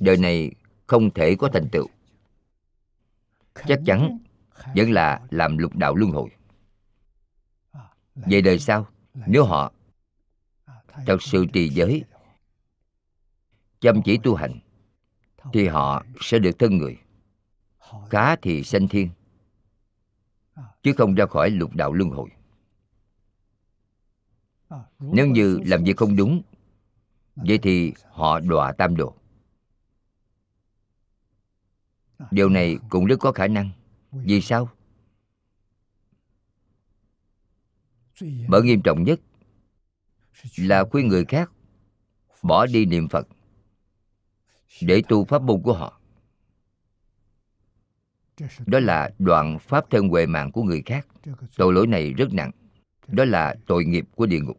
đời 0.00 0.16
này 0.16 0.50
không 0.86 1.10
thể 1.10 1.36
có 1.38 1.48
thành 1.52 1.68
tựu. 1.72 1.86
Chắc 3.66 3.80
chắn 3.86 4.18
vẫn 4.76 4.90
là 4.90 5.20
làm 5.30 5.58
lục 5.58 5.76
đạo 5.76 5.94
luân 5.94 6.10
hồi. 6.10 6.30
Về 8.14 8.40
đời 8.40 8.58
sau, 8.58 8.86
nếu 9.26 9.44
họ 9.44 9.72
thật 11.06 11.22
sự 11.22 11.46
trì 11.52 11.68
giới, 11.68 12.04
chăm 13.80 14.02
chỉ 14.04 14.18
tu 14.22 14.34
hành, 14.34 14.58
thì 15.52 15.68
họ 15.68 16.04
sẽ 16.20 16.38
được 16.38 16.58
thân 16.58 16.76
người. 16.78 16.98
Cá 18.10 18.36
thì 18.42 18.62
sanh 18.62 18.88
thiên, 18.88 19.10
chứ 20.82 20.92
không 20.96 21.14
ra 21.14 21.26
khỏi 21.26 21.50
lục 21.50 21.74
đạo 21.74 21.92
luân 21.92 22.10
hồi. 22.10 22.30
Nếu 24.98 25.26
như 25.26 25.60
làm 25.64 25.84
việc 25.84 25.96
không 25.96 26.16
đúng 26.16 26.42
vậy 27.36 27.58
thì 27.62 27.92
họ 28.10 28.40
đọa 28.40 28.72
tam 28.72 28.96
đồ. 28.96 29.14
Điều 32.30 32.48
này 32.48 32.78
cũng 32.88 33.04
rất 33.04 33.16
có 33.20 33.32
khả 33.32 33.46
năng. 33.46 33.70
Vì 34.12 34.40
sao? 34.40 34.70
Bởi 38.48 38.62
nghiêm 38.62 38.82
trọng 38.82 39.02
nhất 39.02 39.20
là 40.56 40.84
khuyên 40.90 41.08
người 41.08 41.24
khác 41.24 41.50
bỏ 42.42 42.66
đi 42.66 42.86
niệm 42.86 43.08
phật 43.08 43.28
để 44.82 45.02
tu 45.08 45.24
pháp 45.24 45.42
môn 45.42 45.62
của 45.62 45.72
họ. 45.72 46.00
Đó 48.66 48.80
là 48.80 49.10
đoạn 49.18 49.58
pháp 49.58 49.90
thân 49.90 50.08
huệ 50.08 50.26
mạng 50.26 50.52
của 50.52 50.62
người 50.62 50.82
khác. 50.86 51.06
Tội 51.56 51.72
lỗi 51.72 51.86
này 51.86 52.12
rất 52.12 52.32
nặng. 52.32 52.50
Đó 53.06 53.24
là 53.24 53.54
tội 53.66 53.84
nghiệp 53.84 54.04
của 54.14 54.26
địa 54.26 54.40
ngục. 54.40 54.58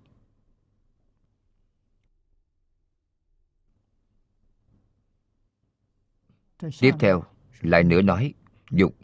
Tiếp 6.60 6.92
theo 7.00 7.24
lại 7.62 7.84
nữa 7.84 8.02
nói 8.02 8.34
dục 8.72 8.96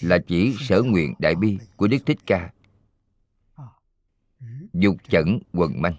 là 0.00 0.18
chỉ 0.26 0.54
sở 0.58 0.82
nguyện 0.82 1.14
đại 1.18 1.34
bi 1.34 1.58
của 1.76 1.88
đức 1.88 1.98
thích 2.06 2.18
ca. 2.26 2.52
Dục 4.72 4.96
chẩn 5.08 5.38
quần 5.52 5.82
manh. 5.82 5.94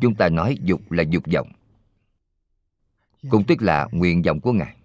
Chúng 0.00 0.14
ta 0.14 0.28
nói 0.28 0.56
dục 0.60 0.92
là 0.92 1.02
dục 1.02 1.22
vọng 1.34 1.52
cũng 3.30 3.44
tức 3.48 3.62
là 3.62 3.88
nguyện 3.92 4.22
vọng 4.22 4.40
của 4.40 4.52
ngài. 4.52 4.76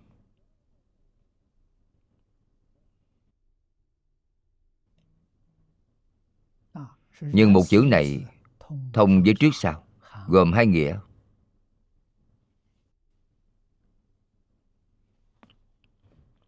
Nhưng 7.22 7.54
một 7.54 7.64
chữ 7.70 7.86
này 7.88 8.26
thông 8.94 9.24
với 9.24 9.34
trước 9.40 9.50
sau 9.54 9.84
gồm 10.28 10.54
hai 10.54 10.66
nghĩa 10.66 11.00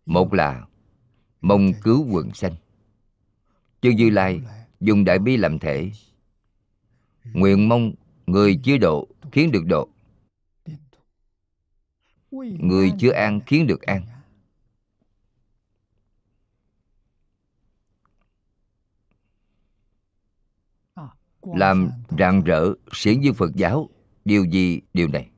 một 0.06 0.34
là 0.34 0.66
mong 1.42 1.72
cứu 1.84 2.08
quần 2.12 2.34
sanh. 2.34 2.56
Chư 3.82 3.90
như 3.90 4.10
lai 4.10 4.42
dùng 4.80 5.06
đại 5.06 5.20
bi 5.20 5.38
làm 5.38 5.60
thể. 5.60 5.92
Nguyện 7.34 7.70
mong 7.70 7.92
người 8.26 8.60
chưa 8.64 8.78
độ 8.78 9.08
khiến 9.32 9.52
được 9.52 9.64
độ. 9.66 9.90
Người 12.60 12.92
chưa 13.00 13.12
an 13.12 13.40
khiến 13.46 13.68
được 13.68 13.82
an. 13.82 14.02
làm 21.42 21.90
rạng 22.20 22.44
rỡ 22.44 22.74
xiển 22.94 23.22
dương 23.22 23.34
phật 23.34 23.56
giáo. 23.56 23.90
Điều 24.26 24.46
gì 24.46 24.82
điều 24.94 25.08
này? 25.08 25.30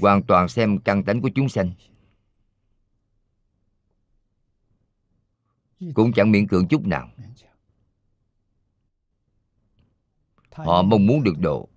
Hoàn 0.00 0.22
toàn 0.22 0.48
xem 0.48 0.78
căn 0.78 1.04
tánh 1.04 1.20
của 1.20 1.30
chúng 1.34 1.48
sanh 1.48 1.72
cũng 5.94 6.12
chẳng 6.12 6.30
miễn 6.30 6.48
cưỡng 6.48 6.68
chút 6.68 6.86
nào. 6.86 7.10
Họ 10.50 10.82
mong 10.82 11.06
muốn 11.06 11.22
được 11.22 11.38
độ. 11.38 11.68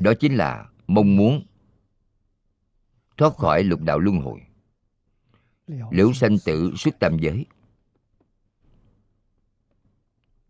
Đó 0.00 0.12
chính 0.20 0.34
là 0.34 0.70
mong 0.86 1.16
muốn 1.16 1.46
thoát 3.16 3.34
khỏi 3.36 3.64
lục 3.64 3.80
đạo 3.80 3.98
luân 3.98 4.20
hồi. 4.20 4.40
Liễu 5.66 6.12
sanh 6.12 6.36
tử 6.44 6.72
xuất 6.76 6.98
tam 7.00 7.18
giới. 7.18 7.46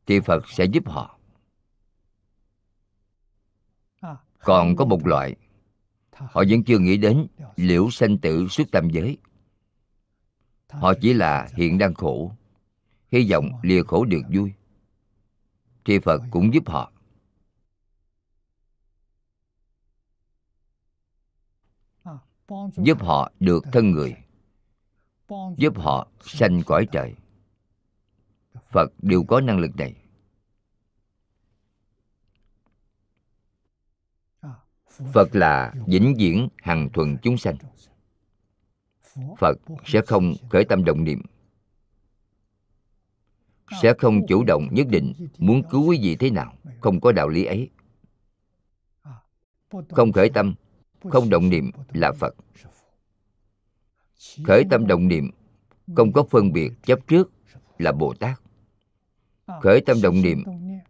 Thì 0.06 0.20
phật 0.20 0.48
sẽ 0.48 0.64
giúp 0.64 0.88
họ. 0.88 1.18
Còn 4.38 4.76
có 4.76 4.84
một 4.84 5.06
loại, 5.06 5.36
họ 6.12 6.44
vẫn 6.48 6.64
chưa 6.64 6.78
nghĩ 6.78 6.97
đến 6.97 7.26
liễu 7.56 7.90
sanh 7.90 8.18
tử 8.18 8.47
xuất 8.51 8.70
tam 8.72 8.90
giới 8.90 9.18
họ 10.68 10.94
chỉ 11.01 11.12
là 11.12 11.48
hiện 11.55 11.78
đang 11.78 11.94
khổ. 11.94 12.32
Hy 13.12 13.30
vọng 13.30 13.51
lìa 13.62 13.82
khổ 13.82 14.05
được 14.05 14.22
vui. 14.34 14.52
Thì 15.84 15.98
phật 15.98 16.22
cũng 16.30 16.55
giúp 16.55 16.68
họ. 16.68 16.93
Giúp 22.76 22.98
họ 23.01 23.32
được 23.40 23.64
thân 23.72 23.90
người. 23.90 24.16
Giúp 25.56 25.76
họ 25.76 26.09
sanh 26.20 26.62
cõi 26.66 26.86
trời. 26.93 27.14
Phật 28.70 28.93
đều 29.02 29.24
có 29.28 29.40
năng 29.40 29.59
lực 29.59 29.76
này. 29.76 29.94
Phật 35.12 35.34
là 35.34 35.74
vĩnh 35.86 36.14
viễn 36.18 36.48
hằng 36.56 36.88
thuần 36.93 37.16
chúng 37.22 37.38
sanh 37.38 37.56
phật 39.38 39.59
sẽ 39.84 40.01
không 40.06 40.34
khởi 40.51 40.64
tâm 40.64 40.84
động 40.84 41.05
niệm, 41.05 41.22
sẽ 43.82 43.94
không 43.98 44.26
chủ 44.26 44.44
động 44.44 44.68
nhất 44.70 44.86
định 44.90 45.12
muốn 45.38 45.62
cứu 45.70 45.88
quý 45.88 45.98
vị 46.02 46.16
thế 46.16 46.30
nào, 46.30 46.55
không 46.80 47.01
có 47.01 47.12
đạo 47.12 47.28
lý 47.28 47.44
ấy. 47.44 47.70
Không 49.90 50.12
khởi 50.12 50.30
tâm, 50.30 50.55
không 51.10 51.30
động 51.30 51.48
niệm 51.48 51.70
là 51.93 52.12
phật. 52.12 52.34
Khởi 54.44 54.62
tâm 54.70 54.86
động 54.86 55.09
niệm, 55.09 55.30
không 55.97 56.12
có 56.12 56.22
phân 56.22 56.52
biệt 56.52 56.72
chấp 56.82 56.98
trước 57.06 57.32
là 57.78 57.93
bồ 57.93 58.14
tát. 58.14 58.40
Khởi 59.62 59.80
tâm 59.86 59.97
động 60.02 60.22
niệm, 60.22 60.44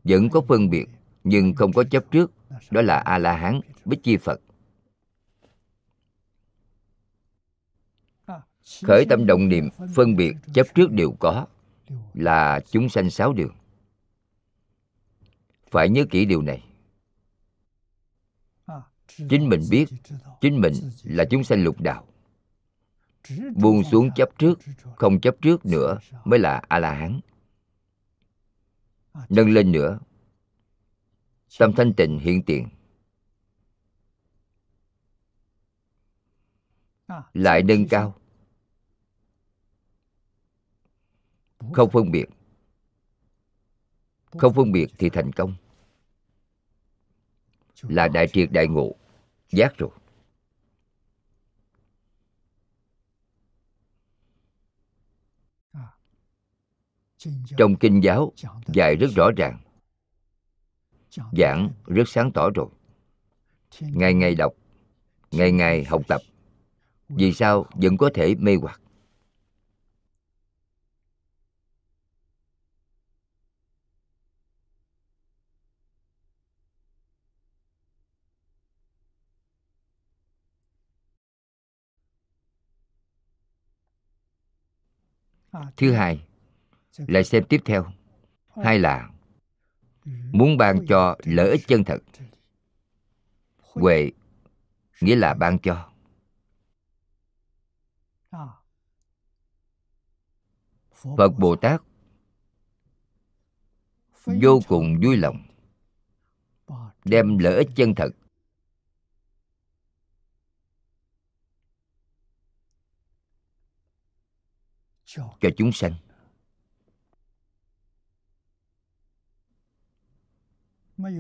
vẫn 0.05 0.29
có 0.29 0.41
phân 0.41 0.71
biệt 0.71 0.89
nhưng 1.25 1.55
không 1.55 1.73
có 1.73 1.85
chấp 1.85 2.05
trước, 2.11 2.33
đó 2.71 2.83
là 2.83 2.99
a 2.99 3.19
la 3.19 3.37
hán 3.37 3.61
bích 3.85 4.03
chi 4.03 4.17
phật. 4.17 4.41
Khởi 8.85 9.07
tâm 9.09 9.27
động 9.27 9.49
niệm, 9.49 9.69
phân 9.95 10.17
biệt, 10.17 10.37
chấp 10.55 10.67
trước 10.75 10.93
đều 10.93 11.17
có, 11.21 11.47
là 12.15 12.61
chúng 12.71 12.89
sanh 12.89 13.11
sáu 13.11 13.33
đường. 13.33 13.55
Phải 15.71 15.89
nhớ 15.89 16.05
kỹ 16.11 16.25
điều 16.25 16.43
này. 16.43 16.65
Chính 19.29 19.49
mình 19.49 19.61
biết, 19.71 19.89
chính 20.41 20.61
mình 20.61 20.73
là 21.03 21.25
chúng 21.31 21.45
sanh 21.45 21.65
lục 21.65 21.81
đạo. 21.81 22.07
Buông 23.55 23.85
xuống 23.85 24.11
chấp 24.17 24.29
trước, 24.39 24.59
không 24.97 25.21
chấp 25.21 25.37
trước 25.43 25.67
nữa 25.67 25.99
mới 26.25 26.39
là 26.39 26.63
a 26.69 26.79
la 26.79 26.95
hán 26.95 27.21
nâng 29.29 29.51
lên 29.51 29.73
nữa, 29.73 29.99
tâm 31.59 31.73
thanh 31.77 31.93
tịnh 31.93 32.19
hiện 32.19 32.43
tiền. 32.43 32.69
Lại 37.35 37.63
nâng 37.63 37.89
cao 37.89 38.15
không 41.73 41.91
phân 41.91 42.11
biệt. 42.11 42.27
Không 44.31 44.55
phân 44.55 44.73
biệt 44.73 44.87
thì 44.99 45.11
thành 45.11 45.33
công. 45.33 45.55
Là 47.83 48.09
đại 48.09 48.29
triệt 48.29 48.49
đại 48.53 48.69
ngộ, 48.69 48.95
giác 49.51 49.73
rồi. 49.79 49.91
Trong 57.57 57.77
kinh 57.77 58.01
giáo 58.03 58.33
dạy 58.67 58.97
rất 58.97 59.11
rõ 59.17 59.31
ràng. 59.37 59.59
Giảng 61.33 61.71
rất 61.87 62.09
sáng 62.09 62.33
tỏ 62.33 62.51
rồi. 62.55 62.69
Ngày 63.81 64.15
ngày 64.15 64.35
đọc, 64.35 64.53
ngày 65.31 65.53
ngày 65.53 65.85
học 65.85 66.03
tập. 66.09 66.21
Vì 67.09 67.33
sao 67.33 67.67
vẫn 67.75 67.97
có 67.97 68.11
thể 68.15 68.35
mê 68.35 68.57
hoặc? 68.57 68.81
Thứ 85.77 85.93
hai, 85.93 86.27
lại 86.99 87.25
xem 87.25 87.45
tiếp 87.49 87.61
theo. 87.65 87.87
Hai 88.65 88.79
là, 88.79 89.11
muốn 90.33 90.57
ban 90.57 90.87
cho 90.89 91.17
lợi 91.25 91.51
ích 91.51 91.61
chân 91.67 91.85
thật. 91.85 91.99
Huệ 93.59 94.11
nghĩa 95.01 95.17
là 95.17 95.35
ban 95.35 95.59
cho. 95.59 95.93
Phật 101.17 101.29
bồ 101.39 101.57
tát 101.57 101.83
vô 104.25 104.61
cùng 104.69 105.01
vui 105.03 105.17
lòng 105.17 105.47
đem 107.05 107.39
lợi 107.39 107.57
ích 107.57 107.69
chân 107.77 107.95
thật 107.95 108.09
cho. 115.17 115.51
Chúng 115.57 115.73
sanh. 115.73 115.93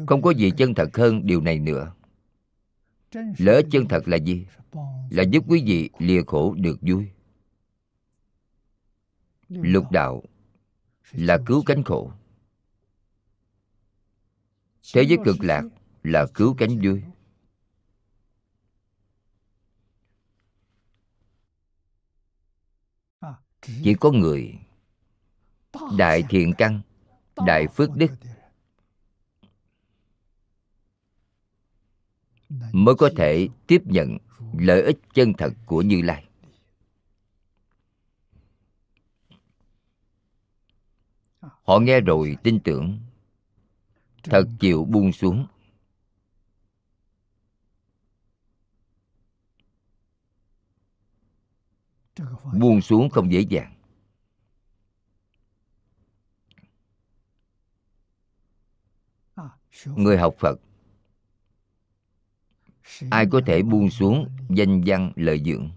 Không 0.07 0.23
có 0.23 0.31
gì 0.31 0.53
chân 0.57 0.75
thật 0.75 0.97
hơn 0.97 1.27
điều 1.27 1.41
này 1.41 1.59
nữa. 1.59 1.93
Ích 3.47 3.67
chân 3.71 3.89
thật 3.89 4.09
là 4.09 4.17
gì? 4.17 4.47
là 5.11 5.23
giúp 5.23 5.45
quý 5.49 5.63
vị 5.67 5.91
lìa 5.99 6.23
khổ 6.27 6.55
được 6.59 6.79
vui. 6.81 7.09
Lục 9.49 9.91
đạo 9.91 10.23
là 11.13 11.39
cứu 11.47 11.63
cánh 11.67 11.85
khổ. 11.85 12.13
thế 14.95 15.03
giới 15.03 15.19
cực 15.25 15.37
lạc 15.41 15.63
là 16.03 16.27
cứu 16.35 16.55
cánh 16.59 16.79
vui 16.83 17.03
chỉ 23.63 23.95
có 24.01 24.11
người 24.11 24.59
đại 25.99 26.23
thiện 26.29 26.53
căn, 26.59 26.81
đại 27.47 27.67
phước 27.67 27.91
đức 27.97 28.11
mới 32.73 32.95
có 32.95 33.11
thể 33.17 33.49
tiếp 33.67 33.83
nhận 33.85 34.19
lợi 34.59 34.83
ích 34.83 34.99
chân 35.15 35.33
thật 35.39 35.53
của 35.67 35.83
như 35.83 36.03
lai. 36.03 36.25
Họ 41.41 41.79
nghe 41.79 42.01
rồi 42.01 42.37
tin 42.43 42.61
tưởng, 42.61 42.99
thật 44.23 44.45
chịu 44.61 44.85
buông 44.85 45.13
xuống. 45.13 45.47
Buông 52.59 52.81
xuống 52.81 53.11
không 53.11 53.33
dễ 53.33 53.41
dàng. 53.41 53.73
Người 59.87 60.19
học 60.19 60.35
phật. 60.39 60.61
Ai 63.11 63.27
có 63.31 63.41
thể 63.47 63.63
buông 63.63 63.91
xuống 63.91 64.29
danh 64.49 64.83
văn 64.87 65.13
lợi 65.17 65.43
dưỡng? 65.45 65.71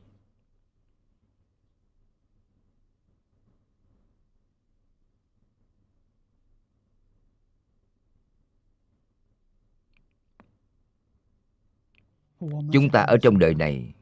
Chúng 12.74 12.90
ta 12.94 13.02
ở 13.02 13.18
trong 13.22 13.40
đời 13.40 13.56
này 13.56 13.94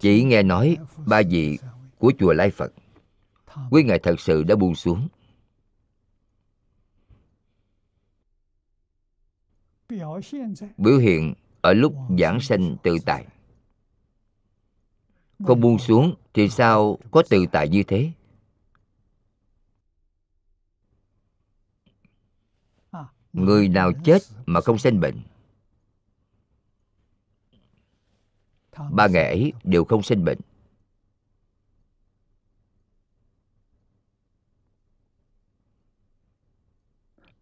chỉ 0.00 0.24
nghe 0.24 0.42
nói 0.42 0.76
ba 1.06 1.22
vị 1.30 1.58
của 1.98 2.12
chùa 2.18 2.32
lai 2.32 2.50
phật, 2.50 2.72
quý 3.70 3.82
ngài 3.82 3.98
thật 3.98 4.20
sự 4.20 4.42
đã 4.42 4.56
buông 4.56 4.74
xuống. 4.74 5.08
Biểu 10.76 10.98
hiện 10.98 11.34
ở 11.60 11.72
lúc 11.72 11.94
giảng 12.18 12.40
sanh 12.40 12.76
tự 12.82 12.96
tại. 13.06 13.26
Không 15.44 15.60
buông 15.60 15.78
xuống 15.78 16.14
thì 16.34 16.48
sao 16.48 16.98
có 17.10 17.22
tự 17.30 17.46
tại 17.52 17.68
như 17.68 17.82
thế? 17.82 18.12
Người 23.32 23.68
nào 23.68 23.92
chết 24.04 24.22
mà 24.46 24.60
không 24.60 24.78
sanh 24.78 25.00
bệnh? 25.00 25.22
Ba 28.92 29.06
ngày 29.06 29.24
ấy 29.24 29.52
đều 29.64 29.84
không 29.84 30.02
sinh 30.02 30.24
bệnh. 30.24 30.38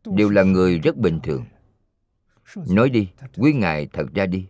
Đều 0.04 0.28
là 0.28 0.42
người 0.42 0.78
rất 0.78 0.96
bình 0.96 1.20
thường. 1.22 1.44
Nói 2.56 2.90
đi 2.90 3.08
quý 3.36 3.52
ngài 3.52 3.86
thật 3.92 4.06
ra 4.14 4.26
đi. 4.26 4.48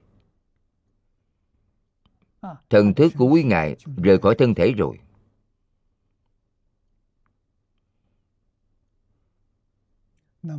Thần 2.71 2.95
thức 2.95 3.13
của 3.19 3.27
quý 3.27 3.43
ngài 3.43 3.77
rời 3.97 4.19
khỏi 4.19 4.35
thân 4.39 4.55
thể 4.55 4.73
rồi. 4.73 4.99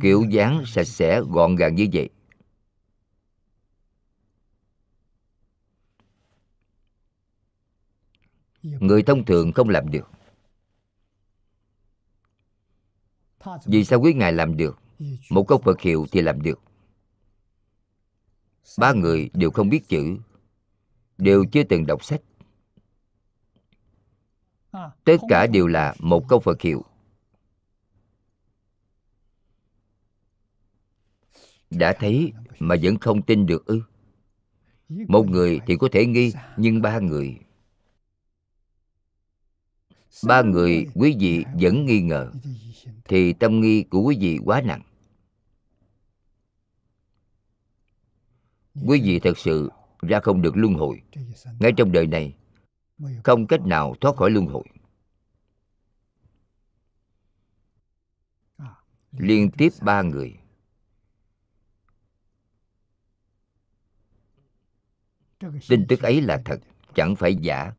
Kiểu 0.00 0.24
dáng 0.30 0.62
sạch 0.66 0.84
sẽ 0.84 1.20
gọn 1.20 1.56
gàng 1.56 1.74
như 1.74 1.88
vậy 1.92 2.10
người 8.64 9.02
thông 9.02 9.24
thường 9.24 9.52
không 9.52 9.68
làm 9.68 9.90
được. 9.90 10.10
Vì 13.64 13.84
sao 13.84 14.00
quý 14.00 14.14
ngài 14.14 14.32
làm 14.32 14.56
được? 14.56 14.78
Một 15.30 15.44
câu 15.48 15.58
phật 15.58 15.80
hiệu 15.80 16.06
thì 16.12 16.22
làm 16.22 16.42
được. 16.42 16.60
Ba 18.78 18.92
người 18.92 19.30
đều 19.32 19.50
không 19.50 19.68
biết 19.68 19.88
chữ 19.88 20.16
đều 21.18 21.44
chưa 21.52 21.62
từng 21.62 21.86
đọc 21.86 22.04
sách. 22.04 22.20
Tất 25.04 25.16
cả 25.28 25.46
đều 25.46 25.66
là 25.66 25.94
một 25.98 26.28
câu 26.28 26.40
phật 26.40 26.60
hiệu. 26.60 26.84
Đã 31.70 31.96
thấy 31.98 32.32
mà 32.58 32.74
vẫn 32.82 32.98
không 32.98 33.22
tin 33.22 33.46
được 33.46 33.66
ư? 33.66 33.82
Một 34.88 35.26
người 35.26 35.60
thì 35.66 35.76
có 35.76 35.88
thể 35.92 36.06
nghi 36.06 36.32
nhưng 36.56 36.82
ba 36.82 36.98
người 36.98 37.38
ba 40.26 40.42
người 40.42 40.86
quý 40.94 41.16
vị 41.20 41.44
vẫn 41.60 41.86
nghi 41.86 42.00
ngờ, 42.00 42.32
thì 43.04 43.32
tâm 43.32 43.60
nghi 43.60 43.82
của 43.82 44.02
quý 44.02 44.16
vị 44.20 44.38
quá 44.44 44.60
nặng. 44.60 44.82
Quý 48.86 49.00
vị 49.04 49.20
thật 49.20 49.38
sự 49.38 49.70
ra 50.00 50.20
không 50.20 50.42
được 50.42 50.56
luân 50.56 50.74
hồi. 50.74 51.02
Ngay 51.60 51.72
trong 51.76 51.92
đời 51.92 52.06
này, 52.06 52.36
không 53.24 53.46
cách 53.46 53.60
nào 53.60 53.94
thoát 54.00 54.16
khỏi 54.16 54.30
luân 54.30 54.46
hồi. 54.46 54.64
Liên 59.12 59.50
tiếp 59.50 59.68
ba 59.82 60.02
người. 60.02 60.38
Tin 65.68 65.86
tức 65.88 66.02
ấy 66.02 66.20
là 66.20 66.42
thật, 66.44 66.60
chẳng 66.94 67.16
phải 67.16 67.36
giả. 67.36 67.72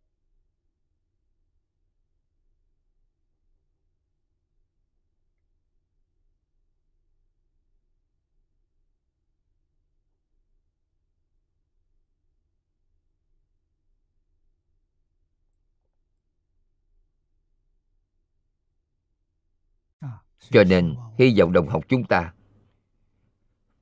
Cho 20.52 20.64
nên, 20.64 20.96
hy 21.18 21.40
vọng 21.40 21.54
đồng 21.54 21.68
học 21.68 21.84
chúng 21.88 22.04
ta 22.04 22.34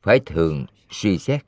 phải 0.02 0.19
thường 0.26 0.65
suy 0.90 1.18
xét. 1.18 1.45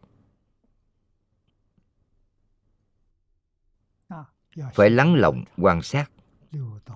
Phải 4.74 4.90
lắng 4.90 5.16
lòng, 5.16 5.44
quan 5.58 5.82
sát. 5.82 6.12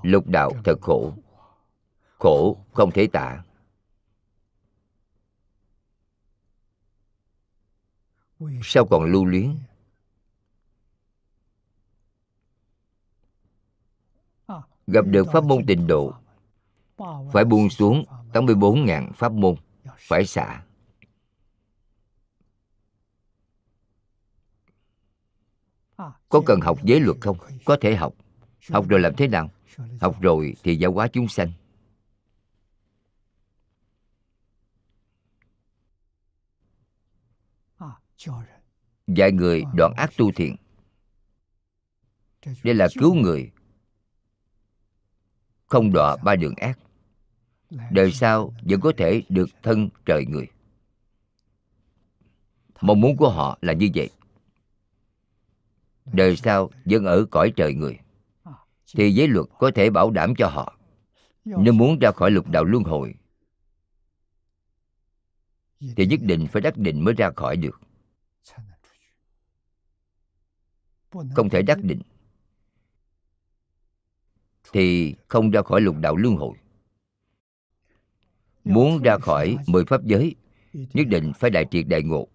Lục 0.03 0.27
đạo 0.27 0.51
thật 0.63 0.75
khổ. 0.81 1.13
Khổ 2.19 2.65
không 2.73 2.91
thể 2.91 3.07
tả. 3.13 3.43
Sao 8.63 8.85
còn 8.85 9.03
lưu 9.03 9.25
luyến? 9.25 9.55
Gặp 14.87 15.05
được 15.05 15.27
pháp 15.33 15.43
môn 15.43 15.65
tịnh 15.65 15.87
độ 15.87 16.13
phải 17.33 17.45
buông 17.45 17.69
xuống 17.69 18.03
84.000 18.33 19.11
pháp 19.11 19.31
môn. 19.31 19.55
Phải 19.97 20.25
xả. 20.25 20.63
Có 26.29 26.41
cần 26.45 26.59
học 26.61 26.79
giới 26.83 26.99
luật 26.99 27.17
không? 27.21 27.37
Có 27.65 27.77
thể 27.81 27.95
học. 27.95 28.13
Học 28.69 28.85
rồi 28.89 28.99
làm 28.99 29.15
thế 29.15 29.27
nào? 29.27 29.49
Học 30.01 30.21
rồi 30.21 30.55
thì 30.63 30.75
giáo 30.75 30.91
hóa 30.91 31.07
chúng 31.13 31.27
sanh. 31.27 31.51
Dạy 39.07 39.31
người 39.31 39.63
đoạn 39.75 39.93
ác 39.97 40.11
tu 40.17 40.31
thiện. 40.31 40.55
Đây 42.63 42.75
là 42.75 42.87
cứu 42.99 43.15
người. 43.15 43.51
Không 45.65 45.93
đọa 45.93 46.17
ba 46.23 46.35
đường 46.35 46.55
ác 46.55 46.79
đời 47.69 48.11
sau 48.11 48.53
vẫn 48.61 48.81
có 48.81 48.91
thể 48.97 49.23
được 49.29 49.49
thân 49.63 49.89
trời 50.05 50.25
người. 50.25 50.47
Mong 52.81 53.01
muốn 53.01 53.17
của 53.17 53.29
họ 53.29 53.57
là 53.61 53.73
như 53.73 53.89
vậy. 53.95 54.09
Đời 56.13 56.35
sau 56.35 56.71
vẫn 56.85 57.05
ở 57.05 57.25
cõi 57.31 57.53
trời 57.55 57.73
người. 57.73 57.99
Thì 58.95 59.11
giới 59.11 59.27
luật 59.27 59.45
có 59.59 59.71
thể 59.75 59.89
bảo 59.89 60.11
đảm 60.11 60.33
cho 60.37 60.47
họ. 60.47 60.77
Nếu 61.45 61.73
muốn 61.73 61.99
ra 61.99 62.11
khỏi 62.11 62.31
lục 62.31 62.49
đạo 62.49 62.63
luân 62.63 62.83
hồi 62.83 63.15
thì 65.95 66.05
nhất 66.05 66.19
định 66.23 66.47
phải 66.47 66.61
đắc 66.61 66.77
định 66.77 67.03
mới 67.03 67.13
ra 67.13 67.31
khỏi 67.35 67.57
được. 67.57 67.81
Không 71.11 71.49
thể 71.49 71.61
đắc 71.61 71.77
định. 71.83 72.01
Thì 74.71 75.15
không 75.27 75.51
ra 75.51 75.61
khỏi 75.61 75.81
lục 75.81 75.95
đạo 75.99 76.15
luân 76.15 76.35
hồi 76.35 76.57
muốn 78.63 79.01
ra 79.03 79.17
khỏi 79.17 79.57
mười 79.67 79.85
pháp 79.85 80.03
giới, 80.03 80.35
nhất 80.73 81.07
định 81.07 81.31
phải 81.39 81.49
đại 81.49 81.65
triệt 81.71 81.85
đại 81.87 82.03
ngộ. 82.03 82.27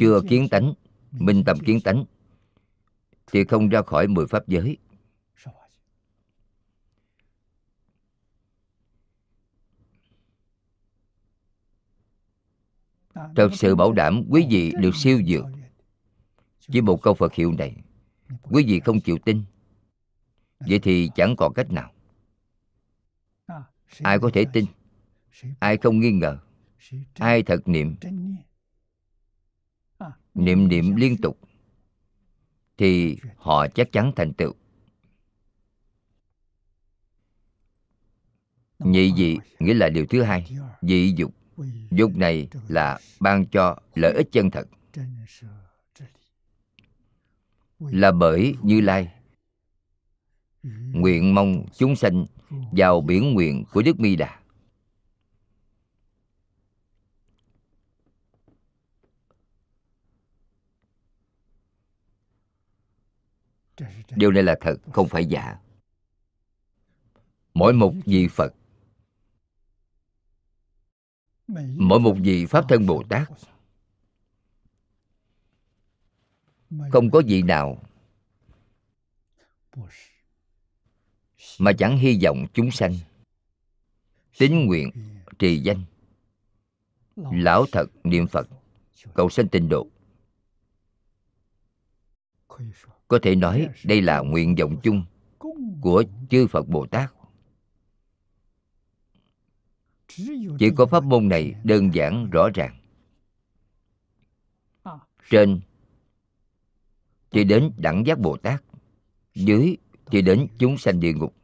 Chưa 0.00 0.20
kiến 0.28 0.48
tánh, 0.48 0.74
minh 1.12 1.42
tâm 1.46 1.58
kiến 1.58 1.80
tánh, 1.80 2.04
thì 3.26 3.44
không 3.44 3.68
ra 3.68 3.82
khỏi 3.82 4.06
mười 4.06 4.26
pháp 4.26 4.48
giới. 4.48 4.76
Thật 13.36 13.48
sự 13.52 13.74
bảo 13.74 13.92
đảm 13.92 14.22
quý 14.30 14.46
vị 14.50 14.72
được 14.80 14.96
siêu 14.96 15.22
dược 15.26 15.44
chỉ 16.60 16.80
một 16.80 17.02
câu 17.02 17.14
phật 17.14 17.34
hiệu 17.34 17.52
này, 17.58 17.76
quý 18.42 18.64
vị 18.66 18.80
không 18.80 19.00
chịu 19.00 19.18
tin. 19.24 19.44
Vậy 20.60 20.78
thì 20.78 21.10
chẳng 21.14 21.34
còn 21.36 21.52
cách 21.54 21.70
nào 21.70 21.92
ai 24.02 24.18
có 24.18 24.30
thể 24.34 24.44
tin? 24.52 24.64
Ai 25.58 25.76
không 25.76 26.00
nghi 26.00 26.12
ngờ? 26.12 26.38
Ai 27.14 27.42
thật 27.42 27.68
niệm? 27.68 27.96
Niệm 30.34 30.68
niệm 30.68 30.96
liên 30.96 31.16
tục 31.16 31.38
thì 32.78 33.18
họ 33.36 33.66
chắc 33.68 33.92
chắn 33.92 34.12
thành 34.16 34.32
tựu. 34.32 34.52
Nhị 38.78 39.12
dị 39.16 39.36
nghĩa 39.58 39.74
là 39.74 39.88
điều 39.88 40.06
thứ 40.06 40.22
hai, 40.22 40.46
dị 40.82 41.14
dục. 41.16 41.34
Dục 41.90 42.16
này 42.16 42.48
là 42.68 42.98
ban 43.20 43.46
cho 43.46 43.78
lợi 43.94 44.12
ích 44.16 44.28
chân 44.32 44.50
thật. 44.50 44.68
Là 47.78 48.12
bởi 48.12 48.54
như 48.62 48.80
lai, 48.80 49.12
nguyện 50.92 51.34
mong 51.34 51.66
chúng 51.76 51.96
sanh 51.96 52.26
vào 52.50 53.00
biển 53.00 53.34
nguyện 53.34 53.64
của 53.72 53.82
đức 53.82 54.00
mi 54.00 54.16
đà. 54.16 54.40
Điều 64.10 64.32
này 64.32 64.42
là 64.42 64.56
thật, 64.60 64.76
không 64.92 65.08
phải 65.08 65.26
giả. 65.26 65.58
Mỗi 67.54 67.72
một 67.72 67.94
vị 68.04 68.28
phật, 68.28 68.54
mỗi 71.76 72.00
một 72.00 72.16
vị 72.22 72.46
pháp 72.46 72.64
thân 72.68 72.86
bồ 72.86 73.02
tát, 73.08 73.28
không 76.92 77.10
có 77.10 77.22
vị 77.26 77.42
nào 77.42 77.82
mà 81.58 81.72
chẳng 81.72 81.98
hy 81.98 82.18
vọng 82.24 82.46
chúng 82.52 82.70
sanh. 82.70 82.94
Tín 84.38 84.66
nguyện 84.66 84.90
trì 85.38 85.58
danh. 85.58 85.84
Lão 87.16 87.66
thật 87.72 87.86
niệm 88.04 88.26
phật. 88.26 88.48
Cầu 89.14 89.28
sanh 89.28 89.48
tịnh 89.48 89.68
độ. 89.68 89.86
Có 93.08 93.18
thể 93.22 93.34
nói 93.34 93.68
đây 93.84 94.02
là 94.02 94.20
nguyện 94.20 94.54
vọng 94.54 94.76
chung 94.82 95.04
của 95.80 96.04
chư 96.30 96.46
phật 96.46 96.68
bồ 96.68 96.86
tát. 96.86 97.12
Chỉ 100.58 100.70
có 100.76 100.86
pháp 100.86 101.04
môn 101.04 101.28
này 101.28 101.54
đơn 101.64 101.94
giản, 101.94 102.30
rõ 102.30 102.48
ràng. 102.54 102.78
Trên, 105.30 105.60
chỉ 107.30 107.44
đến 107.44 107.72
đẳng 107.76 108.06
giác 108.06 108.18
bồ 108.18 108.36
tát. 108.36 108.62
Dưới, 109.34 109.76
chỉ 110.10 110.22
đến 110.22 110.46
chúng 110.58 110.78
sanh 110.78 111.00
địa 111.00 111.12
ngục 111.12 111.34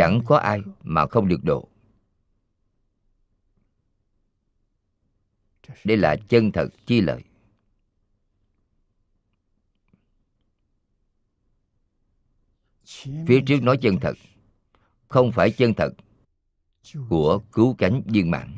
chẳng 0.00 0.20
có 0.26 0.36
ai 0.36 0.60
mà 0.82 1.06
không 1.06 1.28
được 1.28 1.44
độ. 1.44 1.68
Đây 5.84 5.96
là 5.96 6.16
chân 6.28 6.52
thật 6.52 6.68
chi 6.86 7.00
lợi. 7.00 7.22
Phía 13.26 13.40
trước 13.46 13.62
nói 13.62 13.78
chân 13.82 13.96
thật, 14.00 14.12
không 15.08 15.32
phải 15.32 15.50
chân 15.50 15.74
thật 15.74 15.90
của 17.08 17.40
cứu 17.52 17.74
cánh 17.78 18.02
viên 18.06 18.30
mãn. 18.30 18.56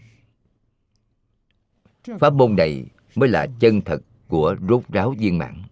Pháp 2.20 2.32
môn 2.32 2.56
này 2.56 2.86
mới 3.14 3.28
là 3.28 3.46
chân 3.60 3.80
thật 3.84 3.98
của 4.28 4.56
rốt 4.68 4.82
ráo 4.88 5.14
viên 5.18 5.38
mãn 5.38 5.62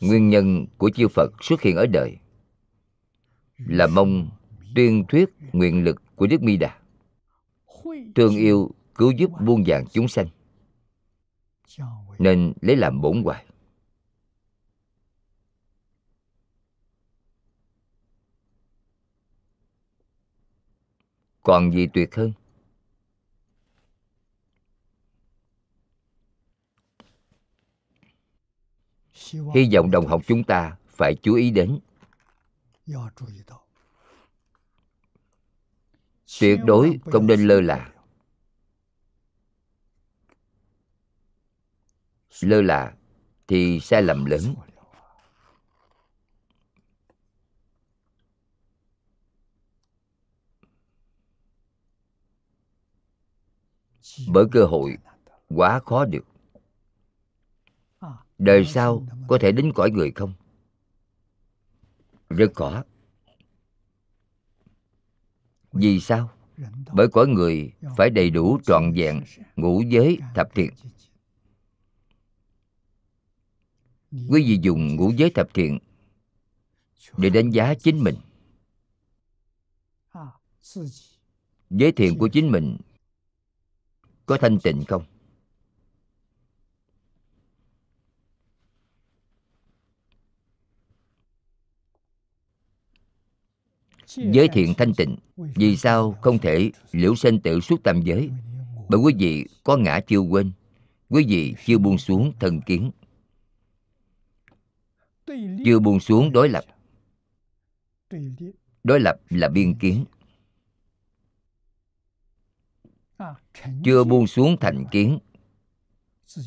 nguyên 0.00 0.28
nhân 0.28 0.66
của 0.78 0.90
chư 0.90 1.08
phật 1.08 1.32
xuất 1.40 1.62
hiện 1.62 1.76
ở 1.76 1.86
đời 1.86 2.16
là 3.58 3.86
mong 3.86 4.28
tuyên 4.74 5.04
thuyết 5.08 5.30
nguyện 5.52 5.84
lực 5.84 6.02
của 6.16 6.26
đức 6.26 6.42
mi 6.42 6.56
đà, 6.56 6.78
thương 8.14 8.36
yêu 8.36 8.70
cứu 8.94 9.10
giúp 9.10 9.30
buông 9.40 9.64
vàng 9.66 9.84
chúng 9.92 10.08
sanh, 10.08 10.26
nên 12.18 12.52
lấy 12.60 12.76
làm 12.76 13.00
bổn 13.00 13.22
hoài. 13.22 13.46
Còn 21.42 21.72
gì 21.72 21.86
tuyệt 21.94 22.14
hơn? 22.14 22.32
Hy 29.32 29.68
vọng 29.74 29.90
đồng 29.90 30.06
học 30.06 30.22
chúng 30.26 30.44
ta 30.44 30.76
phải 30.88 31.14
chú 31.22 31.34
ý 31.34 31.50
đến 31.50 31.78
tuyệt 36.40 36.60
đối 36.64 36.98
không 37.04 37.26
nên 37.26 37.46
lơ 37.46 37.60
là. 37.60 37.92
Lơ 42.40 42.62
là 42.62 42.94
thì 43.48 43.80
sai 43.80 44.02
lầm 44.02 44.24
lớn. 44.24 44.54
Bởi 54.28 54.44
cơ 54.52 54.64
hội 54.64 54.98
quá 55.48 55.80
khó 55.80 56.04
được 56.04 56.35
đời 58.38 58.64
sau 58.64 59.06
có 59.28 59.38
thể 59.40 59.52
đến 59.52 59.72
cõi 59.74 59.90
người 59.90 60.10
không? 60.10 60.32
Rất 62.28 62.54
khó 62.54 62.84
vì 65.72 66.00
sao? 66.00 66.30
Bởi 66.92 67.08
cõi 67.12 67.26
người 67.26 67.72
phải 67.96 68.10
đầy 68.10 68.30
đủ 68.30 68.58
trọn 68.64 68.92
vẹn 68.96 69.22
ngũ 69.56 69.82
giới 69.82 70.18
thập 70.34 70.54
thiện. 70.54 70.70
Quý 74.10 74.42
vị 74.46 74.58
dùng 74.62 74.96
ngũ 74.96 75.10
giới 75.10 75.30
thập 75.30 75.54
thiện 75.54 75.78
để 77.16 77.30
đánh 77.30 77.50
giá 77.50 77.74
chính 77.74 78.04
mình. 78.04 78.14
Giới 81.70 81.92
thiện 81.92 82.18
của 82.18 82.28
chính 82.28 82.50
mình 82.50 82.76
có 84.26 84.38
thanh 84.40 84.58
tịnh 84.62 84.84
không? 84.88 85.04
Giới 94.16 94.48
thiện 94.48 94.74
thanh 94.74 94.94
tịnh, 94.94 95.16
vì 95.36 95.76
sao 95.76 96.12
không 96.12 96.38
thể 96.38 96.70
liễu 96.92 97.14
sinh 97.14 97.40
tự 97.40 97.60
suốt 97.60 97.82
tam 97.82 98.02
giới? 98.02 98.30
Bởi 98.88 99.00
quý 99.00 99.14
vị 99.18 99.46
có 99.64 99.76
ngã 99.76 100.00
chưa 100.06 100.18
quên, 100.18 100.52
quý 101.08 101.24
vị 101.28 101.54
chưa 101.66 101.78
buông 101.78 101.98
xuống 101.98 102.32
thần 102.40 102.60
kiến. 102.60 102.90
Chưa 105.64 105.78
buông 105.78 106.00
xuống 106.00 106.32
đối 106.32 106.48
lập. 106.48 106.64
Đối 108.84 109.00
lập 109.00 109.20
là 109.30 109.48
biên 109.48 109.74
kiến. 109.74 110.04
Chưa 113.84 114.04
buông 114.04 114.26
xuống 114.26 114.56
thành 114.60 114.84
kiến. 114.90 115.18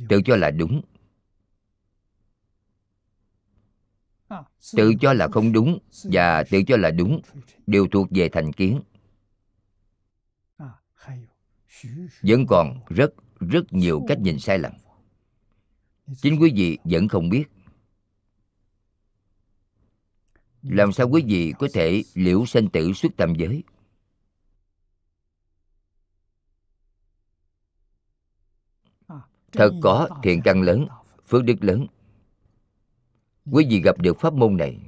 Tự 0.09 0.21
cho 0.25 0.35
là 0.35 0.51
đúng. 0.51 0.81
Tự 4.71 4.93
cho 4.99 5.13
là 5.13 5.27
không 5.27 5.51
đúng 5.51 5.79
và 6.03 6.43
tự 6.43 6.63
cho 6.67 6.77
là 6.77 6.91
đúng 6.91 7.21
đều 7.67 7.87
thuộc 7.91 8.07
về 8.11 8.29
thành 8.29 8.53
kiến. 8.53 8.81
Vẫn 12.21 12.45
còn 12.47 12.79
rất 12.89 13.13
rất 13.39 13.73
nhiều 13.73 14.05
cách 14.07 14.19
nhìn 14.19 14.39
sai 14.39 14.59
lầm. 14.59 14.73
chính 16.17 16.41
quý 16.41 16.51
vị 16.55 16.77
vẫn 16.83 17.07
không 17.07 17.29
biết. 17.29 17.43
Làm 20.61 20.91
sao 20.91 21.09
quý 21.09 21.23
vị 21.27 21.53
có 21.59 21.67
thể 21.73 22.03
liễu 22.13 22.45
sanh 22.45 22.69
tử 22.69 22.93
xuất 22.93 23.11
tam 23.17 23.33
giới? 23.35 23.63
Thật 29.51 29.71
có 29.81 30.09
thiện 30.23 30.41
căn 30.43 30.61
lớn 30.61 30.87
phước 31.27 31.43
đức 31.43 31.55
lớn 31.61 31.87
quý 33.51 33.65
vị 33.69 33.81
gặp 33.81 33.97
được 33.97 34.19
pháp 34.19 34.33
môn 34.33 34.57
này. 34.57 34.79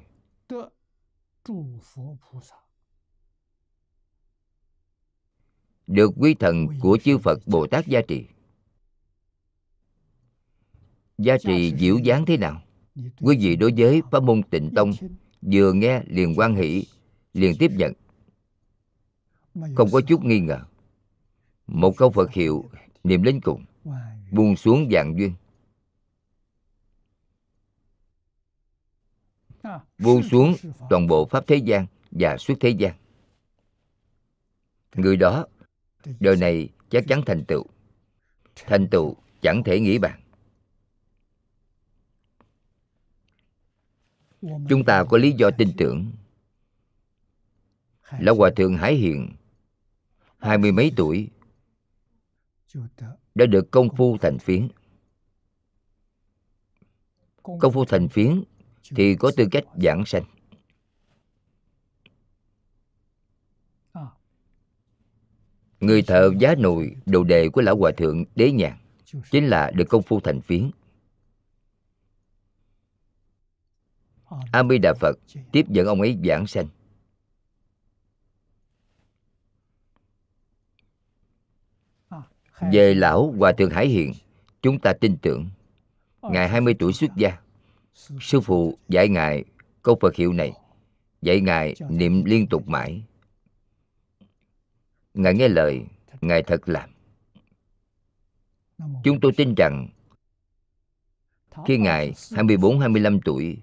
Được 5.88 6.12
quý 6.18 6.34
thần 6.34 6.68
của 6.80 6.98
chư 7.04 7.18
phật 7.18 7.40
bồ 7.46 7.68
tát 7.68 7.88
gia 7.88 8.02
trì. 8.02 8.26
Gia 11.18 11.38
trì 11.38 11.76
diệu 11.78 11.98
dáng 11.98 12.26
thế 12.26 12.38
nào? 12.38 12.62
Quý 13.22 13.38
vị 13.42 13.56
đối 13.56 13.74
với 13.78 14.02
pháp 14.12 14.24
môn 14.24 14.44
tịnh 14.44 14.70
tông 14.76 14.92
vừa 15.42 15.74
nghe 15.74 16.04
liền 16.08 16.34
quan 16.38 16.56
hỷ, 16.56 16.86
liền 17.34 17.56
tiếp 17.60 17.72
nhận. 17.78 17.94
Không 19.76 19.90
có 19.92 20.02
chút 20.02 20.24
nghi 20.24 20.40
ngờ. 20.40 20.60
Một 21.68 21.98
câu 21.98 22.12
phật 22.12 22.32
hiệu 22.32 22.70
niệm 23.04 23.24
đến 23.24 23.42
cùng, 23.42 23.66
buông 24.32 24.56
xuống 24.56 24.90
dạng 24.92 25.18
duyên. 25.18 25.34
Buông 29.98 30.24
xuống 30.24 30.56
toàn 30.90 31.08
bộ 31.08 31.26
pháp 31.26 31.48
thế 31.48 31.56
gian 31.56 31.88
và 32.12 32.38
suốt 32.38 32.54
thế 32.60 32.70
gian. 32.70 32.96
Người 34.96 35.18
đó 35.18 35.46
đời 36.20 36.36
này 36.38 36.70
chắc 36.90 37.04
chắn 37.08 37.22
thành 37.26 37.44
tựu. 37.48 37.66
Thành 38.56 38.88
tựu 38.92 39.16
chẳng 39.42 39.64
thể 39.64 39.80
nghĩ 39.80 39.98
bàn. 39.98 40.22
Chúng 44.42 44.84
ta 44.86 45.04
có 45.04 45.18
lý 45.18 45.32
do 45.32 45.52
tin 45.58 45.72
tưởng. 45.78 46.12
lão 48.20 48.36
hòa 48.36 48.50
thượng 48.56 48.78
hải 48.78 48.96
hiền 48.96 49.30
hai 50.38 50.58
mươi 50.58 50.72
mấy 50.72 50.92
tuổi 50.96 51.30
đã 53.36 53.46
được 53.46 53.72
công 53.72 53.96
phu 53.96 54.18
thành 54.18 54.40
phiến. 54.40 54.68
Công 57.44 57.74
phu 57.74 57.86
thành 57.86 58.08
phiến 58.08 58.44
thì 58.95 59.15
có 59.15 59.31
tư 59.38 59.47
cách 59.51 59.63
giảng 59.84 60.05
sanh. 60.05 60.23
Người 65.80 66.01
thợ 66.01 66.31
giá 66.39 66.55
nồi, 66.55 66.95
đồ 67.05 67.23
đề 67.23 67.49
của 67.49 67.61
lão 67.61 67.77
hòa 67.77 67.91
thượng 67.97 68.26
đế 68.35 68.51
nhàn 68.51 68.77
chính 69.31 69.47
là 69.47 69.72
được 69.72 69.85
công 69.89 70.03
phu 70.03 70.19
thành 70.19 70.41
phiến 70.41 70.72
a 74.51 74.63
mi 74.63 74.77
đà 74.77 74.93
phật 74.93 75.19
tiếp 75.51 75.65
dẫn 75.69 75.88
ông 75.88 76.01
ấy 76.01 76.18
giảng 76.23 76.47
sanh. 76.47 76.68
Về 82.72 82.93
lão 82.93 83.34
hòa 83.38 83.51
thượng 83.51 83.69
hải 83.69 83.88
hiện 83.88 84.13
chúng 84.61 84.80
ta 84.80 84.93
tin 84.93 85.18
tưởng, 85.18 85.49
ngài 86.22 86.49
20 86.49 86.76
tuổi 86.80 86.93
xuất 86.93 87.11
gia 87.15 87.38
sư 87.93 88.41
phụ 88.41 88.77
dạy 88.89 89.09
ngài 89.09 89.43
câu 89.81 89.97
phật 90.01 90.15
hiệu 90.15 90.34
này. 90.34 90.53
Dạy 91.22 91.41
ngài 91.41 91.76
niệm 91.89 92.23
liên 92.26 92.47
tục 92.47 92.68
mãi. 92.68 93.03
Ngài 95.13 95.34
nghe 95.34 95.47
lời, 95.47 95.85
ngài 96.22 96.43
thật 96.43 96.69
làm. 96.69 96.89
Chúng 99.03 99.19
tôi 99.22 99.31
tin 99.38 99.55
rằng, 99.55 99.88
khi 101.65 101.77
ngài 101.77 102.13
24 102.35 102.80
25 102.80 103.19
tuổi, 103.26 103.57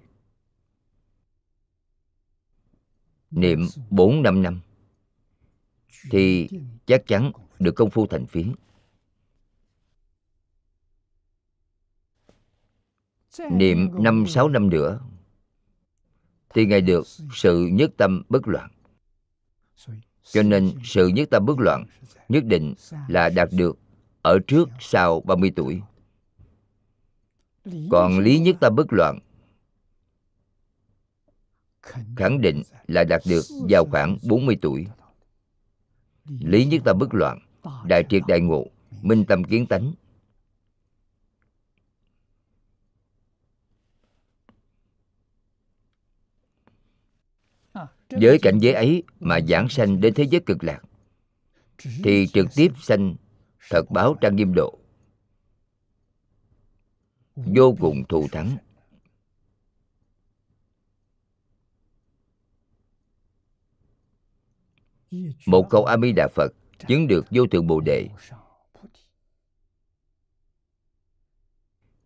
niệm 3.31 3.59
4 3.89 4.23
5 4.23 4.41
năm, 4.43 4.61
thì 6.11 6.49
chắc 6.85 7.07
chắn 7.07 7.31
được 7.59 7.71
công 7.75 7.89
phu 7.89 8.07
thành 8.07 8.25
phiến 8.25 8.53
niệm 13.51 14.03
năm, 14.03 14.25
sáu 14.27 14.49
năm 14.49 14.69
nữa, 14.69 14.99
thì 16.49 16.65
ngài 16.65 16.81
được 16.81 17.07
sự 17.33 17.69
nhất 17.71 17.91
tâm 17.97 18.23
bất 18.29 18.47
loạn. 18.47 18.69
Cho 20.23 20.43
nên 20.43 20.71
sự 20.83 21.07
nhất 21.07 21.29
tâm 21.31 21.45
bất 21.45 21.59
loạn 21.59 21.85
nhất 22.29 22.45
định 22.45 22.73
là 23.07 23.29
đạt 23.29 23.49
được 23.51 23.79
ở 24.21 24.39
trước 24.47 24.69
sau 24.79 25.21
30 25.21 25.51
tuổi. 25.55 25.81
Còn 27.91 28.19
lý 28.19 28.39
nhất 28.39 28.55
tâm 28.59 28.75
bất 28.75 28.93
loạn 28.93 29.19
khẳng 32.15 32.41
định 32.41 32.63
là 32.87 33.03
đạt 33.03 33.21
được 33.25 33.41
vào 33.69 33.85
khoảng 33.85 34.17
40 34.23 34.57
tuổi. 34.61 34.87
Lý 36.25 36.65
nhất 36.65 36.81
tâm 36.85 36.97
bất 36.99 37.13
loạn, 37.13 37.39
đại 37.85 38.03
triệt 38.09 38.21
đại 38.27 38.39
ngộ, 38.39 38.65
minh 39.01 39.25
tâm 39.25 39.43
kiến 39.43 39.65
tánh 39.65 39.93
với 48.09 48.39
cảnh 48.41 48.57
giới 48.59 48.73
ấy 48.73 49.03
mà 49.19 49.39
giảng 49.41 49.69
sanh 49.69 50.01
đến 50.01 50.13
thế 50.13 50.23
giới 50.23 50.41
cực 50.45 50.63
lạc, 50.63 50.81
thì 52.03 52.27
trực 52.33 52.47
tiếp 52.55 52.71
sanh 52.81 53.15
thật 53.69 53.91
báo 53.91 54.15
trang 54.21 54.35
nghiêm 54.35 54.53
độ. 54.55 54.79
Vô 57.35 57.75
cùng 57.79 58.03
thù 58.09 58.27
thắng. 58.31 58.57
Một 65.45 65.67
câu 65.69 65.85
a 65.85 65.97
di 65.97 66.11
đà 66.11 66.27
phật 66.35 66.53
chứng 66.87 67.07
được 67.07 67.25
vô 67.31 67.47
thượng 67.47 67.67
bồ 67.67 67.79
đề. 67.79 68.09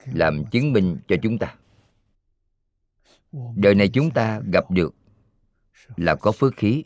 Làm 0.05 0.43
chứng 0.51 0.73
minh 0.73 0.97
cho 1.07 1.15
chúng 1.23 1.37
ta. 1.37 1.55
Đời 3.55 3.75
này 3.75 3.89
chúng 3.93 4.11
ta 4.11 4.41
gặp 4.53 4.71
được 4.71 4.95
là 5.97 6.15
có 6.15 6.31
phước 6.31 6.55
khí. 6.55 6.83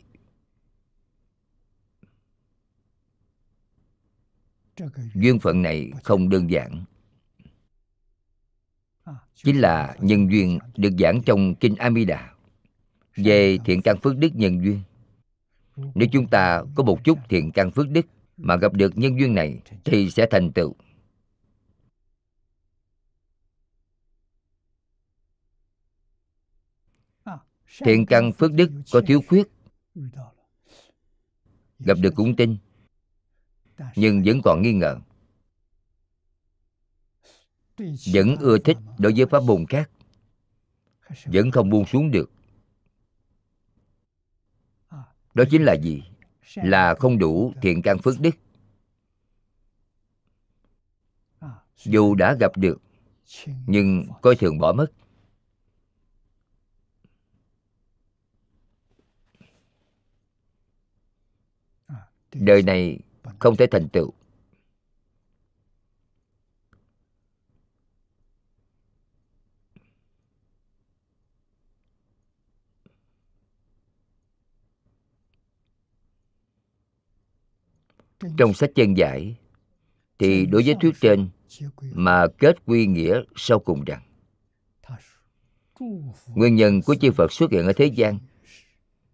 Duyên 5.14 5.38
phận 5.38 5.62
này 5.62 5.90
không 6.04 6.28
đơn 6.28 6.50
giản. 6.50 6.84
Chính 9.34 9.60
là 9.60 9.96
nhân 10.00 10.30
duyên 10.30 10.58
được 10.76 10.92
giảng 10.98 11.22
trong 11.26 11.54
kinh 11.54 11.76
Amida. 11.76 12.34
Về 13.16 13.58
thiện 13.64 13.82
căn 13.82 13.96
phước 14.00 14.16
đức 14.16 14.28
nhân 14.34 14.64
duyên. 14.64 14.80
Nếu 15.94 16.08
chúng 16.12 16.26
ta 16.26 16.62
có 16.74 16.82
một 16.82 17.04
chút 17.04 17.18
thiện 17.28 17.52
căn 17.52 17.70
phước 17.70 17.88
đức 17.88 18.06
mà 18.36 18.56
gặp 18.56 18.72
được 18.72 18.98
nhân 18.98 19.18
duyên 19.18 19.34
này 19.34 19.60
thì 19.84 20.10
sẽ 20.10 20.26
thành 20.30 20.52
tựu. 20.52 20.76
Thiện 27.68 28.06
căn 28.06 28.32
phước 28.32 28.52
đức 28.52 28.70
có 28.92 29.00
thiếu 29.06 29.22
khuyết. 29.28 29.48
Gặp 31.78 31.98
được 32.00 32.12
cũng 32.16 32.36
tin, 32.36 32.56
nhưng 33.96 34.22
vẫn 34.24 34.40
còn 34.44 34.62
nghi 34.62 34.72
ngờ. 34.72 34.98
Vẫn 38.12 38.36
ưa 38.40 38.58
thích 38.58 38.76
đối 38.98 39.12
với 39.16 39.26
pháp 39.26 39.42
môn 39.42 39.66
khác, 39.66 39.90
vẫn 41.24 41.50
không 41.50 41.70
buông 41.70 41.86
xuống 41.86 42.10
được. 42.10 42.30
Đó 45.34 45.44
chính 45.50 45.62
là 45.62 45.76
gì? 45.82 46.02
Là 46.54 46.94
không 46.94 47.18
đủ 47.18 47.52
thiện 47.62 47.82
căn 47.82 47.98
phước 47.98 48.20
đức. 48.20 48.34
Dù 51.76 52.14
đã 52.14 52.36
gặp 52.40 52.56
được, 52.56 52.82
nhưng 53.66 54.06
coi 54.22 54.36
thường 54.36 54.58
bỏ 54.58 54.72
mất. 54.72 54.86
Đời 62.34 62.62
này 62.62 62.98
không 63.38 63.56
thể 63.56 63.66
thành 63.70 63.88
tựu. 63.88 64.12
Trong 78.38 78.54
sách 78.54 78.70
chân 78.74 78.96
giải 78.96 79.36
thì 80.18 80.46
đối 80.46 80.62
với 80.62 80.74
thuyết 80.80 80.94
trên 81.00 81.28
mà 81.80 82.26
kết 82.38 82.56
quy 82.66 82.86
nghĩa 82.86 83.22
sau 83.36 83.58
cùng 83.58 83.84
rằng, 83.84 84.02
nguyên 86.26 86.54
nhân 86.54 86.82
của 86.82 86.94
chư 86.94 87.12
phật 87.12 87.32
xuất 87.32 87.50
hiện 87.50 87.66
ở 87.66 87.72
thế 87.72 87.86
gian 87.86 88.18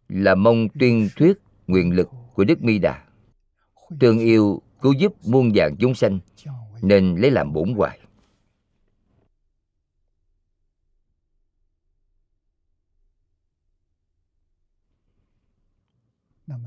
là 0.09 0.35
mong 0.35 0.69
tuyên 0.81 1.09
thuyết 1.17 1.39
nguyện 1.67 1.97
lực 1.97 2.09
của 2.35 2.45
đức 2.45 2.63
mi 2.63 2.79
đà 2.79 3.04
thương 4.01 4.19
yêu 4.19 4.63
cứu 4.81 4.93
giúp 4.93 5.15
muôn 5.27 5.55
dạng 5.55 5.77
chúng 5.79 5.95
sanh, 5.95 6.21
nên 6.83 7.17
lấy 7.17 7.31
làm 7.31 7.53
bổn 7.53 7.75
hoài. 7.75 8.01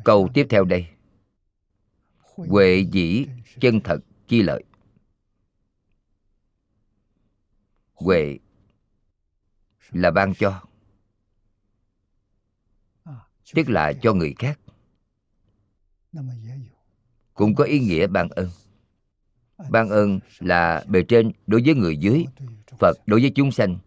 Câu 0.04 0.30
tiếp 0.34 0.48
theo 0.50 0.66
đây. 0.66 0.88
Huệ 2.18 2.86
dĩ 2.92 3.28
chân 3.60 3.80
thật 3.84 4.00
chi 4.28 4.42
lợi. 4.42 4.64
Huệ 7.94 8.38
là 9.92 10.12
ban 10.12 10.34
cho, 10.36 10.64
tức 13.54 13.70
là 13.70 13.94
cho 14.02 14.14
người 14.14 14.36
khác 14.40 14.60
cũng 17.38 17.56
có 17.56 17.64
ý 17.64 17.80
nghĩa 17.80 18.08
ban 18.08 18.30
ơn. 18.30 18.50
Ban 19.70 19.90
ơn 19.90 20.20
là 20.40 20.84
bề 20.88 21.04
trên 21.04 21.32
đối 21.48 21.62
với 21.66 21.76
người 21.76 21.98
dưới, 21.98 22.26
phật 22.80 22.98
đối 23.06 23.22
với 23.22 23.32
chúng 23.36 23.52
sanh. 23.52 23.78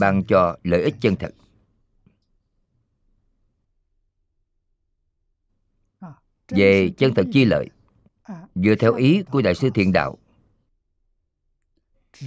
Ban 0.00 0.24
cho 0.24 0.56
lợi 0.62 0.82
ích 0.82 0.94
chân 1.00 1.16
thật. 1.16 1.34
Về 6.48 6.90
chân 6.98 7.14
thật 7.14 7.26
chi 7.32 7.44
lợi, 7.44 7.68
dựa 8.54 8.74
theo 8.78 8.94
ý 8.94 9.22
của 9.30 9.42
đại 9.42 9.54
sư 9.54 9.70
thiện 9.74 9.92
đạo, 9.92 10.18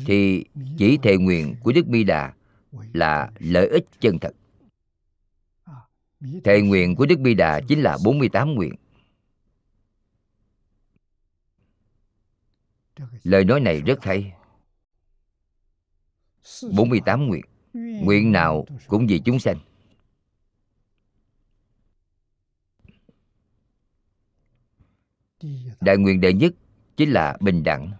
thì 0.05 0.45
chỉ 0.77 0.97
thề 1.03 1.17
nguyện 1.17 1.55
của 1.63 1.71
đức 1.71 1.87
bi 1.87 2.03
đà 2.03 2.33
là 2.93 3.31
lợi 3.39 3.67
ích 3.67 3.85
chân 3.99 4.19
thật 4.19 4.31
thệ 6.43 6.61
nguyện 6.61 6.95
của 6.95 7.05
đức 7.05 7.19
bi 7.19 7.33
đà 7.33 7.61
chính 7.67 7.81
là 7.81 7.97
48 8.03 8.53
nguyện. 8.53 8.73
Lời 13.23 13.45
nói 13.45 13.59
này 13.59 13.81
rất 13.81 14.03
hay. 14.03 14.33
48 16.75 17.27
nguyện. 17.27 17.45
Nguyện 17.73 18.31
nào 18.31 18.65
cũng 18.87 19.07
vì 19.07 19.21
chúng 19.25 19.39
sanh. 19.39 19.57
Đại 25.81 25.97
nguyện 25.97 26.21
đệ 26.21 26.33
nhất 26.33 26.53
chính 26.97 27.11
là 27.11 27.37
bình 27.41 27.63
đẳng. 27.63 27.91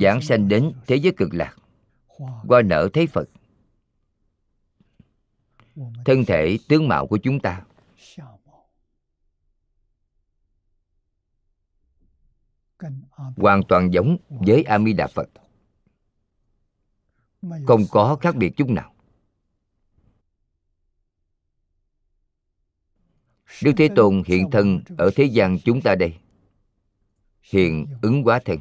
Giảng 0.00 0.22
sanh 0.22 0.48
đến 0.48 0.72
thế 0.86 0.96
giới 0.96 1.12
cực 1.16 1.34
lạc, 1.34 1.56
Qua 2.48 2.62
nở 2.62 2.88
thấy 2.92 3.06
Phật. 3.06 3.28
Thân 6.04 6.24
thể 6.26 6.58
tướng 6.68 6.88
mạo 6.88 7.06
của 7.06 7.18
chúng 7.22 7.40
ta. 7.40 7.62
Hoàn 13.36 13.62
toàn 13.68 13.92
giống 13.92 14.16
với 14.28 14.62
A 14.62 14.78
Di 14.78 14.92
Đà 14.92 15.06
Phật. 15.06 15.28
Không 17.66 17.84
có 17.90 18.16
khác 18.20 18.36
biệt 18.36 18.52
chút 18.56 18.68
nào. 18.68 18.94
Đức 23.62 23.72
Thế 23.76 23.88
Tôn 23.96 24.22
hiện 24.26 24.50
thân 24.50 24.82
ở 24.98 25.10
thế 25.16 25.24
gian 25.24 25.58
chúng 25.64 25.80
ta 25.80 25.94
đây. 25.94 26.14
Hiện 27.42 27.86
ứng 28.02 28.24
quá 28.24 28.40
thân. 28.44 28.58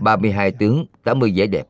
32 0.00 0.52
tướng 0.52 0.86
80 1.04 1.32
vẻ 1.36 1.46
đẹp. 1.46 1.68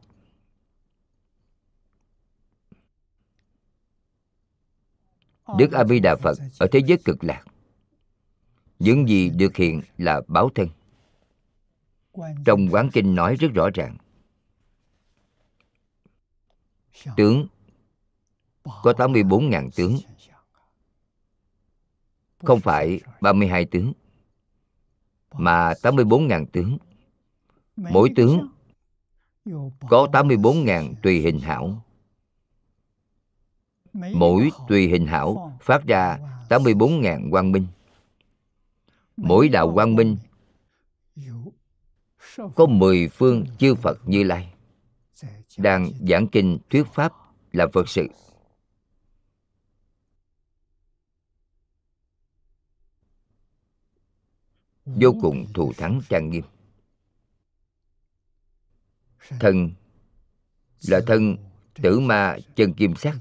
Đức 5.59 5.73
A 5.73 5.85
Di 5.85 6.01
Đà 6.01 6.17
Phật 6.17 6.39
ở 6.59 6.67
thế 6.73 6.81
giới 6.87 6.99
cực 7.05 7.25
lạc. 7.25 7.45
Những 8.79 9.09
gì 9.09 9.31
được 9.31 9.57
hiện 9.57 9.83
là 9.99 10.21
báo 10.29 10.51
thân. 10.55 10.69
Trong 12.45 12.69
quán 12.71 12.91
kinh 12.93 13.15
nói 13.15 13.37
rất 13.37 13.49
rõ 13.55 13.71
ràng. 13.75 13.97
Tướng, 17.17 17.47
Có 18.65 18.93
84.000 18.93 19.71
tướng. 19.77 19.99
Không 22.39 22.61
phải 22.61 23.01
32 23.21 23.65
tướng, 23.65 23.93
Mà 25.33 25.73
84.000 25.83 26.47
tướng. 26.53 26.79
Mỗi 27.77 28.11
tướng 28.17 28.49
Có 29.91 30.09
84.000 30.13 30.95
tùy 31.03 31.21
hình 31.21 31.41
hảo. 31.41 31.84
Mỗi 33.95 34.51
tùy 34.69 34.89
hình 34.89 35.07
hảo 35.07 35.59
phát 35.61 35.85
ra 35.87 36.19
84.000 36.49 37.31
quang 37.31 37.53
minh. 37.53 37.67
Mỗi 39.17 39.49
đạo 39.49 39.73
quang 39.75 39.95
minh 39.95 40.17
Có 42.37 42.67
10 42.67 43.09
phương 43.09 43.47
chư 43.59 43.75
Phật 43.75 43.99
Như 44.07 44.23
Lai 44.23 44.55
Đang 45.57 45.91
giảng 46.09 46.29
kinh 46.29 46.59
thuyết 46.71 46.87
pháp 46.95 47.13
là 47.53 47.67
Phật 47.73 47.89
sự. 47.89 48.07
Vô 54.85 55.15
cùng 55.23 55.47
thù 55.55 55.73
thắng 55.77 56.01
trang 56.09 56.31
nghiêm. 56.31 56.45
Thân 59.41 59.71
là 60.89 61.01
thân 61.07 61.37
tử 61.75 62.01
ma 62.01 62.37
chân 62.57 62.75
kim 62.75 62.95
sắc 62.97 63.17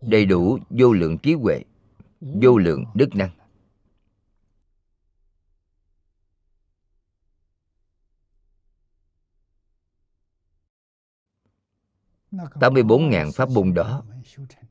đầy 0.00 0.26
đủ 0.26 0.58
vô 0.70 0.92
lượng 0.92 1.18
trí 1.18 1.34
huệ, 1.34 1.62
vô 2.20 2.58
lượng 2.58 2.84
đức 2.94 3.08
năng. 3.14 3.30
Tám 12.60 12.74
mươi 12.74 12.82
bốn 12.82 13.10
ngàn 13.10 13.30
pháp 13.34 13.48
môn 13.50 13.74
đó, 13.74 14.04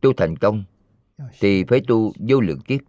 tu 0.02 0.14
thành 0.18 0.36
công, 0.38 0.64
thì 1.40 1.64
phải 1.64 1.82
tu 1.88 2.14
vô 2.30 2.40
lượng 2.42 2.62
kiếp. 2.62 2.82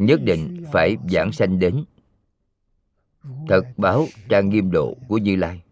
Nhất 0.00 0.20
định 0.22 0.64
phải 0.72 0.96
giảng 1.10 1.32
sanh 1.32 1.58
đến. 1.58 1.84
Thật 3.48 3.62
báo 3.76 4.06
trang 4.28 4.48
nghiêm 4.48 4.70
độ 4.70 4.96
của 5.08 5.18
như 5.18 5.36
lai, 5.36 5.62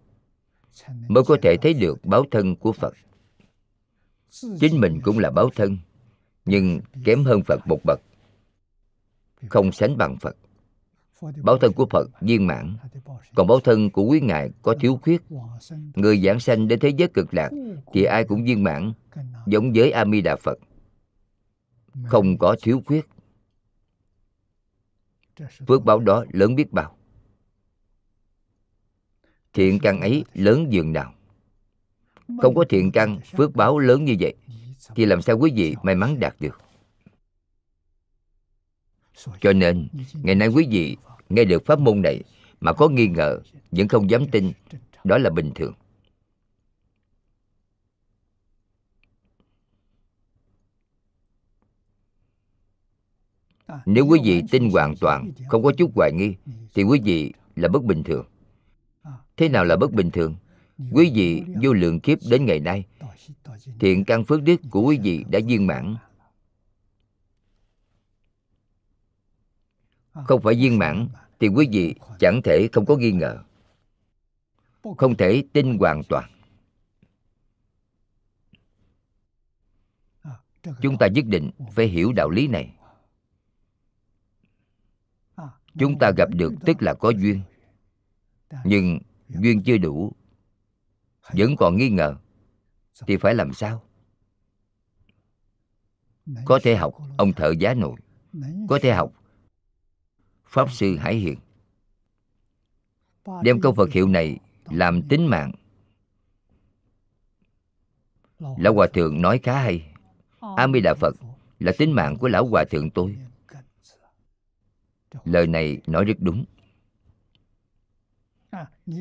mới 1.08 1.24
có 1.24 1.36
thể 1.42 1.56
thấy 1.62 1.74
được 1.74 2.04
báo 2.04 2.24
thân 2.30 2.56
của 2.56 2.72
phật. 2.72 2.94
Chính 4.60 4.80
mình 4.80 5.00
cũng 5.00 5.18
là 5.18 5.30
báo 5.30 5.50
thân, 5.54 5.78
nhưng 6.44 6.80
kém 7.04 7.24
hơn 7.24 7.42
phật 7.42 7.66
một 7.66 7.80
bậc. 7.84 8.00
Không 9.48 9.72
sánh 9.72 9.96
bằng 9.98 10.16
phật. 10.20 10.36
Báo 11.42 11.58
thân 11.58 11.72
của 11.72 11.86
phật 11.90 12.08
viên 12.20 12.46
mãn, 12.46 12.76
còn 13.34 13.46
báo 13.46 13.60
thân 13.60 13.90
của 13.90 14.02
quý 14.02 14.20
ngài 14.20 14.50
có 14.62 14.74
thiếu 14.80 14.98
khuyết. 15.02 15.22
Người 15.94 16.20
giảng 16.20 16.40
sanh 16.40 16.68
đến 16.68 16.80
thế 16.80 16.88
giới 16.88 17.08
cực 17.08 17.34
lạc 17.34 17.50
thì 17.92 18.04
ai 18.04 18.24
cũng 18.24 18.44
viên 18.44 18.62
mãn, 18.64 18.92
giống 19.46 19.72
với 19.74 19.90
a 19.90 20.04
di 20.04 20.20
đà 20.20 20.36
phật. 20.36 20.58
Không 22.04 22.38
có 22.38 22.56
thiếu 22.62 22.82
khuyết 22.86 23.06
phước 25.66 25.84
báo 25.84 25.98
đó 25.98 26.24
lớn 26.32 26.54
biết 26.54 26.72
bao. 26.72 26.96
Thiện 29.52 29.78
căn 29.78 30.00
ấy 30.00 30.24
lớn 30.34 30.72
dường 30.72 30.92
nào? 30.92 31.14
Không 32.42 32.54
có 32.54 32.64
thiện 32.68 32.92
căn, 32.92 33.20
phước 33.36 33.54
báo 33.54 33.78
lớn 33.78 34.04
như 34.04 34.16
vậy, 34.20 34.34
thì 34.94 35.04
làm 35.04 35.22
sao 35.22 35.38
quý 35.38 35.52
vị 35.54 35.74
may 35.82 35.94
mắn 35.94 36.20
đạt 36.20 36.34
được? 36.40 36.60
Cho 39.40 39.52
nên, 39.52 39.88
ngày 40.22 40.34
nay 40.34 40.48
quý 40.48 40.66
vị 40.70 40.96
nghe 41.28 41.44
được 41.44 41.66
pháp 41.66 41.78
môn 41.78 42.02
này 42.02 42.22
mà 42.60 42.72
có 42.72 42.88
nghi 42.88 43.06
ngờ, 43.06 43.40
vẫn 43.70 43.88
không 43.88 44.10
dám 44.10 44.28
tin, 44.30 44.52
đó 45.04 45.18
là 45.18 45.30
bình 45.30 45.52
thường. 45.54 45.74
Nếu 53.86 54.06
quý 54.06 54.20
vị 54.24 54.42
tin 54.50 54.70
hoàn 54.70 54.96
toàn, 54.96 55.32
không 55.48 55.62
có 55.62 55.72
chút 55.78 55.90
hoài 55.94 56.12
nghi, 56.12 56.36
thì 56.74 56.82
quý 56.82 57.00
vị 57.04 57.32
là 57.56 57.68
bất 57.68 57.84
bình 57.84 58.02
thường. 58.02 58.26
Thế 59.36 59.48
nào 59.48 59.64
là 59.64 59.76
bất 59.76 59.92
bình 59.92 60.10
thường? 60.10 60.36
Quý 60.92 61.10
vị 61.14 61.42
vô 61.62 61.72
lượng 61.72 62.00
kiếp 62.00 62.18
đến 62.30 62.46
ngày 62.46 62.60
nay, 62.60 62.84
thiện 63.80 64.04
căn 64.04 64.24
phước 64.24 64.42
đức 64.42 64.60
của 64.70 64.82
quý 64.82 64.98
vị 65.02 65.24
đã 65.30 65.40
viên 65.46 65.66
mãn. 65.66 65.96
Không 70.12 70.42
phải 70.42 70.54
viên 70.54 70.78
mãn 70.78 71.08
thì 71.40 71.48
quý 71.48 71.68
vị 71.72 71.94
chẳng 72.18 72.40
thể 72.44 72.68
không 72.72 72.86
có 72.86 72.96
nghi 72.96 73.12
ngờ. 73.12 73.42
Không 74.96 75.16
thể 75.16 75.42
tin 75.52 75.78
hoàn 75.78 76.02
toàn. 76.08 76.30
Chúng 80.82 80.98
ta 80.98 81.06
nhất 81.06 81.24
định 81.26 81.50
phải 81.72 81.86
hiểu 81.86 82.12
đạo 82.12 82.30
lý 82.30 82.48
này 82.48 82.77
chúng 85.78 85.98
ta 85.98 86.10
gặp 86.16 86.28
được 86.30 86.52
tức 86.66 86.82
là 86.82 86.94
có 86.94 87.10
duyên. 87.10 87.40
Nhưng 88.64 88.98
duyên 89.28 89.62
chưa 89.62 89.78
đủ. 89.78 90.12
Vẫn 91.32 91.56
còn 91.56 91.76
nghi 91.76 91.90
ngờ. 91.90 92.16
Thì 93.06 93.16
phải 93.16 93.34
làm 93.34 93.52
sao? 93.52 93.82
Có 96.44 96.58
thể 96.62 96.76
học, 96.76 96.94
ông 97.18 97.32
thợ 97.32 97.50
giá 97.58 97.74
nội 97.74 97.96
có 98.68 98.78
thể 98.82 98.92
học. 98.92 99.12
Pháp 100.46 100.70
sư 100.70 100.96
hải 100.96 101.14
hiền. 101.14 101.38
Đem 103.42 103.60
câu 103.60 103.74
phật 103.74 103.92
hiệu 103.92 104.08
này 104.08 104.38
làm 104.64 105.02
tính 105.02 105.26
mạng. 105.26 105.52
Lão 108.38 108.74
hòa 108.74 108.86
thượng 108.94 109.22
nói 109.22 109.40
khá 109.42 109.62
hay. 109.62 109.94
A 110.56 110.66
di 110.74 110.80
đà 110.80 110.94
phật 110.94 111.16
là 111.58 111.72
tính 111.78 111.92
mạng 111.92 112.16
của 112.16 112.28
lão 112.28 112.46
hòa 112.46 112.64
thượng 112.70 112.90
tôi 112.90 113.16
lời 115.24 115.46
này 115.46 115.78
nói 115.86 116.04
rất 116.04 116.16
đúng. 116.20 116.44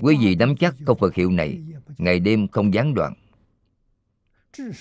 Quý 0.02 0.18
vị 0.22 0.36
nắm 0.36 0.56
chắc 0.56 0.76
câu 0.86 0.96
phật 0.96 1.16
hiệu 1.16 1.32
này 1.32 1.64
ngày 1.98 2.20
đêm 2.20 2.48
không 2.48 2.74
gián 2.74 2.94
đoạn. 2.94 3.14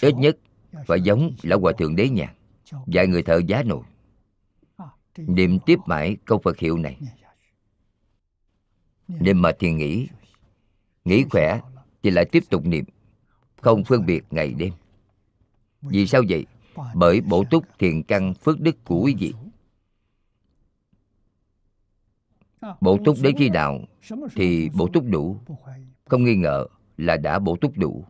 Ít 0.01 0.15
nhất 0.17 0.39
phải 0.87 1.01
giống 1.01 1.33
lão 1.43 1.61
hòa 1.61 1.73
thượng 1.79 1.97
đế 1.97 2.09
nhàn 2.09 2.35
dạy 2.87 3.07
người 3.07 3.23
thợ 3.23 3.41
giá 3.47 3.63
nồi. 3.63 3.83
Niệm 5.17 5.59
tiếp 5.67 5.79
mãi 5.87 6.17
câu 6.25 6.39
phật 6.39 6.59
hiệu 6.59 6.79
này. 6.79 6.99
Niệm 9.09 9.43
mà 9.43 9.53
thiền 9.59 9.77
nghỉ 9.77 10.09
nghỉ 11.05 11.25
khỏe 11.31 11.61
thì 12.03 12.11
lại 12.11 12.25
tiếp 12.33 12.43
tục 12.51 12.67
niệm 12.67 12.85
không 13.61 13.85
phân 13.85 14.07
biệt 14.07 14.25
ngày 14.31 14.55
đêm. 14.55 14.73
Vì 15.83 16.07
sao 16.07 16.23
vậy? 16.29 16.47
bởi 16.95 17.21
bổ 17.21 17.45
túc 17.51 17.65
thiền 17.79 18.03
căn 18.03 18.35
phước 18.35 18.61
đức 18.61 18.85
của 18.85 19.01
quý 19.01 19.15
vị 19.19 19.35
bổ 22.81 22.99
túc 23.05 23.17
đến 23.23 23.37
khi 23.39 23.49
nào 23.49 23.81
thì 24.35 24.71
bổ 24.75 24.89
túc 24.93 25.05
đủ. 25.05 25.41
không 26.05 26.25
nghi 26.25 26.37
ngờ 26.37 26.67
là 26.97 27.17
đã 27.17 27.39
bổ 27.39 27.57
túc 27.57 27.79
đủ. 27.79 28.05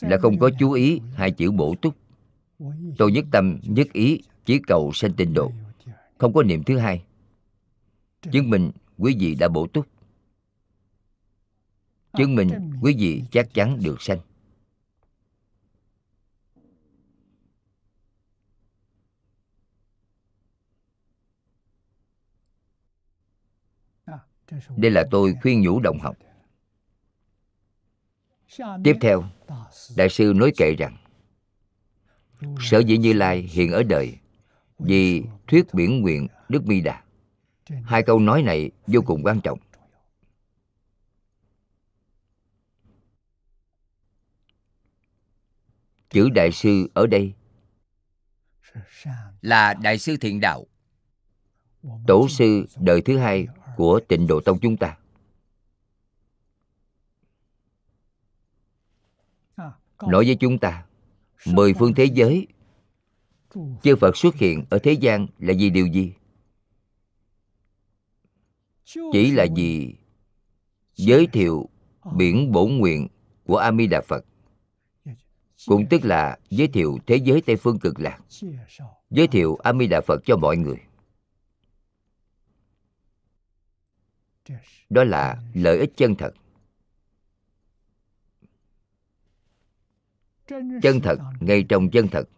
Là 0.00 0.18
không 0.22 0.38
có 0.38 0.50
chú 0.58 0.72
ý 0.72 1.00
hai 1.14 1.30
chữ 1.30 1.50
bổ 1.50 1.74
túc. 1.82 1.94
tôi 2.98 3.12
nhất 3.12 3.24
tâm 3.32 3.58
nhất 3.62 3.92
ý 3.92 4.22
chỉ 4.44 4.58
cầu 4.66 4.90
sanh 4.94 5.12
tịnh 5.12 5.34
độ. 5.34 5.52
Không 6.18 6.32
có 6.32 6.42
niệm 6.42 6.62
thứ 6.62 6.78
hai. 6.78 7.04
Chứng 8.32 8.50
minh 8.50 8.70
quý 8.98 9.16
vị 9.20 9.34
đã 9.34 9.48
bổ 9.48 9.66
túc. 9.66 9.86
Chứng 12.12 12.34
minh 12.34 12.50
quý 12.82 12.96
vị 12.98 13.22
chắc 13.30 13.54
chắn 13.54 13.78
được 13.82 14.02
sanh 14.02 14.18
đây 24.76 24.90
là 24.90 25.04
tôi 25.10 25.34
khuyên 25.42 25.60
nhủ 25.60 25.80
đồng 25.80 25.98
học. 25.98 26.16
Tiếp 28.84 28.96
theo, 29.00 29.24
đại 29.96 30.08
sư 30.08 30.32
nói 30.36 30.52
kệ 30.56 30.74
rằng, 30.78 30.96
sở 32.60 32.78
dĩ 32.78 32.98
như 32.98 33.12
lai 33.12 33.40
hiện 33.42 33.72
ở 33.72 33.82
đời 33.82 34.18
vì 34.78 35.22
thuyết 35.46 35.74
biển 35.74 36.00
nguyện 36.00 36.28
đức 36.48 36.66
mi 36.66 36.80
đà. 36.80 37.02
Hai 37.84 38.02
câu 38.02 38.18
nói 38.18 38.42
này 38.42 38.70
vô 38.86 39.00
cùng 39.06 39.22
quan 39.24 39.40
trọng. 39.40 39.58
Chữ 46.10 46.28
đại 46.34 46.52
sư 46.52 46.90
ở 46.94 47.06
đây 47.06 47.32
là 49.42 49.74
đại 49.74 49.98
sư 49.98 50.16
thiện 50.20 50.40
đạo. 50.40 50.66
Tổ 52.06 52.28
sư 52.28 52.66
đời 52.80 53.02
thứ 53.02 53.18
hai 53.18 53.46
của 53.76 54.00
tịnh 54.08 54.26
độ 54.26 54.40
tông 54.40 54.58
chúng 54.58 54.76
ta. 54.76 54.96
Nói 60.02 60.24
với 60.24 60.36
chúng 60.40 60.58
ta, 60.58 60.86
mười 61.46 61.74
phương 61.74 61.94
thế 61.94 62.04
giới, 62.04 62.46
chư 63.82 63.96
phật 63.96 64.16
xuất 64.16 64.34
hiện 64.34 64.64
ở 64.70 64.78
thế 64.78 64.92
gian 64.92 65.26
là 65.38 65.54
vì 65.58 65.70
điều 65.70 65.86
gì? 65.86 66.12
Chỉ 69.12 69.30
là 69.30 69.46
vì 69.56 69.94
giới 70.94 71.26
thiệu 71.26 71.68
biển 72.16 72.52
bổ 72.52 72.66
nguyện 72.66 73.08
của 73.44 73.56
a 73.56 73.72
di 73.72 73.86
đà 73.86 74.00
phật, 74.00 74.24
cũng 75.66 75.84
tức 75.90 76.04
là 76.04 76.38
giới 76.50 76.68
thiệu 76.68 76.98
thế 77.06 77.16
giới 77.16 77.40
tây 77.40 77.56
phương 77.56 77.78
cực 77.78 78.00
lạc. 78.00 78.18
Giới 79.10 79.26
thiệu 79.26 79.56
a 79.62 79.72
di 79.72 79.86
đà 79.86 80.00
phật 80.00 80.20
cho 80.24 80.36
mọi 80.36 80.56
người. 80.56 80.76
Đó 84.90 85.04
là 85.04 85.42
lợi 85.54 85.78
ích 85.78 85.90
chân 85.96 86.14
thật. 86.14 86.34
Chân 90.82 91.00
thật, 91.02 91.18
ngay 91.40 91.64
trong 91.68 91.90
chân 91.90 92.08
thật. 92.08 92.28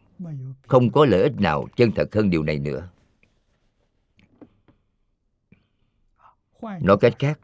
Không 0.63 0.93
có 0.93 1.05
lợi 1.05 1.23
ích 1.23 1.41
nào 1.41 1.69
chân 1.77 1.93
thật 1.93 2.15
hơn 2.15 2.31
điều 2.31 2.43
này 2.43 2.59
nữa. 2.59 2.91
Nói 6.63 6.97
cách 7.01 7.15
khác 7.19 7.41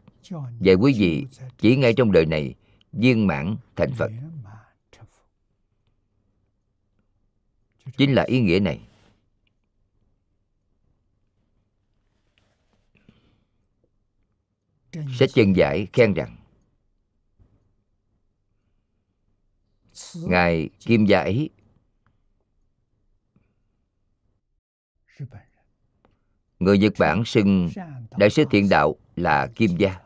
vậy 0.59 0.75
quý 0.75 0.95
vị 0.97 1.25
chỉ 1.57 1.75
ngay 1.75 1.93
trong 1.93 2.11
đời 2.11 2.25
này 2.25 2.55
viên 2.91 3.27
mãn 3.27 3.55
thành 3.75 3.91
phật. 3.97 4.11
Chính 7.97 8.13
là 8.13 8.23
ý 8.23 8.41
nghĩa 8.41 8.59
này. 8.59 8.81
Sách 15.19 15.29
chân 15.33 15.53
giải 15.55 15.87
khen 15.93 16.13
rằng 16.13 16.37
ngài 20.15 20.69
kim 20.79 21.05
gia 21.05 21.19
ấy 21.19 21.49
người 26.59 26.77
nhật 26.77 26.93
bản 26.99 27.25
xưng 27.25 27.69
đại 28.17 28.29
sư 28.29 28.43
thiện 28.51 28.69
đạo 28.69 28.95
là 29.15 29.47
kim 29.55 29.77
gia. 29.77 29.99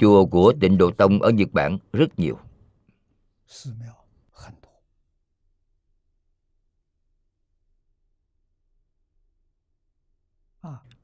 Chùa 0.00 0.26
của 0.26 0.52
tịnh 0.60 0.78
độ 0.78 0.90
tông 0.90 1.22
ở 1.22 1.30
nhật 1.30 1.48
bản 1.52 1.78
rất 1.92 2.18
nhiều 2.18 2.38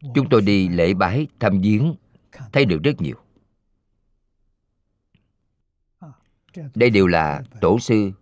chúng 0.00 0.28
tôi 0.30 0.42
đi 0.42 0.68
lễ 0.68 0.94
bái, 0.94 1.26
thăm 1.40 1.60
viếng, 1.60 1.94
thấy 2.52 2.64
được 2.64 2.78
rất 2.82 3.00
nhiều. 3.00 3.16
Đây 6.74 6.90
đều 6.90 7.06
là 7.06 7.42
tổ 7.60 7.78
sư 7.78 8.12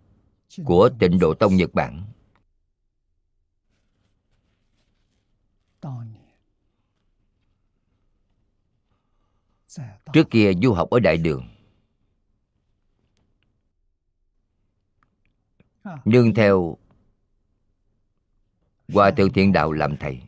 của 0.65 0.89
tịnh 0.99 1.19
độ 1.19 1.33
tông 1.33 1.55
nhật 1.55 1.73
bản. 1.73 2.05
Trước 10.13 10.27
kia 10.31 10.51
du 10.61 10.73
học 10.73 10.89
ở 10.89 10.99
đại 10.99 11.17
đường. 11.17 11.47
Nương 16.05 16.33
theo 16.33 16.77
hòa 18.93 19.11
thượng 19.11 19.33
thiện 19.33 19.51
đạo 19.51 19.71
làm 19.71 19.97
thầy 19.97 20.21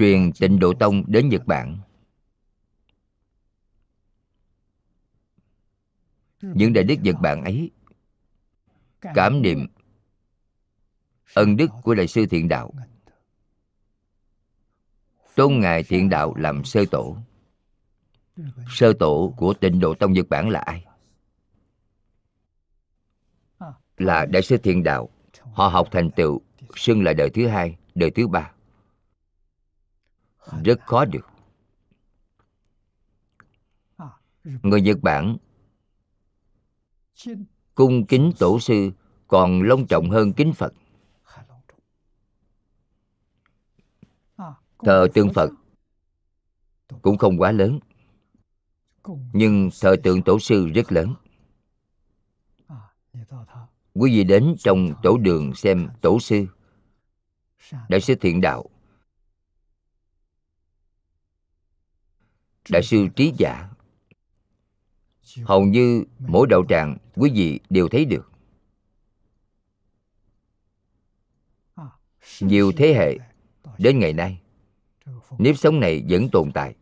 truyền 0.00 0.32
tịnh 0.32 0.58
độ 0.58 0.72
tông 0.74 1.04
đến 1.06 1.28
nhật 1.28 1.46
bản. 1.46 1.78
Những 6.42 6.72
đại 6.72 6.84
đức 6.84 6.94
nhật 7.02 7.16
bản 7.20 7.44
ấy 7.44 7.70
cảm 9.00 9.42
niệm 9.42 9.66
ân 11.34 11.56
đức 11.56 11.70
của 11.82 11.94
đại 11.94 12.06
sư 12.06 12.26
thiện 12.30 12.48
đạo. 12.48 12.72
Tôn 15.34 15.60
ngài 15.60 15.82
thiện 15.82 16.08
đạo 16.08 16.34
làm 16.36 16.64
sơ 16.64 16.84
tổ. 16.90 17.16
Sơ 18.68 18.92
tổ 18.92 19.34
của 19.36 19.54
tịnh 19.54 19.80
độ 19.80 19.94
tông 19.94 20.12
nhật 20.12 20.28
bản 20.28 20.48
là 20.48 20.60
ai? 20.60 20.84
Là 23.96 24.26
đại 24.26 24.42
sư 24.42 24.56
thiện 24.56 24.82
đạo. 24.82 25.08
Họ 25.52 25.68
học 25.68 25.88
thành 25.90 26.10
tựu, 26.10 26.40
xưng 26.76 27.02
là 27.02 27.12
đời 27.12 27.30
thứ 27.30 27.48
hai, 27.48 27.76
đời 27.94 28.10
thứ 28.10 28.28
ba 28.28 28.52
rất 30.64 30.80
khó 30.86 31.04
được. 31.04 31.26
Người 34.62 34.80
nhật 34.80 34.98
bản 35.02 35.36
cung 37.74 38.06
kính 38.06 38.32
tổ 38.38 38.60
sư 38.60 38.90
còn 39.28 39.62
long 39.62 39.86
trọng 39.86 40.10
hơn 40.10 40.32
kính 40.32 40.52
phật. 40.52 40.72
Thờ 44.78 45.08
tượng 45.14 45.32
phật 45.32 45.50
cũng 47.02 47.18
không 47.18 47.38
quá 47.38 47.52
lớn, 47.52 47.78
nhưng 49.32 49.70
thờ 49.80 49.96
tượng 50.02 50.22
tổ 50.22 50.38
sư 50.38 50.68
rất 50.74 50.92
lớn. 50.92 51.14
Quý 53.94 54.10
vị 54.16 54.24
đến 54.24 54.54
trong 54.58 54.94
tổ 55.02 55.18
đường 55.18 55.54
xem 55.54 55.88
tổ 56.00 56.20
sư, 56.20 56.46
đại 57.88 58.00
sư 58.00 58.14
thiện 58.20 58.40
đạo. 58.40 58.64
Đại 62.70 62.82
sư 62.82 63.08
trí 63.16 63.32
giả. 63.38 63.70
Hầu 65.44 65.64
như 65.64 66.04
mỗi 66.18 66.46
đạo 66.50 66.62
tràng 66.68 66.96
quý 67.14 67.30
vị 67.34 67.60
đều 67.70 67.88
thấy 67.88 68.04
được. 68.04 68.30
Nhiều 72.40 72.72
thế 72.76 72.94
hệ 72.94 73.18
đến 73.78 73.98
ngày 73.98 74.12
nay, 74.12 74.40
nếp 75.38 75.58
sống 75.58 75.80
này 75.80 76.04
vẫn 76.08 76.28
tồn 76.32 76.50
tại. 76.54 76.74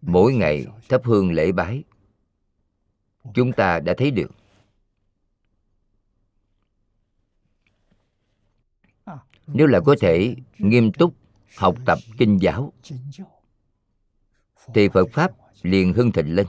Mỗi 0.00 0.34
ngày 0.34 0.66
thắp 0.88 1.00
hương 1.04 1.32
lễ 1.32 1.52
bái, 1.52 1.84
chúng 3.34 3.52
ta 3.52 3.80
đã 3.80 3.94
thấy 3.96 4.10
được. 4.10 4.30
Nếu 9.46 9.66
là 9.66 9.80
có 9.84 9.96
thể 10.00 10.36
nghiêm 10.58 10.92
túc 10.92 11.19
học 11.56 11.76
tập 11.86 11.98
kinh 12.18 12.38
giáo. 12.40 12.72
Thì 14.74 14.88
phật 14.88 15.08
pháp 15.12 15.32
liền 15.62 15.92
hưng 15.92 16.12
thịnh 16.12 16.34
lên. 16.34 16.46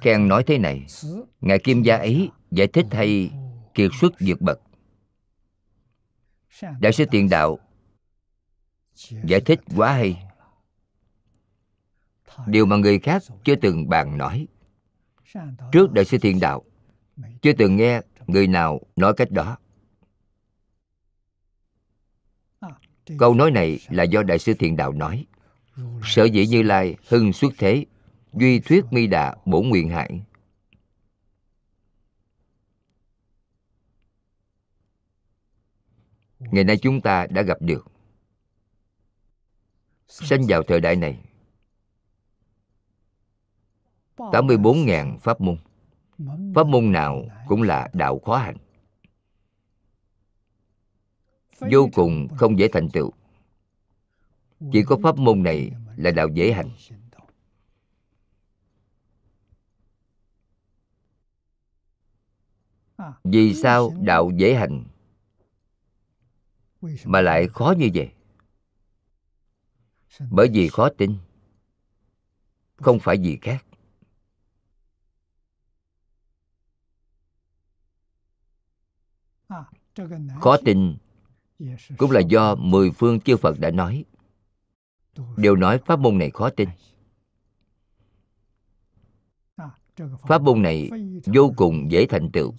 Khen 0.00 0.28
nói 0.28 0.44
thế 0.46 0.58
này, 0.58 0.86
ngài 1.40 1.58
kim 1.58 1.82
gia 1.82 1.96
ấy 1.96 2.30
giải 2.50 2.66
thích 2.66 2.86
hay 2.90 3.30
kiệt 3.74 3.90
xuất 4.00 4.12
vượt 4.20 4.40
bậc. 4.40 4.60
Đại 6.80 6.92
sư 6.92 7.04
tiền 7.10 7.28
đạo 7.28 7.58
giải 9.24 9.40
thích 9.40 9.60
quá 9.76 9.92
hay. 9.92 10.22
Điều 12.46 12.66
mà 12.66 12.76
người 12.76 12.98
khác 12.98 13.22
chưa 13.44 13.54
từng 13.54 13.88
bàn 13.88 14.18
nói 14.18 14.46
trước 15.72 15.92
đại 15.92 16.04
sư 16.04 16.18
thiền 16.18 16.40
đạo 16.40 16.64
chưa 17.42 17.52
từng 17.52 17.76
nghe 17.76 18.00
người 18.26 18.46
nào 18.46 18.80
nói 18.96 19.14
cách 19.16 19.30
đó. 19.30 19.58
Câu 23.18 23.34
nói 23.34 23.50
này 23.50 23.78
là 23.90 24.02
do 24.02 24.22
đại 24.22 24.38
sư 24.38 24.54
thiền 24.58 24.76
đạo 24.76 24.92
nói. 24.92 25.26
Sở 26.04 26.24
dĩ 26.24 26.46
như 26.46 26.62
lai 26.62 26.96
hưng 27.08 27.32
xuất 27.32 27.52
thế 27.58 27.84
duy 28.32 28.60
thuyết 28.60 28.84
mi 28.90 29.06
đà 29.06 29.36
bổ 29.44 29.62
nguyện 29.62 29.88
hải 29.88 30.22
ngày 36.38 36.64
nay 36.64 36.76
chúng 36.76 37.00
ta 37.00 37.26
đã 37.26 37.42
gặp 37.42 37.56
được. 37.60 37.86
Sinh 40.08 40.42
vào 40.48 40.62
thời 40.62 40.80
đại 40.80 40.96
này 40.96 41.31
84.000 44.30 45.18
pháp 45.18 45.40
môn. 45.40 45.56
Pháp 46.54 46.66
môn 46.66 46.92
nào 46.92 47.22
cũng 47.48 47.62
là 47.62 47.88
đạo 47.92 48.18
khó 48.18 48.36
hành. 48.36 48.56
Vô 51.60 51.88
cùng 51.94 52.28
không 52.36 52.58
dễ 52.58 52.68
thành 52.72 52.90
tựu. 52.90 53.12
Chỉ 54.72 54.82
có 54.82 54.98
pháp 55.02 55.16
môn 55.16 55.42
này 55.42 55.72
là 55.96 56.10
đạo 56.10 56.28
dễ 56.28 56.52
hành. 56.52 56.70
Vì 63.24 63.54
sao 63.54 63.92
đạo 64.00 64.30
dễ 64.36 64.54
hành 64.54 64.84
Mà 67.04 67.20
lại 67.20 67.48
khó 67.48 67.74
như 67.78 67.88
vậy? 67.94 68.12
Bởi 70.30 70.48
vì 70.52 70.68
khó 70.68 70.88
tin, 70.98 71.16
Không 72.76 72.98
phải 72.98 73.18
gì 73.18 73.38
khác. 73.42 73.66
Khó 80.40 80.56
tin. 80.64 80.96
Cũng 81.98 82.10
là 82.10 82.20
do 82.20 82.54
mười 82.54 82.90
phương 82.90 83.20
chư 83.20 83.36
phật 83.36 83.58
đã 83.58 83.70
nói. 83.70 84.04
Đều 85.36 85.56
nói 85.56 85.78
pháp 85.86 85.98
môn 85.98 86.18
này 86.18 86.30
khó 86.30 86.50
tin. 86.50 86.68
Pháp 90.28 90.42
môn 90.42 90.62
này 90.62 90.90
vô 91.34 91.52
cùng 91.56 91.90
dễ 91.90 92.06
thành 92.06 92.30
tựu. 92.32 92.54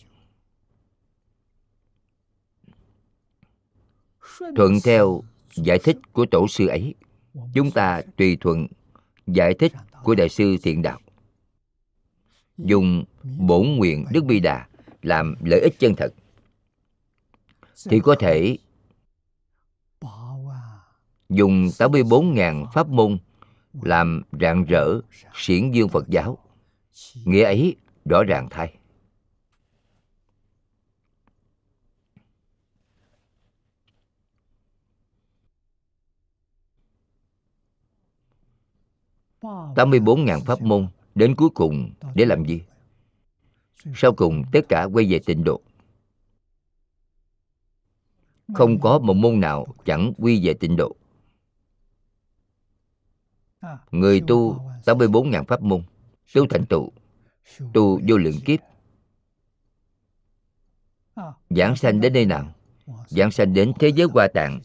thuận 4.56 4.74
theo 4.84 5.24
giải 5.56 5.80
thích 5.84 5.98
của 6.14 6.26
tổ 6.32 6.48
sư 6.48 6.68
ấy 6.68 6.95
chúng 7.53 7.72
ta 7.72 8.02
tùy 8.18 8.38
thuận 8.40 8.68
giải 9.28 9.53
thích 9.60 9.72
của 10.03 10.15
đại 10.15 10.30
sư 10.30 10.57
thiện 10.64 10.82
đạo. 10.82 10.99
dùng 12.57 13.03
bổn 13.38 13.68
nguyện 13.68 14.06
đức 14.11 14.26
bi 14.26 14.40
đà 14.40 14.68
làm 15.02 15.36
lợi 15.45 15.60
ích 15.60 15.80
chân 15.80 15.94
thật 15.98 16.14
thì 17.89 17.99
có 17.99 18.15
thể 18.19 18.57
dùng 21.30 21.68
84.000 21.68 22.65
pháp 22.65 22.88
môn 22.88 23.18
làm 23.81 24.22
rạng 24.31 24.65
rỡ 24.65 24.99
xiển 25.34 25.72
dương 25.72 25.89
Phật 25.89 26.07
giáo. 26.10 26.38
Nghĩa 27.26 27.43
ấy 27.43 27.76
rõ 28.05 28.23
ràng 28.23 28.47
thay. 28.49 28.77
tám 39.76 39.89
mươi 39.89 39.99
bốn 39.99 40.26
ngàn 40.26 40.41
pháp 40.45 40.61
môn 40.61 40.88
đến 41.15 41.35
cuối 41.35 41.49
cùng 41.49 41.91
để 42.15 42.26
làm 42.26 42.45
gì? 42.45 42.61
Sau 43.95 44.14
cùng 44.14 44.43
tất 44.51 44.60
cả 44.69 44.84
quay 44.93 45.05
về 45.10 45.19
tịnh 45.26 45.43
độ 45.43 45.61
không 48.53 48.80
có 48.80 48.99
một 48.99 49.14
môn 49.14 49.40
nào 49.40 49.76
chẳng 49.86 50.14
quy 50.18 50.48
về 50.48 50.53
tịnh 50.53 50.76
độ. 50.76 50.95
Người 53.91 54.22
tu 54.28 54.60
84.000 54.86 55.44
pháp 55.44 55.61
môn 55.61 55.84
tu 56.34 56.48
thành 56.48 56.65
tựu 56.65 56.91
tu 57.74 57.99
vô 58.07 58.18
lượng 58.18 58.40
kiếp. 58.45 58.60
Giảng 61.49 61.76
sanh 61.76 62.02
đến 62.02 62.14
nơi 62.14 62.26
nào? 62.26 62.53
giảng 63.07 63.32
sanh 63.32 63.53
đến 63.53 63.74
thế 63.80 63.88
giới 63.88 64.07
hoa 64.14 64.28
tạng. 64.34 64.60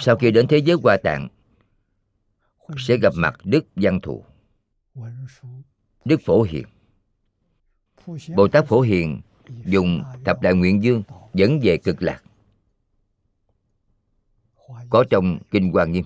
Sau 0.00 0.16
khi 0.16 0.30
đến 0.30 0.46
thế 0.48 0.58
giới 0.58 0.76
hoa 0.82 0.96
tạng 1.02 1.28
sẽ 2.78 2.96
gặp 2.96 3.12
mặt 3.16 3.34
đức 3.44 3.66
văn 3.76 4.00
thù. 4.00 4.24
Đức 6.04 6.20
phổ 6.24 6.42
hiền. 6.42 6.66
Bồ 8.36 8.48
tát 8.48 8.66
phổ 8.66 8.80
hiền 8.80 9.20
dùng 9.64 10.02
thập 10.24 10.40
đại 10.42 10.54
nguyện 10.54 10.82
dương 10.82 11.02
dẫn 11.34 11.60
về 11.62 11.76
cực 11.76 12.02
lạc. 12.02 12.22
Có 14.90 15.04
trong 15.10 15.38
kinh 15.50 15.72
hoa 15.72 15.84
nghiêm. 15.84 16.04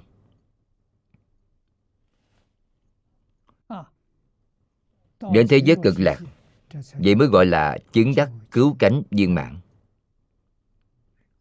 Đến 5.32 5.48
thế 5.48 5.56
giới 5.64 5.76
cực 5.82 5.94
lạc, 6.00 6.20
vậy 6.92 7.14
mới 7.14 7.28
gọi 7.28 7.46
là 7.46 7.78
chứng 7.92 8.12
đắc 8.16 8.30
cứu 8.50 8.76
cánh 8.78 9.02
viên 9.10 9.34
mạng 9.34 9.60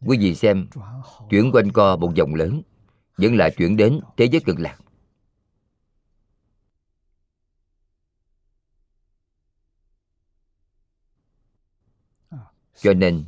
quý 0.06 0.18
vị 0.18 0.34
xem, 0.34 0.66
chuyển 1.30 1.50
quanh 1.52 1.72
co 1.72 1.96
một 1.96 2.12
vòng 2.18 2.34
lớn, 2.34 2.62
vẫn 3.16 3.34
là 3.34 3.50
chuyển 3.56 3.76
đến 3.76 4.00
thế 4.16 4.24
giới 4.24 4.40
cực 4.40 4.58
lạc. 4.58 4.78
Cho 12.74 12.94
nên 12.94 13.24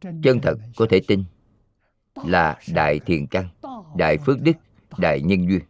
chân 0.00 0.40
thật 0.42 0.58
có 0.76 0.86
thể 0.90 1.00
tin 1.06 1.24
là 2.14 2.58
đại 2.74 3.00
thiền 3.00 3.26
căn 3.26 3.48
đại 3.96 4.18
phước 4.18 4.40
đức 4.40 4.52
đại 4.98 5.22
nhân 5.22 5.48
duyên. 5.48 5.62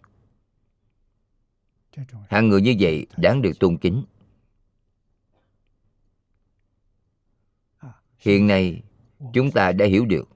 Hạng 2.29 2.49
người 2.49 2.63
như 2.63 2.77
vậy 2.81 3.07
đáng 3.17 3.43
được 3.43 3.53
tôn 3.61 3.79
kính. 3.79 4.05
Hiện 8.19 8.47
nay 8.47 8.83
chúng 9.33 9.51
ta 9.51 9.73
đã 9.73 9.87
hiểu 9.87 10.07
được 10.07 10.29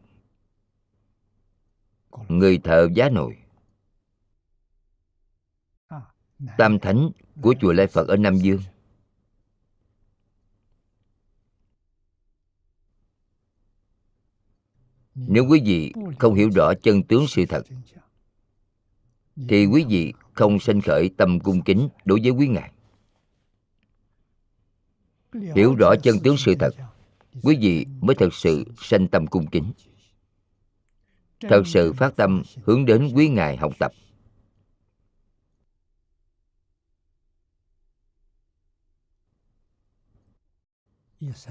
người 2.29 2.59
thợ 2.59 2.89
giá 2.95 3.09
nồi. 3.09 3.37
Tam 6.59 6.79
thánh 6.79 7.11
của 7.43 7.55
chùa 7.61 7.73
lai 7.73 7.87
phật 7.87 8.09
ở 8.09 8.17
nam 8.17 8.37
dương 8.37 8.61
nếu 15.29 15.47
quý 15.49 15.63
vị 15.65 15.93
không 16.19 16.35
hiểu 16.35 16.51
rõ 16.55 16.73
chân 16.83 17.03
tướng 17.03 17.27
sự 17.29 17.47
thật, 17.47 17.67
thì 19.49 19.67
quý 19.67 19.85
vị 19.89 20.13
không 20.33 20.61
sanh 20.61 20.81
khởi 20.81 21.11
tâm 21.17 21.41
cung 21.41 21.63
kính 21.63 21.89
đối 22.05 22.21
với 22.21 22.31
quý 22.31 22.49
ngài. 22.49 22.73
Hiểu 25.57 25.75
rõ 25.79 25.95
chân 26.03 26.17
tướng 26.25 26.37
sự 26.37 26.55
thật, 26.59 26.75
quý 27.43 27.57
vị 27.61 27.87
mới 28.01 28.17
thật 28.19 28.35
sự 28.35 28.65
sanh 28.77 29.09
tâm 29.09 29.27
cung 29.27 29.47
kính. 29.47 29.73
Thật 31.41 31.63
sự 31.67 31.93
phát 31.93 32.17
tâm 32.17 32.43
hướng 32.65 32.85
đến 32.85 33.11
quý 33.15 33.29
ngài 33.29 33.57
học 33.57 33.73
tập. 33.79 33.93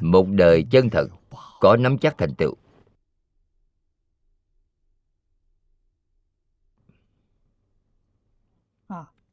Một 0.02 0.28
đời 0.30 0.66
chân 0.72 0.90
thật 0.90 1.08
có 1.60 1.78
nắm 1.78 1.98
chắc 1.98 2.18
thành 2.18 2.36
tựu. 2.36 2.56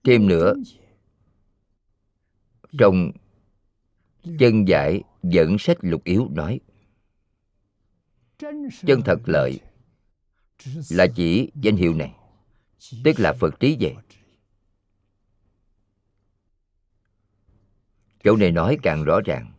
Thêm 0.06 0.28
nữa, 0.28 0.54
trong 2.78 3.12
chân 4.38 4.68
giải 4.68 5.02
dẫn 5.22 5.56
sách 5.58 5.76
lục 5.80 6.04
yếu 6.04 6.28
nói 6.30 6.60
chân 8.86 9.02
thật 9.04 9.18
lợi 9.24 9.60
là 10.90 11.06
chỉ 11.16 11.50
danh 11.54 11.76
hiệu 11.76 11.94
này 11.94 12.14
tức 13.04 13.12
là 13.18 13.32
phật 13.32 13.60
trí 13.60 13.76
vậy. 13.80 13.94
Chỗ 18.24 18.36
này 18.36 18.52
nói 18.52 18.78
càng 18.82 19.04
rõ 19.04 19.20
ràng. 19.24 19.52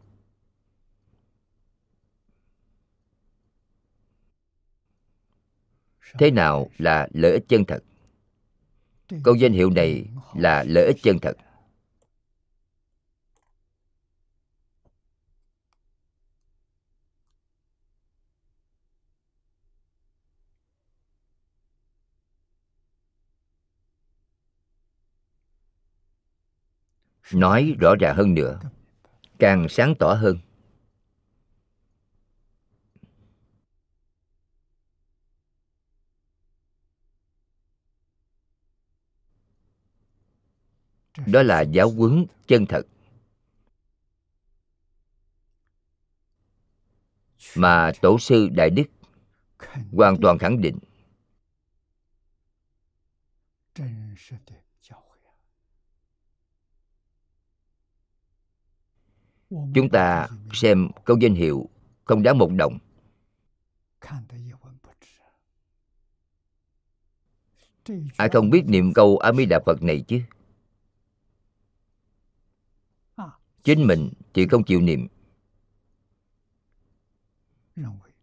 Thế 6.19 6.31
nào 6.31 6.69
là 6.77 7.07
lợi 7.13 7.31
ích 7.31 7.43
chân 7.47 7.65
thật? 7.65 7.83
Câu 9.23 9.35
danh 9.35 9.53
hiệu 9.53 9.69
này 9.69 10.05
là 10.35 10.63
lợi 10.63 10.85
ích 10.85 10.97
chân 11.03 11.19
thật. 11.19 11.37
Nói 27.33 27.75
rõ 27.79 27.95
ràng 27.99 28.15
hơn 28.15 28.33
nữa, 28.33 28.59
càng 29.39 29.69
sáng 29.69 29.95
tỏ 29.99 30.13
hơn 30.13 30.37
đó 41.27 41.43
là 41.43 41.61
giáo 41.61 41.89
huấn 41.89 42.25
chân 42.47 42.65
thật. 42.65 42.87
Mà 47.55 47.91
tổ 48.01 48.19
sư 48.19 48.49
đại 48.51 48.69
đức 48.69 48.83
hoàn 49.91 50.17
toàn 50.21 50.37
khẳng 50.37 50.61
định. 50.61 50.79
Chúng 59.49 59.89
ta 59.91 60.27
xem 60.53 60.89
câu 61.05 61.17
danh 61.17 61.35
hiệu 61.35 61.69
không 62.05 62.23
đáng 62.23 62.37
một 62.37 62.49
đồng. 62.57 62.77
Ai 68.17 68.29
không 68.29 68.49
biết 68.49 68.63
niệm 68.67 68.93
câu 68.93 69.17
a 69.17 69.31
di 69.33 69.45
đà 69.45 69.59
phật 69.65 69.83
này 69.83 70.03
chứ? 70.07 70.21
Chính 73.67 73.87
mình 73.87 74.09
thì 74.33 74.47
không 74.47 74.63
chịu 74.63 74.81
niệm. 74.81 75.07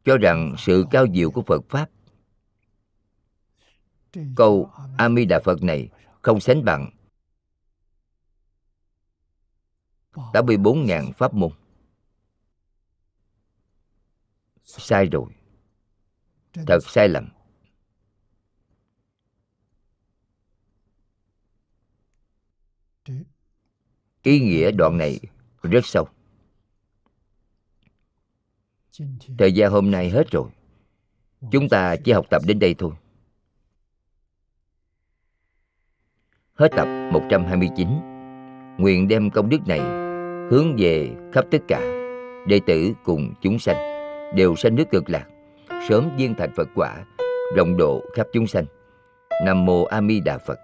Cho 0.05 0.17
rằng 0.17 0.55
sự 0.59 0.85
cao 0.91 1.07
diệu 1.15 1.31
của 1.31 1.43
phật 1.43 1.65
pháp. 1.69 1.91
Câu 4.37 4.71
a 4.99 5.09
di 5.17 5.25
đà 5.25 5.41
phật 5.45 5.63
này 5.63 5.89
không 6.23 6.41
sánh 6.41 6.65
bằng. 6.65 6.91
84.000 10.13 11.13
pháp 11.13 11.35
môn. 11.35 11.51
Sai 14.63 15.07
rồi. 15.07 15.27
Thật 16.53 16.79
sai 16.83 17.09
lầm. 17.09 17.29
Ý 24.23 24.41
nghĩa 24.41 24.71
đoạn 24.71 24.99
này 24.99 25.21
rất 25.71 25.87
sâu. 25.87 26.09
Thời 29.39 29.53
gian 29.53 29.71
hôm 29.71 29.91
nay 29.91 30.11
hết 30.11 30.31
rồi. 30.31 30.51
Chúng 31.51 31.69
ta 31.69 31.97
chỉ 31.97 32.13
học 32.13 32.27
tập 32.31 32.43
đến 32.47 32.59
đây 32.59 32.75
thôi. 32.79 32.93
Hết 36.55 36.69
tập 36.77 36.89
129 37.13 37.89
Nguyện 38.79 39.09
đem 39.09 39.31
công 39.31 39.49
đức 39.49 39.59
này 39.67 39.81
Hướng 40.51 40.77
về 40.79 41.11
khắp 41.33 41.45
tất 41.51 41.59
cả 41.69 41.81
Đệ 42.47 42.61
tử 42.67 42.93
cùng 43.05 43.35
chúng 43.43 43.59
sanh. 43.59 43.77
Đều 44.35 44.57
sanh 44.57 44.75
nước 44.75 44.85
cực 44.91 45.11
lạc, 45.11 45.27
Sớm 45.89 46.11
viên 46.17 46.35
thành 46.35 46.51
Phật 46.57 46.69
quả, 46.75 47.05
Rộng 47.57 47.77
độ 47.77 48.03
khắp 48.15 48.27
chúng 48.33 48.47
sanh. 48.47 48.65
Nam 49.45 49.65
Mô 49.65 49.85
A 49.85 50.01
Di 50.09 50.21
Đà 50.21 50.39
Phật. 50.39 50.59